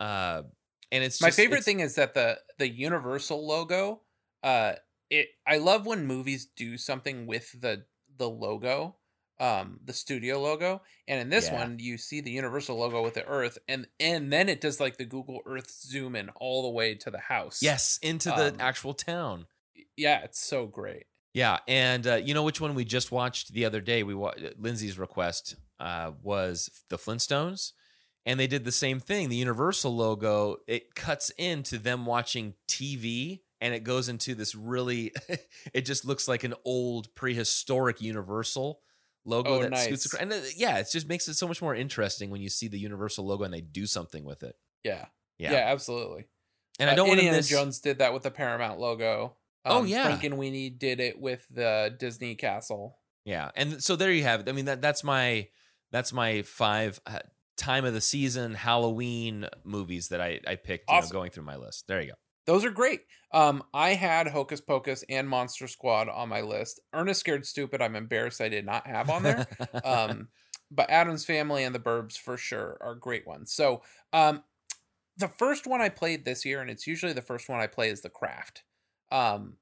uh, 0.00 0.42
and 0.90 1.04
it's 1.04 1.20
My 1.20 1.28
just- 1.28 1.36
favorite 1.36 1.58
it's- 1.58 1.64
thing 1.66 1.80
is 1.80 1.94
that 1.96 2.14
the 2.14 2.40
the 2.58 2.68
Universal 2.68 3.46
logo. 3.46 4.02
Uh, 4.42 4.74
it 5.10 5.28
I 5.46 5.58
love 5.58 5.84
when 5.86 6.06
movies 6.06 6.46
do 6.56 6.76
something 6.78 7.26
with 7.26 7.52
the 7.60 7.84
the 8.16 8.28
logo, 8.28 8.96
um, 9.40 9.80
the 9.84 9.92
studio 9.92 10.40
logo, 10.40 10.82
and 11.06 11.20
in 11.20 11.28
this 11.30 11.46
Yeah. 11.46 11.60
one 11.60 11.78
you 11.78 11.96
see 11.98 12.20
the 12.20 12.30
Universal 12.30 12.76
logo 12.76 13.02
with 13.02 13.14
the 13.14 13.24
Earth, 13.26 13.58
and 13.68 13.86
and 14.00 14.32
then 14.32 14.48
it 14.48 14.60
does 14.60 14.80
like 14.80 14.96
the 14.96 15.04
Google 15.04 15.40
Earth 15.46 15.70
zoom 15.70 16.16
in 16.16 16.28
all 16.30 16.62
the 16.62 16.70
way 16.70 16.94
to 16.96 17.10
the 17.10 17.18
house. 17.20 17.62
Yes, 17.62 17.98
into 18.02 18.28
the 18.30 18.48
Um, 18.52 18.56
actual 18.60 18.94
town. 18.94 19.46
yeah, 19.96 20.22
it's 20.24 20.40
so 20.40 20.66
great. 20.66 21.06
Yeah, 21.34 21.58
and 21.68 22.06
uh, 22.06 22.14
you 22.16 22.34
know 22.34 22.42
which 22.42 22.60
one 22.60 22.74
we 22.74 22.84
just 22.84 23.12
watched 23.12 23.52
the 23.52 23.64
other 23.64 23.80
day? 23.80 24.02
We 24.02 24.14
wa- 24.14 24.34
Lindsay's 24.58 24.98
request 24.98 25.54
uh, 25.78 26.12
was 26.22 26.82
the 26.88 26.96
Flintstones, 26.98 27.72
and 28.26 28.40
they 28.40 28.46
did 28.48 28.64
the 28.64 28.72
same 28.72 28.98
thing. 28.98 29.28
The 29.28 29.36
Universal 29.36 29.94
logo 29.94 30.56
it 30.66 30.94
cuts 30.96 31.30
into 31.38 31.78
them 31.78 32.06
watching 32.06 32.54
TV, 32.66 33.42
and 33.60 33.72
it 33.72 33.84
goes 33.84 34.08
into 34.08 34.34
this 34.34 34.56
really. 34.56 35.12
it 35.72 35.82
just 35.82 36.04
looks 36.04 36.26
like 36.26 36.42
an 36.42 36.54
old 36.64 37.14
prehistoric 37.14 38.00
Universal 38.00 38.80
logo 39.28 39.50
Oh, 39.56 39.62
that 39.62 39.70
nice. 39.70 39.84
scoots 39.84 40.06
across. 40.06 40.22
And 40.22 40.32
yeah, 40.56 40.78
it 40.78 40.88
just 40.90 41.08
makes 41.08 41.28
it 41.28 41.34
so 41.34 41.46
much 41.46 41.60
more 41.62 41.74
interesting 41.74 42.30
when 42.30 42.40
you 42.40 42.48
see 42.48 42.66
the 42.68 42.78
Universal 42.78 43.26
logo 43.26 43.44
and 43.44 43.52
they 43.54 43.60
do 43.60 43.86
something 43.86 44.24
with 44.24 44.42
it. 44.42 44.56
Yeah, 44.84 45.06
Yeah, 45.38 45.52
yeah, 45.52 45.58
absolutely. 45.72 46.26
and 46.80 46.88
I 46.88 46.92
Uh, 46.92 46.96
don't 46.96 47.08
want 47.08 47.18
to 47.20 47.26
Indiana 47.26 47.38
miss. 47.38 47.48
Jones 47.48 47.78
did 47.80 47.98
that 47.98 48.12
with 48.12 48.22
the 48.24 48.30
Paramount 48.30 48.80
logo. 48.80 49.36
Um, 49.64 49.76
Oh, 49.78 49.84
yeah. 49.84 50.08
Frankenweenie 50.10 50.78
did 50.78 51.00
it 51.00 51.18
with 51.20 51.46
the 51.50 51.94
Disney 51.98 52.34
Castle. 52.34 52.98
Yeah, 53.24 53.50
and 53.54 53.82
so 53.82 53.96
there 53.96 54.10
you 54.12 54.22
have 54.22 54.40
it. 54.40 54.48
I 54.48 54.52
mean 54.52 54.64
that 54.64 54.80
that's 54.80 55.04
my 55.04 55.48
that's 55.90 56.12
my 56.12 56.42
five 56.42 56.98
uh, 57.06 57.18
time 57.56 57.84
of 57.84 57.92
the 57.92 58.00
season 58.00 58.54
Halloween 58.54 59.46
movies 59.64 60.08
that 60.08 60.20
I 60.20 60.40
I 60.46 60.54
picked. 60.56 60.88
You 60.90 61.00
know, 61.00 61.08
going 61.10 61.30
through 61.30 61.44
my 61.44 61.56
list. 61.56 61.86
There 61.88 62.00
you 62.00 62.08
go. 62.08 62.14
Those 62.48 62.64
are 62.64 62.70
great. 62.70 63.02
Um, 63.30 63.62
I 63.74 63.90
had 63.90 64.28
Hocus 64.28 64.62
Pocus 64.62 65.04
and 65.10 65.28
Monster 65.28 65.68
Squad 65.68 66.08
on 66.08 66.30
my 66.30 66.40
list. 66.40 66.80
Ernest 66.94 67.20
Scared 67.20 67.44
Stupid, 67.44 67.82
I'm 67.82 67.94
embarrassed 67.94 68.40
I 68.40 68.48
did 68.48 68.64
not 68.64 68.86
have 68.86 69.10
on 69.10 69.22
there. 69.22 69.46
um, 69.84 70.28
but 70.70 70.88
Addams 70.88 71.26
Family 71.26 71.62
and 71.62 71.74
The 71.74 71.78
Burbs 71.78 72.16
for 72.16 72.38
sure 72.38 72.78
are 72.80 72.94
great 72.94 73.26
ones. 73.26 73.52
So, 73.52 73.82
um, 74.14 74.44
the 75.18 75.28
first 75.28 75.66
one 75.66 75.82
I 75.82 75.90
played 75.90 76.24
this 76.24 76.46
year, 76.46 76.62
and 76.62 76.70
it's 76.70 76.86
usually 76.86 77.12
the 77.12 77.20
first 77.20 77.50
one 77.50 77.60
I 77.60 77.66
play, 77.66 77.90
is 77.90 78.00
The 78.00 78.08
Craft. 78.08 78.62
Um, 79.12 79.58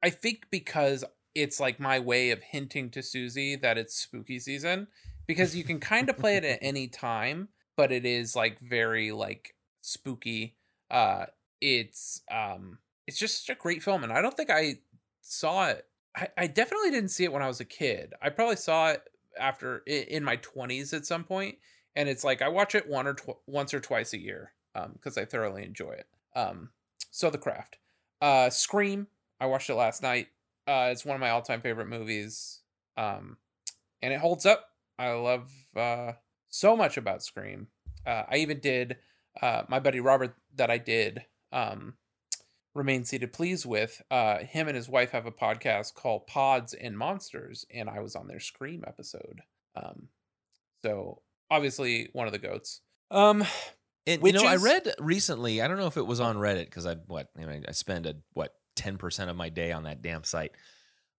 I 0.00 0.10
think 0.10 0.46
because 0.48 1.04
it's 1.34 1.58
like 1.58 1.80
my 1.80 1.98
way 1.98 2.30
of 2.30 2.40
hinting 2.40 2.90
to 2.90 3.02
Susie 3.02 3.56
that 3.56 3.78
it's 3.78 3.96
spooky 3.96 4.38
season, 4.38 4.86
because 5.26 5.56
you 5.56 5.64
can 5.64 5.80
kind 5.80 6.08
of 6.08 6.18
play 6.18 6.36
it 6.36 6.44
at 6.44 6.58
any 6.62 6.86
time, 6.86 7.48
but 7.76 7.90
it 7.90 8.06
is 8.06 8.36
like 8.36 8.60
very 8.60 9.10
like 9.10 9.56
spooky. 9.80 10.54
Uh, 10.88 11.24
it's 11.62 12.20
um, 12.30 12.78
it's 13.06 13.18
just 13.18 13.46
such 13.46 13.56
a 13.56 13.58
great 13.58 13.82
film, 13.82 14.04
and 14.04 14.12
I 14.12 14.20
don't 14.20 14.36
think 14.36 14.50
I 14.50 14.80
saw 15.22 15.68
it. 15.68 15.86
I, 16.14 16.28
I 16.36 16.46
definitely 16.48 16.90
didn't 16.90 17.10
see 17.10 17.24
it 17.24 17.32
when 17.32 17.42
I 17.42 17.48
was 17.48 17.60
a 17.60 17.64
kid. 17.64 18.12
I 18.20 18.28
probably 18.28 18.56
saw 18.56 18.90
it 18.90 19.02
after 19.38 19.78
in 19.86 20.22
my 20.24 20.36
20s 20.38 20.92
at 20.92 21.06
some 21.06 21.24
point 21.24 21.56
and 21.96 22.08
it's 22.08 22.24
like 22.24 22.42
i 22.42 22.48
watch 22.48 22.74
it 22.74 22.88
one 22.88 23.06
or 23.06 23.14
tw- 23.14 23.38
once 23.46 23.72
or 23.72 23.80
twice 23.80 24.12
a 24.12 24.20
year 24.20 24.52
um 24.74 24.92
because 24.92 25.16
i 25.16 25.24
thoroughly 25.24 25.64
enjoy 25.64 25.92
it. 25.92 26.06
Um 26.34 26.70
so 27.10 27.30
the 27.30 27.38
craft. 27.38 27.78
Uh 28.20 28.50
scream 28.50 29.06
i 29.40 29.46
watched 29.46 29.70
it 29.70 29.74
last 29.74 30.02
night. 30.02 30.28
Uh 30.66 30.88
it's 30.92 31.04
one 31.04 31.14
of 31.14 31.20
my 31.20 31.30
all-time 31.30 31.60
favorite 31.60 31.88
movies 31.88 32.60
um 32.96 33.38
and 34.02 34.12
it 34.12 34.20
holds 34.20 34.44
up. 34.44 34.66
I 34.98 35.12
love 35.12 35.50
uh 35.76 36.12
so 36.48 36.76
much 36.76 36.96
about 36.96 37.22
scream. 37.22 37.68
Uh 38.06 38.24
i 38.28 38.36
even 38.36 38.60
did 38.60 38.98
uh 39.40 39.62
my 39.68 39.80
buddy 39.80 40.00
robert 40.00 40.34
that 40.56 40.70
i 40.70 40.76
did 40.76 41.24
um 41.52 41.94
remain 42.74 43.04
seated 43.04 43.32
please 43.32 43.66
with 43.66 44.00
uh 44.10 44.38
him 44.38 44.66
and 44.68 44.76
his 44.76 44.88
wife 44.88 45.10
have 45.10 45.26
a 45.26 45.32
podcast 45.32 45.94
called 45.94 46.26
pods 46.26 46.74
and 46.74 46.96
monsters 46.96 47.64
and 47.72 47.88
i 47.90 48.00
was 48.00 48.16
on 48.16 48.26
their 48.28 48.40
scream 48.40 48.82
episode 48.86 49.42
um 49.76 50.08
so 50.84 51.20
obviously 51.50 52.08
one 52.12 52.26
of 52.26 52.32
the 52.32 52.38
goats 52.38 52.80
um 53.10 53.44
And 54.06 54.22
you 54.24 54.32
know, 54.32 54.44
I 54.44 54.56
read 54.56 54.92
recently. 54.98 55.62
I 55.62 55.68
don't 55.68 55.78
know 55.78 55.86
if 55.86 55.96
it 55.96 56.06
was 56.06 56.18
on 56.18 56.36
Reddit 56.36 56.64
because 56.64 56.86
I 56.86 56.96
what 57.06 57.28
you 57.38 57.46
know, 57.46 57.60
I 57.68 57.72
spend 57.72 58.06
a 58.06 58.16
what 58.32 58.52
ten 58.74 58.98
percent 58.98 59.30
of 59.30 59.36
my 59.36 59.48
day 59.48 59.70
on 59.70 59.84
that 59.84 60.02
damn 60.02 60.24
site. 60.24 60.50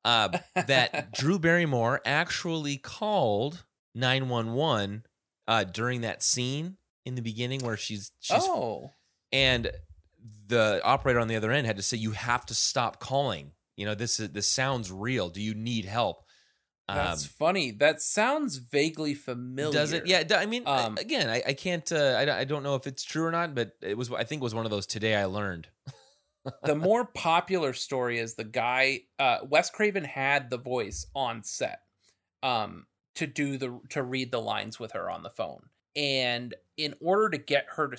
Uh, 0.04 0.38
that 0.68 1.14
Drew 1.18 1.40
Barrymore 1.40 2.02
actually 2.04 2.76
called 2.78 3.64
nine 3.96 4.28
one 4.28 4.54
one 4.54 5.04
uh, 5.48 5.64
during 5.64 6.02
that 6.02 6.24
scene 6.24 6.76
in 7.06 7.16
the 7.16 7.22
beginning 7.22 7.62
where 7.64 7.78
she's 7.78 8.12
she's 8.20 8.44
oh 8.44 8.92
and 9.32 9.72
the 10.47 10.82
operator 10.84 11.19
on 11.19 11.28
the 11.28 11.36
other 11.36 11.51
end 11.51 11.67
had 11.67 11.78
to 11.78 11.84
say 11.84 11.97
you 11.97 12.11
have 12.11 12.45
to 12.47 12.55
stop 12.55 12.99
calling. 12.99 13.51
You 13.76 13.86
know 13.86 13.95
this 13.95 14.19
is 14.19 14.30
this 14.30 14.47
sounds 14.47 14.91
real. 14.91 15.30
Do 15.30 15.41
you 15.41 15.53
need 15.53 15.86
help? 15.86 16.24
That's 16.88 17.24
um, 17.24 17.30
funny. 17.39 17.71
That 17.71 18.01
sounds 18.01 18.57
vaguely 18.57 19.13
familiar. 19.13 19.71
Does 19.71 19.93
it? 19.93 20.05
Yeah 20.05 20.24
i 20.36 20.45
mean 20.45 20.63
Um, 20.65 20.97
again 20.97 21.30
i, 21.30 21.41
I 21.47 21.53
can't 21.53 21.89
uh, 21.91 22.17
I, 22.19 22.26
don't- 22.26 22.38
I 22.38 22.43
don't 22.43 22.63
know 22.63 22.76
if 22.76 22.88
it's 22.88 23.03
true 23.03 23.24
or 23.24 23.32
not 23.32 23.55
but 23.55 23.71
it 23.82 23.97
was 23.97 24.11
i 24.11 24.24
think 24.26 24.41
it 24.41 24.43
was 24.43 24.53
one 24.53 24.65
of 24.65 24.71
those 24.71 24.86
today 24.86 25.15
i 25.15 25.26
learned. 25.26 25.67
The 26.63 26.76
more 26.89 27.05
popular 27.05 27.71
story 27.74 28.19
is 28.19 28.36
the 28.36 28.43
guy 28.43 29.01
uh 29.17 29.39
wes 29.49 29.69
craven 29.69 30.03
had 30.03 30.49
the 30.49 30.57
voice 30.57 31.07
on 31.15 31.43
set 31.43 31.80
um 32.43 32.86
to 33.15 33.28
do 33.28 33.57
the 33.57 33.80
to 33.89 34.03
read 34.03 34.32
the 34.32 34.41
lines 34.41 34.80
with 34.80 34.91
her 34.91 35.09
on 35.09 35.24
the 35.24 35.30
phone. 35.30 35.63
And 35.95 36.53
in 36.78 36.95
order 37.01 37.30
to 37.30 37.38
get 37.38 37.65
her 37.76 37.88
to 37.88 37.97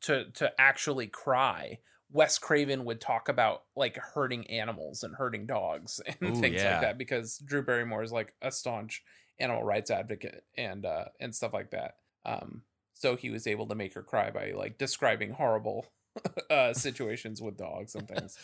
to 0.00 0.30
to 0.32 0.52
actually 0.60 1.06
cry 1.06 1.78
wes 2.12 2.38
craven 2.38 2.84
would 2.84 3.00
talk 3.00 3.28
about 3.28 3.62
like 3.74 3.96
hurting 3.96 4.48
animals 4.50 5.02
and 5.02 5.14
hurting 5.14 5.46
dogs 5.46 6.00
and 6.20 6.36
Ooh, 6.36 6.40
things 6.40 6.62
yeah. 6.62 6.72
like 6.72 6.80
that 6.82 6.98
because 6.98 7.38
drew 7.38 7.62
barrymore 7.62 8.02
is 8.02 8.12
like 8.12 8.34
a 8.42 8.52
staunch 8.52 9.02
animal 9.40 9.64
rights 9.64 9.90
advocate 9.90 10.44
and 10.56 10.84
uh 10.84 11.06
and 11.18 11.34
stuff 11.34 11.52
like 11.52 11.70
that. 11.70 11.96
Um 12.24 12.62
so 12.94 13.16
he 13.16 13.30
was 13.30 13.46
able 13.46 13.66
to 13.68 13.74
make 13.74 13.94
her 13.94 14.02
cry 14.02 14.30
by 14.30 14.52
like 14.52 14.78
describing 14.78 15.32
horrible 15.32 15.86
uh 16.50 16.72
situations 16.74 17.40
with 17.40 17.56
dogs 17.56 17.94
and 17.94 18.06
things. 18.06 18.36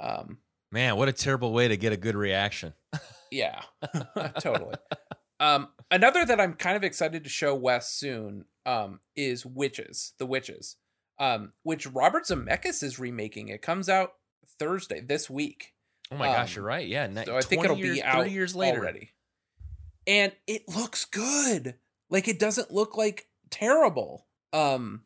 Um 0.00 0.38
man 0.72 0.96
what 0.96 1.08
a 1.08 1.12
terrible 1.12 1.52
way 1.52 1.68
to 1.68 1.76
get 1.76 1.92
a 1.92 1.98
good 1.98 2.16
reaction. 2.16 2.72
Yeah 3.30 3.60
totally. 4.40 4.76
Um 5.38 5.68
another 5.90 6.24
that 6.24 6.40
i'm 6.40 6.54
kind 6.54 6.76
of 6.76 6.84
excited 6.84 7.24
to 7.24 7.30
show 7.30 7.54
wes 7.54 7.90
soon 7.92 8.44
um 8.70 9.00
is 9.16 9.44
witches 9.44 10.12
the 10.18 10.26
witches 10.26 10.76
um 11.18 11.52
which 11.62 11.86
robert 11.86 12.24
zemeckis 12.24 12.82
is 12.82 12.98
remaking. 12.98 13.48
It 13.48 13.62
comes 13.62 13.88
out 13.88 14.12
thursday 14.58 15.00
this 15.00 15.28
week. 15.28 15.74
Oh 16.12 16.16
my 16.16 16.26
gosh 16.26 16.52
Um, 16.52 16.56
you're 16.56 16.64
right. 16.66 16.86
Yeah 16.86 17.24
so 17.24 17.36
i 17.36 17.40
think 17.40 17.64
it'll 17.64 17.76
years, 17.76 17.96
be 17.96 18.02
out 18.02 18.18
30 18.24 18.30
years 18.30 18.54
later. 18.54 18.78
already. 18.78 19.10
And 20.06 20.32
it 20.46 20.62
looks 20.68 21.04
good. 21.04 21.74
Like 22.08 22.26
it 22.28 22.38
doesn't 22.38 22.70
look 22.70 22.96
like 22.96 23.26
terrible. 23.50 24.26
Um 24.52 25.02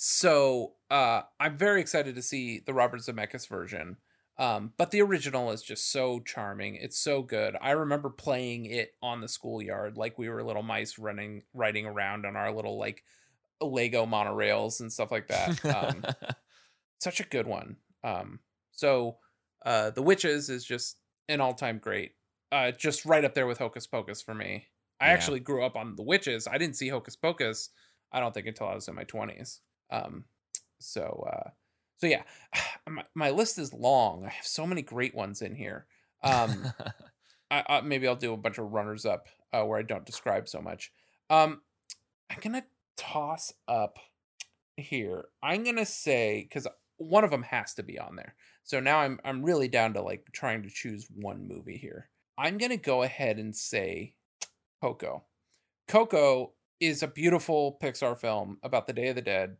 so 0.00 0.74
uh 0.90 1.22
i'm 1.40 1.56
very 1.56 1.80
excited 1.80 2.14
to 2.14 2.22
see 2.22 2.60
the 2.64 2.72
robert 2.72 3.00
zemeckis 3.00 3.48
version 3.48 3.96
um 4.38 4.72
but 4.76 4.90
the 4.90 5.00
original 5.02 5.50
is 5.50 5.62
just 5.62 5.90
so 5.90 6.20
charming 6.20 6.76
it's 6.76 6.98
so 6.98 7.22
good 7.22 7.56
i 7.60 7.70
remember 7.70 8.08
playing 8.10 8.66
it 8.66 8.94
on 9.02 9.20
the 9.20 9.28
schoolyard 9.28 9.96
like 9.96 10.18
we 10.18 10.28
were 10.28 10.42
little 10.42 10.62
mice 10.62 10.98
running 10.98 11.42
riding 11.54 11.86
around 11.86 12.24
on 12.24 12.36
our 12.36 12.52
little 12.52 12.78
like 12.78 13.02
lego 13.60 14.06
monorails 14.06 14.80
and 14.80 14.92
stuff 14.92 15.10
like 15.10 15.28
that 15.28 15.64
um 15.74 16.04
such 17.00 17.20
a 17.20 17.24
good 17.24 17.46
one. 17.46 17.76
Um, 18.04 18.40
so 18.72 19.18
uh, 19.64 19.90
the 19.90 20.02
witches 20.02 20.48
is 20.50 20.64
just 20.64 20.98
an 21.28 21.40
all-time 21.40 21.78
great. 21.78 22.12
Uh, 22.50 22.70
just 22.70 23.04
right 23.04 23.24
up 23.24 23.34
there 23.34 23.46
with 23.46 23.58
Hocus 23.58 23.86
Pocus 23.86 24.22
for 24.22 24.34
me. 24.34 24.66
I 25.00 25.06
Yeah. 25.06 25.14
actually 25.14 25.40
grew 25.40 25.64
up 25.64 25.76
on 25.76 25.96
the 25.96 26.02
witches. 26.02 26.46
I 26.46 26.58
didn't 26.58 26.76
see 26.76 26.88
Hocus 26.88 27.16
Pocus. 27.16 27.70
I 28.12 28.20
don't 28.20 28.32
think 28.32 28.46
until 28.46 28.68
I 28.68 28.74
was 28.74 28.88
in 28.88 28.94
my 28.94 29.04
twenties. 29.04 29.60
Um, 29.90 30.24
so 30.80 31.26
uh, 31.30 31.50
so 31.98 32.06
yeah, 32.06 32.22
my, 32.88 33.04
my 33.14 33.30
list 33.30 33.58
is 33.58 33.72
long. 33.72 34.24
I 34.24 34.30
have 34.30 34.46
so 34.46 34.66
many 34.66 34.82
great 34.82 35.14
ones 35.14 35.42
in 35.42 35.54
here. 35.54 35.86
Um, 36.22 36.72
I, 37.50 37.64
I, 37.68 37.80
maybe 37.82 38.08
I'll 38.08 38.16
do 38.16 38.32
a 38.32 38.38
bunch 38.38 38.58
of 38.58 38.72
runners 38.72 39.04
up 39.04 39.26
uh, 39.52 39.62
where 39.64 39.78
I 39.78 39.82
don't 39.82 40.06
describe 40.06 40.48
so 40.48 40.60
much. 40.60 40.92
Um, 41.30 41.62
I'm 42.30 42.38
gonna 42.40 42.64
toss 42.96 43.52
up 43.66 43.98
here. 44.76 45.26
I'm 45.42 45.64
gonna 45.64 45.86
say 45.86 46.46
because 46.48 46.66
one 46.96 47.24
of 47.24 47.30
them 47.30 47.42
has 47.44 47.74
to 47.74 47.82
be 47.82 47.98
on 47.98 48.16
there. 48.16 48.34
So 48.64 48.80
now 48.80 48.98
I'm 48.98 49.18
I'm 49.24 49.42
really 49.42 49.68
down 49.68 49.94
to 49.94 50.02
like 50.02 50.26
trying 50.32 50.62
to 50.62 50.70
choose 50.70 51.06
one 51.14 51.48
movie 51.48 51.78
here. 51.78 52.10
I'm 52.36 52.58
gonna 52.58 52.76
go 52.76 53.02
ahead 53.02 53.38
and 53.38 53.54
say 53.54 54.14
Coco. 54.82 55.24
Coco 55.86 56.52
is 56.80 57.02
a 57.02 57.08
beautiful 57.08 57.78
Pixar 57.82 58.18
film 58.18 58.58
about 58.62 58.86
the 58.86 58.92
Day 58.92 59.08
of 59.08 59.16
the 59.16 59.22
Dead, 59.22 59.56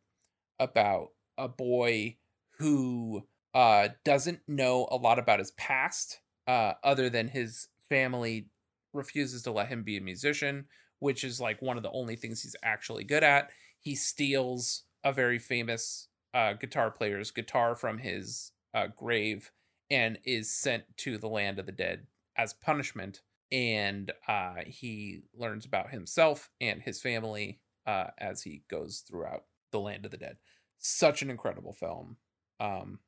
about 0.61 1.09
a 1.39 1.49
boy 1.49 2.17
who 2.59 3.23
uh, 3.55 3.89
doesn't 4.05 4.41
know 4.47 4.89
a 4.91 4.97
lot 4.97 5.19
about 5.19 5.39
his 5.39 5.53
past, 5.53 6.21
uh, 6.47 6.75
other 6.83 7.09
than 7.11 7.29
his 7.29 7.69
family 7.89 8.49
refuses 8.93 9.43
to 9.43 9.53
let 9.53 9.69
him 9.69 9.83
be 9.83 9.97
a 9.97 10.01
musician, 10.01 10.67
which 10.99 11.25
is 11.25 11.41
like 11.41 11.63
one 11.63 11.77
of 11.77 11.83
the 11.83 11.91
only 11.93 12.17
things 12.17 12.43
he's 12.43 12.57
actually 12.63 13.05
good 13.05 13.23
at. 13.23 13.51
He 13.81 13.95
steals 13.95 14.85
a 15.05 15.13
very 15.13 15.39
famous 15.39 16.09
uh, 16.35 16.55
guitar 16.55 16.91
player's 16.91 17.31
guitar 17.31 17.75
from 17.75 17.99
his 17.99 18.53
uh, 18.75 18.89
grave 18.97 19.51
and 19.91 20.19
is 20.25 20.53
sent 20.53 20.85
to 20.99 21.17
the 21.19 21.29
land 21.29 21.59
of 21.59 21.67
the 21.67 21.73
dead 21.73 22.07
as 22.37 22.53
punishment. 22.53 23.21
And 23.51 24.13
uh, 24.27 24.57
he 24.67 25.23
learns 25.35 25.65
about 25.65 25.91
himself 25.91 26.51
and 26.61 26.83
his 26.83 27.01
family 27.01 27.61
uh, 27.87 28.09
as 28.19 28.43
he 28.43 28.63
goes 28.69 29.03
throughout 29.09 29.45
the 29.73 29.81
land 29.81 30.05
of 30.05 30.11
the 30.11 30.19
dead. 30.19 30.37
Such 30.79 31.23
an 31.23 31.31
incredible 31.31 31.73
film. 31.73 32.19
Um, 32.61 33.01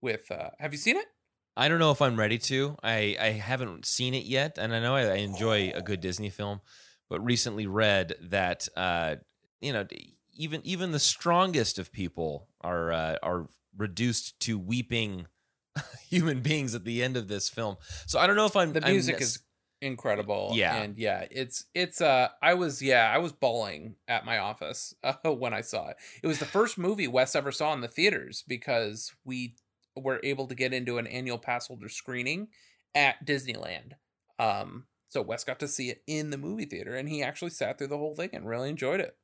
with 0.00 0.30
uh, 0.30 0.50
have 0.58 0.72
you 0.72 0.78
seen 0.78 0.96
it? 0.96 1.06
I 1.56 1.68
don't 1.68 1.78
know 1.78 1.90
if 1.90 2.00
I'm 2.00 2.16
ready 2.16 2.38
to. 2.38 2.76
I, 2.82 3.16
I 3.20 3.30
haven't 3.30 3.86
seen 3.86 4.14
it 4.14 4.24
yet, 4.24 4.56
and 4.58 4.74
I 4.74 4.80
know 4.80 4.94
I, 4.94 5.02
I 5.02 5.16
enjoy 5.16 5.70
a 5.74 5.82
good 5.82 6.00
Disney 6.00 6.30
film, 6.30 6.60
but 7.10 7.22
recently 7.22 7.66
read 7.66 8.14
that 8.22 8.68
uh, 8.76 9.16
you 9.60 9.72
know 9.72 9.86
even 10.34 10.60
even 10.64 10.92
the 10.92 10.98
strongest 10.98 11.78
of 11.78 11.92
people 11.92 12.48
are 12.62 12.92
uh, 12.92 13.16
are 13.22 13.48
reduced 13.76 14.40
to 14.40 14.58
weeping 14.58 15.26
human 16.08 16.40
beings 16.40 16.74
at 16.74 16.84
the 16.84 17.02
end 17.02 17.16
of 17.16 17.28
this 17.28 17.48
film. 17.48 17.76
So 18.06 18.18
I 18.18 18.26
don't 18.26 18.36
know 18.36 18.46
if 18.46 18.56
I'm 18.56 18.72
the 18.72 18.80
music 18.80 19.16
I'm, 19.16 19.22
is 19.22 19.38
incredible. 19.82 20.52
Yeah, 20.54 20.76
and 20.76 20.96
yeah, 20.96 21.26
it's 21.30 21.66
it's 21.74 22.00
uh 22.00 22.28
I 22.40 22.54
was 22.54 22.80
yeah 22.80 23.12
I 23.14 23.18
was 23.18 23.32
bawling 23.32 23.96
at 24.08 24.24
my 24.24 24.38
office 24.38 24.94
uh, 25.04 25.14
when 25.30 25.52
I 25.52 25.60
saw 25.60 25.88
it. 25.88 25.96
It 26.22 26.26
was 26.26 26.38
the 26.38 26.46
first 26.46 26.78
movie 26.78 27.08
Wes 27.08 27.34
ever 27.36 27.52
saw 27.52 27.72
in 27.74 27.80
the 27.82 27.88
theaters 27.88 28.42
because 28.46 29.12
we 29.24 29.56
were 29.96 30.20
able 30.22 30.46
to 30.46 30.54
get 30.54 30.72
into 30.72 30.96
an 30.98 31.06
annual 31.06 31.38
pass 31.38 31.66
holder 31.66 31.88
screening 31.88 32.48
at 32.94 33.26
Disneyland. 33.26 33.92
Um, 34.38 34.84
so 35.10 35.20
Wes 35.20 35.44
got 35.44 35.58
to 35.60 35.68
see 35.68 35.90
it 35.90 36.02
in 36.06 36.30
the 36.30 36.38
movie 36.38 36.64
theater, 36.64 36.94
and 36.94 37.08
he 37.08 37.22
actually 37.22 37.50
sat 37.50 37.76
through 37.76 37.88
the 37.88 37.98
whole 37.98 38.14
thing 38.14 38.30
and 38.32 38.48
really 38.48 38.70
enjoyed 38.70 39.00
it. 39.00 39.14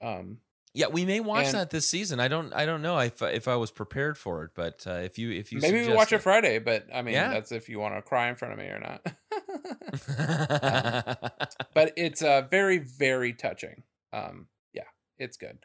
Um, 0.00 0.38
yeah, 0.72 0.86
we 0.88 1.04
may 1.04 1.20
watch 1.20 1.46
and- 1.46 1.54
that 1.54 1.70
this 1.70 1.88
season. 1.88 2.18
I 2.18 2.26
don't 2.28 2.52
I 2.52 2.64
don't 2.66 2.82
know 2.82 2.98
if 2.98 3.20
if 3.22 3.46
I 3.46 3.56
was 3.56 3.70
prepared 3.70 4.18
for 4.18 4.42
it, 4.44 4.50
but 4.54 4.84
uh, 4.86 4.94
if 4.94 5.18
you 5.18 5.30
if 5.30 5.52
you 5.52 5.60
maybe 5.60 5.86
we 5.86 5.92
watch 5.94 6.12
it 6.12 6.18
Friday, 6.22 6.58
but 6.58 6.86
I 6.92 7.02
mean 7.02 7.14
Yeah. 7.14 7.28
that's 7.28 7.52
if 7.52 7.68
you 7.68 7.78
want 7.78 7.94
to 7.94 8.02
cry 8.02 8.28
in 8.28 8.34
front 8.34 8.54
of 8.54 8.58
me 8.58 8.66
or 8.66 8.80
not. 8.80 9.06
but 11.74 11.92
it's 11.96 12.22
uh 12.22 12.42
very 12.50 12.78
very 12.78 13.32
touching. 13.32 13.82
Um 14.12 14.46
yeah 14.72 14.82
it's 15.18 15.36
good. 15.36 15.58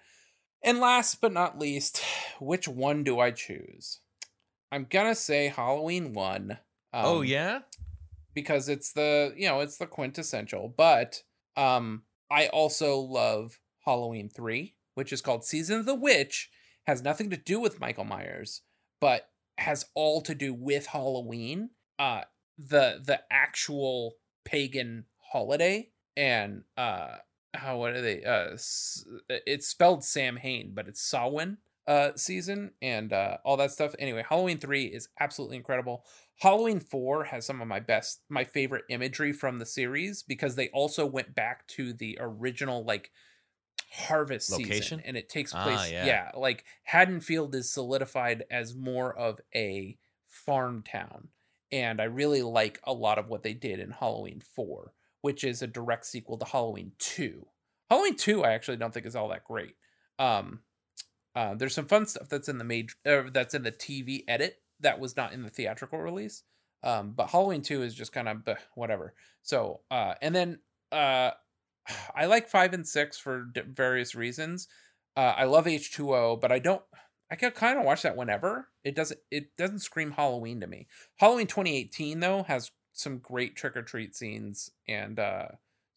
And 0.62 0.80
last 0.80 1.22
but 1.22 1.34
not 1.34 1.60
least 1.60 2.02
which 2.40 2.68
one 2.68 3.04
do 3.04 3.20
i 3.20 3.32
choose? 3.32 4.00
I'm 4.72 4.86
gonna 4.90 5.16
say 5.16 5.48
halloween 5.48 6.14
one 6.14 6.60
um, 6.94 7.06
oh 7.06 7.22
yeah, 7.22 7.60
because 8.34 8.70
it's 8.70 8.94
the 8.94 9.34
you 9.36 9.48
know 9.48 9.60
it's 9.62 9.78
the 9.78 9.88
quintessential 9.88 10.74
but 10.76 11.24
um 11.58 12.04
i 12.32 12.48
also 12.48 12.98
love 12.98 13.60
halloween 13.86 14.30
3 14.30 14.76
which 14.96 15.14
is 15.14 15.22
called 15.22 15.44
season 15.44 15.80
of 15.80 15.86
the 15.86 15.96
witch 15.96 16.50
has 16.88 17.04
nothing 17.04 17.30
to 17.30 17.38
do 17.38 17.60
with 17.60 17.80
michael 17.80 18.06
myers 18.06 18.62
but 19.02 19.30
has 19.58 19.86
all 19.94 20.22
to 20.22 20.34
do 20.34 20.54
with 20.54 20.88
halloween. 20.88 21.70
Uh 21.98 22.22
the 22.60 23.02
the 23.06 23.22
actual 23.32 24.16
pagan 24.44 25.06
holiday 25.18 25.90
and 26.18 26.64
uh 26.78 27.18
how 27.54 27.78
what 27.78 27.94
are 27.94 28.02
they 28.02 28.24
uh 28.24 28.52
it's 29.48 29.68
spelled 29.68 30.04
sam 30.04 30.38
hain 30.38 30.74
but 30.74 30.88
it's 30.88 31.02
samhain 31.02 31.58
uh 31.88 32.12
season 32.16 32.72
and 32.82 33.14
uh 33.14 33.38
all 33.46 33.58
that 33.58 33.72
stuff 33.72 33.96
anyway 34.00 34.24
halloween 34.28 34.60
3 34.60 34.86
is 34.86 35.10
absolutely 35.20 35.58
incredible 35.58 36.04
halloween 36.38 36.80
4 36.80 37.24
has 37.26 37.46
some 37.46 37.62
of 37.62 37.68
my 37.68 37.80
best 37.80 38.22
my 38.30 38.44
favorite 38.44 38.86
imagery 38.90 39.34
from 39.34 39.60
the 39.60 39.66
series 39.66 40.22
because 40.24 40.56
they 40.56 40.70
also 40.70 41.06
went 41.06 41.34
back 41.34 41.66
to 41.68 41.94
the 41.94 42.18
original 42.22 42.84
like 42.84 43.12
harvest 43.92 44.52
Location? 44.52 45.00
season 45.00 45.02
and 45.06 45.18
it 45.18 45.30
takes 45.30 45.54
Ah, 45.54 45.64
place 45.64 45.92
yeah. 45.92 46.06
yeah 46.06 46.32
like 46.36 46.66
haddonfield 46.84 47.56
is 47.56 47.72
solidified 47.72 48.44
as 48.52 48.76
more 48.76 49.18
of 49.18 49.40
a 49.56 49.98
farm 50.28 50.84
town 50.84 51.30
and 51.72 52.02
I 52.02 52.06
really 52.06 52.42
like 52.42 52.80
a 52.84 52.94
lot 52.94 53.18
of 53.20 53.28
what 53.28 53.44
they 53.44 53.54
did 53.54 53.80
in 53.80 53.92
Halloween 53.92 54.42
4, 54.56 54.94
which 55.22 55.44
is 55.44 55.62
a 55.62 55.68
direct 55.68 56.06
sequel 56.06 56.38
to 56.38 56.46
Halloween 56.46 56.92
2. 57.00 57.46
Halloween 57.90 58.16
2 58.16 58.44
I 58.44 58.54
actually 58.54 58.78
don't 58.78 58.94
think 58.94 59.06
is 59.06 59.16
all 59.16 59.30
that 59.30 59.46
great. 59.46 59.76
Um 60.18 60.62
uh, 61.36 61.54
there's 61.54 61.76
some 61.76 61.86
fun 61.86 62.06
stuff 62.08 62.28
that's 62.28 62.50
in 62.50 62.58
the 62.58 62.64
made 62.64 62.90
uh, 63.06 63.24
that's 63.32 63.54
in 63.54 63.64
the 63.64 63.72
TV 63.72 64.24
edit 64.28 64.58
that 64.80 65.00
was 65.00 65.16
not 65.16 65.32
in 65.32 65.44
the 65.44 65.50
theatrical 65.50 66.00
release. 66.00 66.44
Um 66.84 67.12
but 67.12 67.30
Halloween 67.30 67.62
2 67.62 67.84
is 67.84 67.96
just 67.96 68.12
kind 68.12 68.28
of 68.28 68.44
whatever. 68.76 69.14
So, 69.44 69.82
uh 69.92 70.16
and 70.22 70.36
then 70.36 70.60
uh 70.92 71.32
I 72.16 72.26
like 72.26 72.50
5 72.50 72.74
and 72.74 72.88
6 72.88 73.18
for 73.20 73.46
d- 73.54 73.62
various 73.68 74.16
reasons. 74.16 74.68
Uh 75.16 75.34
I 75.38 75.46
love 75.46 75.66
H2O, 75.66 76.40
but 76.40 76.52
I 76.52 76.60
don't 76.60 76.84
I 77.32 77.36
can 77.36 77.52
kind 77.52 77.78
of 77.78 77.86
watch 77.86 78.02
that 78.02 78.18
whenever. 78.18 78.70
It 78.84 78.96
doesn't 78.96 79.20
it 79.32 79.56
doesn't 79.58 79.80
scream 79.80 80.12
Halloween 80.12 80.60
to 80.62 80.68
me. 80.68 80.88
Halloween 81.18 81.48
2018 81.48 82.20
though 82.20 82.44
has 82.44 82.72
some 82.94 83.20
great 83.20 83.56
trick 83.56 83.78
or 83.78 83.82
treat 83.82 84.16
scenes 84.16 84.72
and 84.88 85.20
uh 85.20 85.48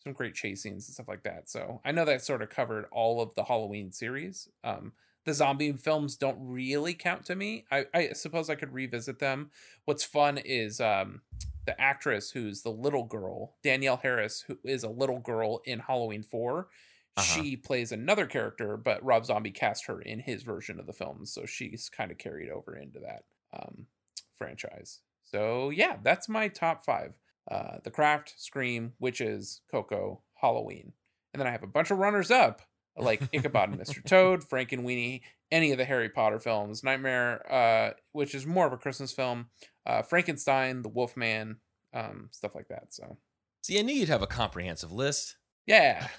some 0.02 0.12
great 0.12 0.34
chase 0.34 0.62
scenes 0.62 0.88
and 0.88 0.94
stuff 0.94 1.08
like 1.08 1.22
that. 1.22 1.48
So 1.48 1.80
I 1.84 1.92
know 1.92 2.04
that 2.04 2.22
sort 2.22 2.42
of 2.42 2.50
covered 2.50 2.86
all 2.92 3.20
of 3.22 3.34
the 3.34 3.44
Halloween 3.44 3.92
series. 3.92 4.48
Um 4.62 4.92
the 5.24 5.32
zombie 5.32 5.72
films 5.72 6.16
don't 6.16 6.38
really 6.40 6.94
count 6.94 7.24
to 7.26 7.36
me. 7.36 7.64
I, 7.70 7.86
I 7.94 8.08
suppose 8.12 8.50
I 8.50 8.56
could 8.56 8.74
revisit 8.74 9.20
them. 9.20 9.52
What's 9.84 10.04
fun 10.04 10.38
is 10.38 10.80
um 10.80 11.22
the 11.64 11.80
actress 11.80 12.32
who's 12.32 12.62
the 12.62 12.70
little 12.70 13.04
girl, 13.04 13.54
Danielle 13.62 13.98
Harris, 14.02 14.44
who 14.46 14.58
is 14.64 14.82
a 14.82 14.90
little 14.90 15.20
girl 15.20 15.62
in 15.64 15.78
Halloween 15.78 16.24
4 16.24 16.68
Uh-huh. 17.16 17.42
she 17.42 17.56
plays 17.56 17.92
another 17.92 18.26
character, 18.26 18.76
but 18.76 19.04
Rob 19.04 19.26
Zombie 19.26 19.50
cast 19.50 19.86
her 19.86 20.00
in 20.00 20.20
his 20.20 20.42
version 20.42 20.80
of 20.80 20.86
the 20.86 20.92
film, 20.92 21.26
so 21.26 21.44
she's 21.44 21.90
kind 21.90 22.10
of 22.10 22.18
carried 22.18 22.50
over 22.50 22.74
into 22.74 23.00
that 23.00 23.24
um, 23.52 23.86
franchise. 24.34 25.00
So 25.22 25.70
yeah, 25.70 25.96
that's 26.02 26.28
my 26.28 26.48
top 26.48 26.84
five: 26.84 27.14
uh, 27.50 27.78
The 27.84 27.90
Craft, 27.90 28.34
Scream, 28.38 28.94
Witches, 28.98 29.60
Coco, 29.70 30.22
Halloween, 30.40 30.92
and 31.32 31.40
then 31.40 31.46
I 31.46 31.50
have 31.52 31.62
a 31.62 31.66
bunch 31.66 31.90
of 31.90 31.98
runners 31.98 32.30
up 32.30 32.62
like 32.96 33.22
Ichabod 33.32 33.70
and 33.70 33.80
Mr. 33.80 34.04
Toad, 34.04 34.40
Frankenweenie, 34.50 35.22
any 35.50 35.72
of 35.72 35.78
the 35.78 35.84
Harry 35.84 36.08
Potter 36.08 36.38
films, 36.38 36.82
Nightmare, 36.82 37.50
uh, 37.50 37.94
which 38.12 38.34
is 38.34 38.46
more 38.46 38.66
of 38.66 38.72
a 38.72 38.76
Christmas 38.78 39.12
film, 39.12 39.46
uh, 39.86 40.02
Frankenstein, 40.02 40.82
The 40.82 40.88
Wolfman, 40.88 41.56
um, 41.94 42.28
stuff 42.32 42.54
like 42.54 42.68
that. 42.68 42.92
So 42.92 43.16
See, 43.62 43.78
I 43.78 43.82
knew 43.82 43.94
you'd 43.94 44.08
have 44.08 44.22
a 44.22 44.26
comprehensive 44.26 44.92
list. 44.92 45.36
Yeah. 45.66 46.06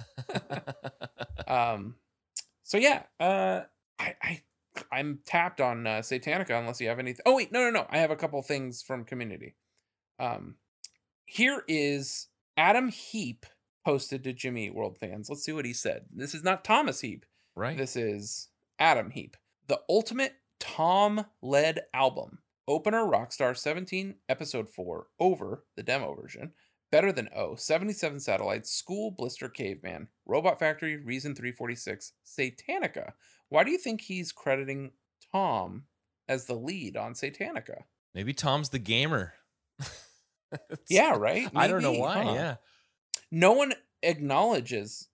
um 1.47 1.95
so 2.63 2.77
yeah 2.77 3.03
uh 3.19 3.61
i 3.99 4.15
i 4.21 4.41
i'm 4.91 5.19
tapped 5.25 5.61
on 5.61 5.85
uh, 5.85 5.99
satanica 5.99 6.57
unless 6.57 6.81
you 6.81 6.87
have 6.87 6.99
anything 6.99 7.21
oh 7.25 7.35
wait 7.35 7.51
no 7.51 7.59
no 7.59 7.69
no 7.69 7.85
i 7.89 7.97
have 7.97 8.11
a 8.11 8.15
couple 8.15 8.41
things 8.41 8.81
from 8.81 9.03
community. 9.03 9.55
Um 10.19 10.55
here 11.25 11.63
is 11.67 12.27
adam 12.57 12.89
heap 12.89 13.45
posted 13.85 14.23
to 14.23 14.33
jimmy 14.33 14.69
world 14.69 14.97
fans. 14.97 15.29
Let's 15.29 15.43
see 15.43 15.51
what 15.51 15.65
he 15.65 15.73
said. 15.73 16.05
This 16.11 16.33
is 16.33 16.43
not 16.43 16.63
thomas 16.63 17.01
heap. 17.01 17.25
Right? 17.55 17.77
this 17.77 17.95
is 17.95 18.49
adam 18.79 19.11
heap. 19.11 19.37
The 19.67 19.81
ultimate 19.89 20.33
tom 20.59 21.25
led 21.41 21.81
album. 21.93 22.39
Opener 22.67 23.03
rockstar 23.03 23.57
17 23.57 24.15
episode 24.29 24.69
4 24.69 25.07
over 25.19 25.65
the 25.75 25.83
demo 25.83 26.15
version 26.15 26.53
Better 26.93 27.11
Than 27.11 27.29
O, 27.35 27.55
77 27.55 28.19
Satellites, 28.19 28.69
School, 28.69 29.09
Blister, 29.09 29.49
Caveman, 29.49 30.09
Robot 30.27 30.59
Factory, 30.59 30.95
Reason 30.95 31.33
346, 31.33 32.13
Satanica. 32.23 33.13
Why 33.49 33.63
do 33.63 33.71
you 33.71 33.79
think 33.79 34.01
he's 34.01 34.31
crediting 34.31 34.91
Tom 35.31 35.85
as 36.29 36.45
the 36.45 36.53
lead 36.53 36.95
on 36.95 37.15
Satanica? 37.15 37.85
Maybe 38.13 38.31
Tom's 38.31 38.69
the 38.69 38.77
gamer. 38.77 39.33
Yeah, 40.87 41.15
right? 41.17 41.49
I 41.55 41.67
don't 41.67 41.81
know 41.81 41.93
why. 41.93 42.23
huh? 42.23 42.33
Yeah. 42.35 42.55
No 43.31 43.53
one 43.53 43.73
acknowledges 44.03 45.07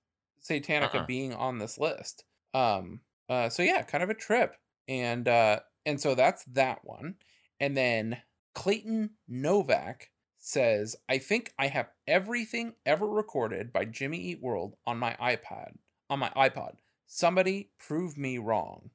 Satanica 0.44 0.96
Uh-uh. 0.96 1.06
being 1.06 1.34
on 1.34 1.60
this 1.60 1.78
list. 1.78 2.26
Um 2.54 3.00
uh 3.30 3.48
so 3.48 3.64
yeah, 3.64 3.84
kind 3.84 4.04
of 4.04 4.10
a 4.10 4.14
trip. 4.16 4.58
And 4.90 5.30
uh 5.30 5.62
and 5.86 6.02
so 6.02 6.14
that's 6.14 6.44
that 6.44 6.80
one. 6.84 7.16
And 7.58 7.78
then 7.78 8.18
Clayton 8.54 9.12
Novak 9.30 10.10
says, 10.40 10.96
I 11.08 11.18
think 11.18 11.54
I 11.60 11.68
have 11.68 11.90
everything 12.08 12.74
ever 12.86 13.08
recorded 13.08 13.72
by 13.72 13.86
Jimmy 13.86 14.18
Eat 14.18 14.42
World 14.42 14.76
on 14.88 14.98
my 14.98 15.16
iPad. 15.22 15.74
On 16.10 16.20
my 16.20 16.30
iPod. 16.36 16.76
Somebody 17.06 17.70
prove 17.80 18.18
me 18.18 18.38
wrong. 18.38 18.90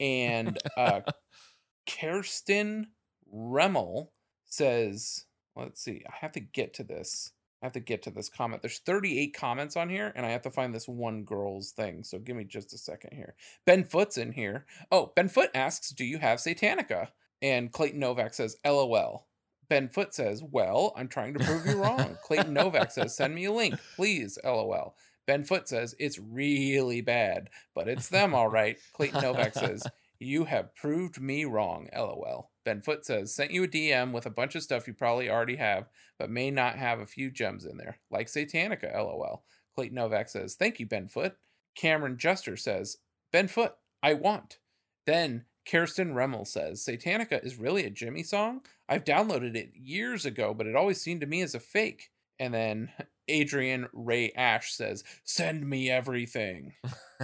And 0.00 0.58
uh 0.76 1.00
Kirsten 1.88 2.88
Remmel 3.32 4.08
says, 4.46 5.26
let's 5.56 5.82
see, 5.82 6.02
I 6.08 6.14
have 6.20 6.32
to 6.32 6.40
get 6.40 6.74
to 6.74 6.84
this. 6.84 7.32
I 7.62 7.66
have 7.66 7.72
to 7.74 7.80
get 7.80 8.02
to 8.04 8.10
this 8.10 8.30
comment. 8.30 8.62
There's 8.62 8.78
38 8.78 9.34
comments 9.36 9.76
on 9.76 9.90
here, 9.90 10.12
and 10.16 10.24
I 10.24 10.30
have 10.30 10.42
to 10.42 10.50
find 10.50 10.74
this 10.74 10.88
one 10.88 11.24
girl's 11.24 11.72
thing. 11.72 12.04
So 12.04 12.18
give 12.18 12.34
me 12.34 12.44
just 12.44 12.72
a 12.72 12.78
second 12.78 13.14
here. 13.14 13.34
Ben 13.66 13.84
Foot's 13.84 14.16
in 14.16 14.32
here. 14.32 14.64
Oh, 14.90 15.12
Ben 15.14 15.28
Foot 15.28 15.50
asks, 15.54 15.90
Do 15.90 16.04
you 16.04 16.18
have 16.18 16.38
Satanica? 16.38 17.08
And 17.42 17.70
Clayton 17.70 18.00
Novak 18.00 18.32
says, 18.32 18.56
LOL. 18.64 19.26
Ben 19.70 19.88
Foot 19.88 20.12
says, 20.12 20.42
Well, 20.42 20.92
I'm 20.96 21.08
trying 21.08 21.32
to 21.34 21.44
prove 21.44 21.64
you 21.64 21.80
wrong. 21.80 22.18
Clayton 22.24 22.52
Novak 22.52 22.90
says, 22.90 23.16
Send 23.16 23.34
me 23.34 23.44
a 23.46 23.52
link, 23.52 23.76
please. 23.94 24.36
LOL. 24.44 24.96
Ben 25.26 25.44
Foot 25.44 25.68
says, 25.68 25.94
It's 25.98 26.18
really 26.18 27.00
bad, 27.00 27.48
but 27.72 27.88
it's 27.88 28.08
them, 28.08 28.34
all 28.34 28.48
right. 28.48 28.78
Clayton 28.92 29.22
Novak 29.22 29.54
says, 29.54 29.84
You 30.18 30.44
have 30.44 30.74
proved 30.74 31.20
me 31.20 31.44
wrong. 31.44 31.88
LOL. 31.96 32.50
Ben 32.64 32.82
Foot 32.82 33.06
says, 33.06 33.32
Sent 33.32 33.52
you 33.52 33.62
a 33.62 33.68
DM 33.68 34.10
with 34.10 34.26
a 34.26 34.30
bunch 34.30 34.56
of 34.56 34.64
stuff 34.64 34.88
you 34.88 34.92
probably 34.92 35.30
already 35.30 35.56
have, 35.56 35.88
but 36.18 36.30
may 36.30 36.50
not 36.50 36.76
have 36.76 36.98
a 36.98 37.06
few 37.06 37.30
gems 37.30 37.64
in 37.64 37.76
there, 37.76 38.00
like 38.10 38.26
Satanica. 38.26 38.92
LOL. 38.92 39.44
Clayton 39.76 39.94
Novak 39.94 40.28
says, 40.28 40.56
Thank 40.56 40.80
you, 40.80 40.86
Ben 40.86 41.06
Foot. 41.06 41.36
Cameron 41.76 42.18
Juster 42.18 42.56
says, 42.56 42.96
Ben 43.32 43.46
Foot, 43.46 43.74
I 44.02 44.14
want. 44.14 44.58
Then 45.06 45.44
Kirsten 45.68 46.14
Remmel 46.14 46.46
says, 46.46 46.84
Satanica 46.84 47.44
is 47.44 47.56
really 47.56 47.84
a 47.84 47.90
Jimmy 47.90 48.22
song? 48.22 48.62
I've 48.88 49.04
downloaded 49.04 49.54
it 49.56 49.70
years 49.74 50.24
ago, 50.26 50.54
but 50.54 50.66
it 50.66 50.74
always 50.76 51.00
seemed 51.00 51.20
to 51.20 51.26
me 51.26 51.42
as 51.42 51.54
a 51.54 51.60
fake. 51.60 52.10
And 52.38 52.52
then 52.54 52.90
Adrian 53.28 53.88
Ray 53.92 54.32
Ash 54.32 54.72
says, 54.72 55.04
Send 55.24 55.68
me 55.68 55.90
everything. 55.90 56.72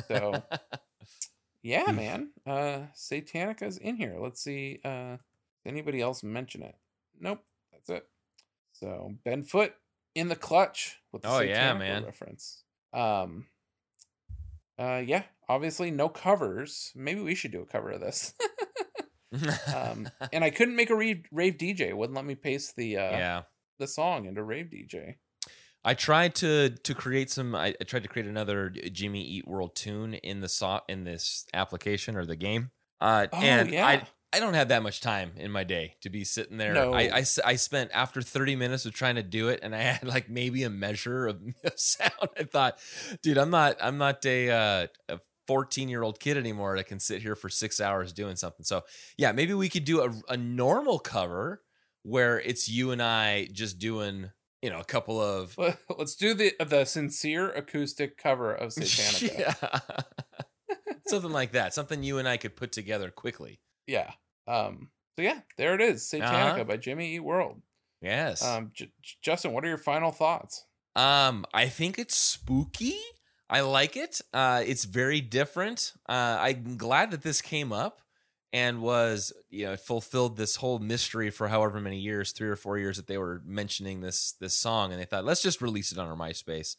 So, 0.08 0.42
yeah, 1.62 1.90
man. 1.92 2.30
Uh 2.46 2.82
Satanica's 2.94 3.78
in 3.78 3.96
here. 3.96 4.16
Let's 4.20 4.40
see. 4.40 4.80
Uh 4.84 5.16
anybody 5.64 6.00
else 6.00 6.22
mention 6.22 6.62
it? 6.62 6.76
Nope. 7.18 7.42
That's 7.72 7.88
it. 7.90 8.06
So 8.72 9.14
Ben 9.24 9.42
Foot 9.42 9.74
in 10.14 10.28
the 10.28 10.36
clutch 10.36 10.98
with 11.12 11.22
the 11.22 11.28
Oh, 11.30 11.40
yeah, 11.40 11.72
man. 11.74 12.04
reference. 12.04 12.62
Um 12.92 13.46
uh 14.78 15.02
yeah, 15.04 15.22
obviously 15.48 15.90
no 15.90 16.08
covers. 16.08 16.92
Maybe 16.94 17.20
we 17.20 17.34
should 17.34 17.52
do 17.52 17.62
a 17.62 17.66
cover 17.66 17.90
of 17.90 18.00
this. 18.00 18.34
um 19.74 20.08
and 20.32 20.44
I 20.44 20.50
couldn't 20.50 20.76
make 20.76 20.90
a 20.90 20.96
rave, 20.96 21.26
rave 21.32 21.56
DJ. 21.56 21.82
It 21.88 21.96
wouldn't 21.96 22.16
let 22.16 22.24
me 22.24 22.34
paste 22.34 22.76
the 22.76 22.96
uh 22.96 23.10
yeah. 23.10 23.42
the 23.78 23.86
song 23.86 24.26
into 24.26 24.42
Rave 24.42 24.66
DJ. 24.66 25.16
I 25.84 25.94
tried 25.94 26.34
to 26.36 26.70
to 26.70 26.94
create 26.94 27.30
some. 27.30 27.54
I, 27.54 27.74
I 27.80 27.84
tried 27.84 28.02
to 28.02 28.08
create 28.08 28.26
another 28.26 28.70
Jimmy 28.70 29.22
Eat 29.22 29.46
World 29.46 29.76
tune 29.76 30.14
in 30.14 30.40
the 30.40 30.48
so, 30.48 30.80
in 30.88 31.04
this 31.04 31.46
application 31.54 32.16
or 32.16 32.26
the 32.26 32.34
game. 32.34 32.70
Uh, 33.00 33.28
Oh, 33.32 33.38
and 33.38 33.70
yeah. 33.70 33.86
I 33.86 34.02
I 34.32 34.40
don't 34.40 34.54
have 34.54 34.68
that 34.68 34.82
much 34.82 35.00
time 35.00 35.32
in 35.36 35.52
my 35.52 35.62
day 35.62 35.94
to 36.00 36.10
be 36.10 36.24
sitting 36.24 36.58
there. 36.58 36.74
No. 36.74 36.92
I, 36.92 37.18
I 37.18 37.24
I 37.44 37.54
spent 37.54 37.92
after 37.94 38.20
thirty 38.20 38.56
minutes 38.56 38.84
of 38.84 38.94
trying 38.94 39.14
to 39.14 39.22
do 39.22 39.48
it, 39.48 39.60
and 39.62 39.76
I 39.76 39.78
had 39.92 40.06
like 40.08 40.28
maybe 40.28 40.64
a 40.64 40.70
measure 40.70 41.28
of 41.28 41.40
sound. 41.76 42.30
I 42.36 42.42
thought, 42.42 42.78
dude, 43.22 43.38
I'm 43.38 43.50
not 43.50 43.76
I'm 43.80 43.96
not 43.96 44.26
a 44.26 44.50
uh, 44.50 44.86
a 45.08 45.20
14 45.46 45.88
year 45.88 46.02
old 46.02 46.18
kid 46.20 46.36
anymore 46.36 46.76
that 46.76 46.86
can 46.86 46.98
sit 47.00 47.22
here 47.22 47.36
for 47.36 47.48
six 47.48 47.80
hours 47.80 48.12
doing 48.12 48.36
something. 48.36 48.64
So 48.64 48.82
yeah, 49.16 49.32
maybe 49.32 49.54
we 49.54 49.68
could 49.68 49.84
do 49.84 50.00
a, 50.02 50.32
a 50.32 50.36
normal 50.36 50.98
cover 50.98 51.62
where 52.02 52.40
it's 52.40 52.68
you 52.68 52.90
and 52.92 53.02
I 53.02 53.48
just 53.52 53.78
doing 53.78 54.30
you 54.62 54.70
know 54.70 54.80
a 54.80 54.84
couple 54.84 55.20
of 55.20 55.56
Let- 55.58 55.78
Let's 55.98 56.16
do 56.16 56.34
the 56.34 56.52
the 56.64 56.84
sincere 56.84 57.50
acoustic 57.50 58.16
cover 58.16 58.52
of 58.54 58.70
Satanica. 58.70 59.38
yeah. 59.60 59.80
something 61.06 61.30
like 61.32 61.52
that. 61.52 61.74
Something 61.74 62.02
you 62.02 62.18
and 62.18 62.28
I 62.28 62.36
could 62.36 62.56
put 62.56 62.72
together 62.72 63.10
quickly. 63.10 63.60
Yeah. 63.86 64.12
Um. 64.48 64.90
So 65.18 65.22
yeah, 65.22 65.40
there 65.56 65.74
it 65.74 65.80
is, 65.80 66.02
Satanica 66.02 66.52
Uh-huh. 66.52 66.64
by 66.64 66.76
Jimmy 66.76 67.14
Eat 67.14 67.20
World. 67.20 67.62
Yes. 68.02 68.44
Um, 68.44 68.70
J- 68.74 68.92
Justin, 69.22 69.52
what 69.52 69.64
are 69.64 69.68
your 69.68 69.78
final 69.78 70.12
thoughts? 70.12 70.64
Um. 70.94 71.44
I 71.54 71.68
think 71.68 71.98
it's 71.98 72.16
spooky. 72.16 72.96
I 73.48 73.60
like 73.60 73.96
it. 73.96 74.20
Uh, 74.32 74.62
it's 74.66 74.84
very 74.84 75.20
different. 75.20 75.92
Uh, 76.08 76.38
I'm 76.40 76.76
glad 76.76 77.12
that 77.12 77.22
this 77.22 77.40
came 77.40 77.72
up 77.72 78.00
and 78.52 78.80
was, 78.80 79.32
you 79.50 79.66
know, 79.66 79.72
it 79.72 79.80
fulfilled 79.80 80.36
this 80.36 80.56
whole 80.56 80.78
mystery 80.78 81.30
for 81.30 81.48
however 81.48 81.80
many 81.80 81.98
years, 81.98 82.32
three 82.32 82.48
or 82.48 82.56
four 82.56 82.78
years 82.78 82.96
that 82.96 83.06
they 83.06 83.18
were 83.18 83.42
mentioning 83.44 84.00
this 84.00 84.32
this 84.40 84.56
song, 84.56 84.92
and 84.92 85.00
they 85.00 85.04
thought, 85.04 85.24
let's 85.24 85.42
just 85.42 85.60
release 85.60 85.92
it 85.92 85.98
on 85.98 86.08
our 86.08 86.16
MySpace. 86.16 86.76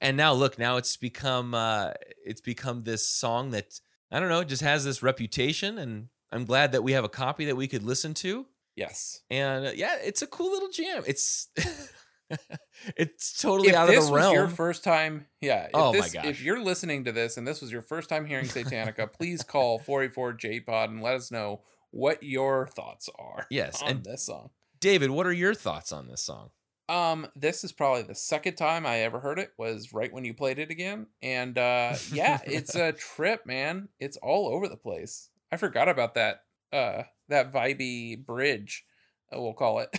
And 0.00 0.16
now 0.16 0.32
look, 0.32 0.58
now 0.58 0.76
it's 0.76 0.96
become 0.96 1.54
uh, 1.54 1.92
it's 2.24 2.40
become 2.40 2.84
this 2.84 3.06
song 3.06 3.50
that 3.52 3.80
I 4.10 4.20
don't 4.20 4.28
know, 4.28 4.44
just 4.44 4.62
has 4.62 4.84
this 4.84 5.02
reputation, 5.02 5.78
and 5.78 6.08
I'm 6.32 6.44
glad 6.44 6.72
that 6.72 6.82
we 6.82 6.92
have 6.92 7.04
a 7.04 7.08
copy 7.08 7.44
that 7.46 7.56
we 7.56 7.68
could 7.68 7.82
listen 7.82 8.14
to. 8.14 8.46
Yes. 8.76 9.20
And 9.30 9.66
uh, 9.66 9.72
yeah, 9.74 9.96
it's 10.02 10.22
a 10.22 10.26
cool 10.26 10.50
little 10.50 10.70
jam. 10.70 11.02
It's 11.06 11.48
it's 12.96 13.40
totally 13.40 13.68
if 13.70 13.74
out 13.74 13.86
this 13.88 13.98
of 13.98 14.06
the 14.06 14.12
was 14.12 14.20
realm. 14.22 14.34
your 14.34 14.48
first 14.48 14.84
time, 14.84 15.26
yeah. 15.40 15.64
If 15.64 15.70
Oh 15.74 15.92
my 15.92 16.00
this, 16.00 16.12
gosh. 16.12 16.24
If 16.26 16.42
you're 16.42 16.62
listening 16.62 17.04
to 17.04 17.12
this 17.12 17.36
and 17.36 17.46
this 17.46 17.60
was 17.60 17.70
your 17.72 17.82
first 17.82 18.08
time 18.08 18.26
hearing 18.26 18.46
Satanica, 18.46 19.12
please 19.18 19.42
call 19.42 19.78
484 19.78 20.62
Pod 20.66 20.90
and 20.90 21.02
let 21.02 21.14
us 21.14 21.30
know 21.30 21.60
what 21.90 22.22
your 22.22 22.66
thoughts 22.68 23.08
are. 23.18 23.46
Yes, 23.50 23.82
on 23.82 23.90
and- 23.90 24.04
this 24.04 24.24
song. 24.26 24.50
David, 24.80 25.10
what 25.10 25.26
are 25.26 25.32
your 25.32 25.52
thoughts 25.54 25.92
on 25.92 26.08
this 26.08 26.22
song? 26.22 26.50
Um, 26.88 27.28
this 27.36 27.62
is 27.64 27.70
probably 27.70 28.02
the 28.02 28.14
second 28.14 28.54
time 28.56 28.84
I 28.86 29.00
ever 29.00 29.20
heard 29.20 29.38
it. 29.38 29.52
Was 29.58 29.92
right 29.92 30.12
when 30.12 30.24
you 30.24 30.32
played 30.34 30.58
it 30.58 30.70
again, 30.70 31.06
and 31.22 31.56
uh, 31.56 31.94
yeah, 32.10 32.40
it's 32.44 32.74
a 32.74 32.92
trip, 33.14 33.44
man. 33.46 33.88
It's 34.00 34.16
all 34.16 34.48
over 34.48 34.66
the 34.68 34.76
place. 34.76 35.28
I 35.52 35.56
forgot 35.56 35.88
about 35.88 36.14
that. 36.14 36.44
Uh, 36.72 37.02
that 37.28 37.52
vibey 37.52 38.24
bridge, 38.24 38.84
uh, 39.32 39.40
we'll 39.40 39.52
call 39.52 39.80
it. 39.80 39.96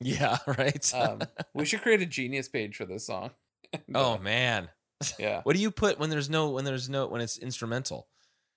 Yeah, 0.00 0.38
right. 0.46 0.94
um, 0.94 1.20
we 1.54 1.64
should 1.64 1.82
create 1.82 2.00
a 2.02 2.06
genius 2.06 2.48
page 2.48 2.76
for 2.76 2.84
this 2.86 3.06
song. 3.06 3.30
Oh 3.94 4.14
uh, 4.14 4.18
man, 4.18 4.70
yeah. 5.18 5.42
what 5.42 5.54
do 5.54 5.60
you 5.60 5.70
put 5.70 5.98
when 5.98 6.08
there's 6.08 6.30
no 6.30 6.48
when 6.50 6.64
there's 6.64 6.88
no 6.88 7.06
when 7.06 7.20
it's 7.20 7.36
instrumental? 7.38 8.08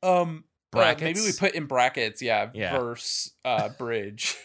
Um, 0.03 0.45
uh, 0.73 0.95
maybe 1.01 1.19
we 1.19 1.33
put 1.37 1.53
in 1.53 1.65
brackets. 1.65 2.21
Yeah, 2.21 2.49
Yeah. 2.53 2.77
verse, 2.79 3.31
uh, 3.43 3.69
bridge. 3.69 4.37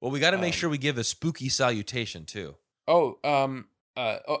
Well, 0.00 0.10
we 0.12 0.20
got 0.20 0.30
to 0.32 0.38
make 0.38 0.54
Um, 0.54 0.58
sure 0.58 0.70
we 0.70 0.78
give 0.78 0.96
a 0.98 1.04
spooky 1.04 1.48
salutation 1.48 2.24
too. 2.24 2.56
oh, 2.86 3.18
um, 3.24 3.66
uh, 3.96 4.18
oh, 4.28 4.38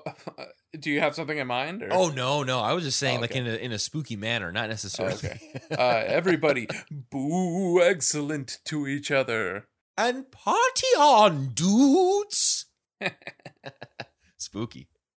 do 0.78 0.90
you 0.90 1.00
have 1.00 1.14
something 1.16 1.36
in 1.38 1.46
mind? 1.48 1.82
Or? 1.82 1.88
Oh 1.92 2.08
no, 2.10 2.42
no, 2.44 2.60
I 2.60 2.72
was 2.74 2.84
just 2.84 2.98
saying 2.98 3.18
Oh, 3.18 3.20
like 3.22 3.32
in 3.36 3.46
a 3.46 3.54
in 3.54 3.72
a 3.72 3.78
spooky 3.78 4.14
manner, 4.16 4.52
not 4.52 4.68
necessarily. 4.68 5.14
okay. 5.14 5.40
uh, 5.70 6.02
everybody, 6.06 6.68
boo! 7.10 7.82
Excellent 7.82 8.58
to 8.66 8.86
each 8.86 9.10
other. 9.10 9.66
And 9.98 10.30
party 10.30 10.86
on, 10.96 11.48
dudes. 11.48 12.66
spooky. 14.38 14.88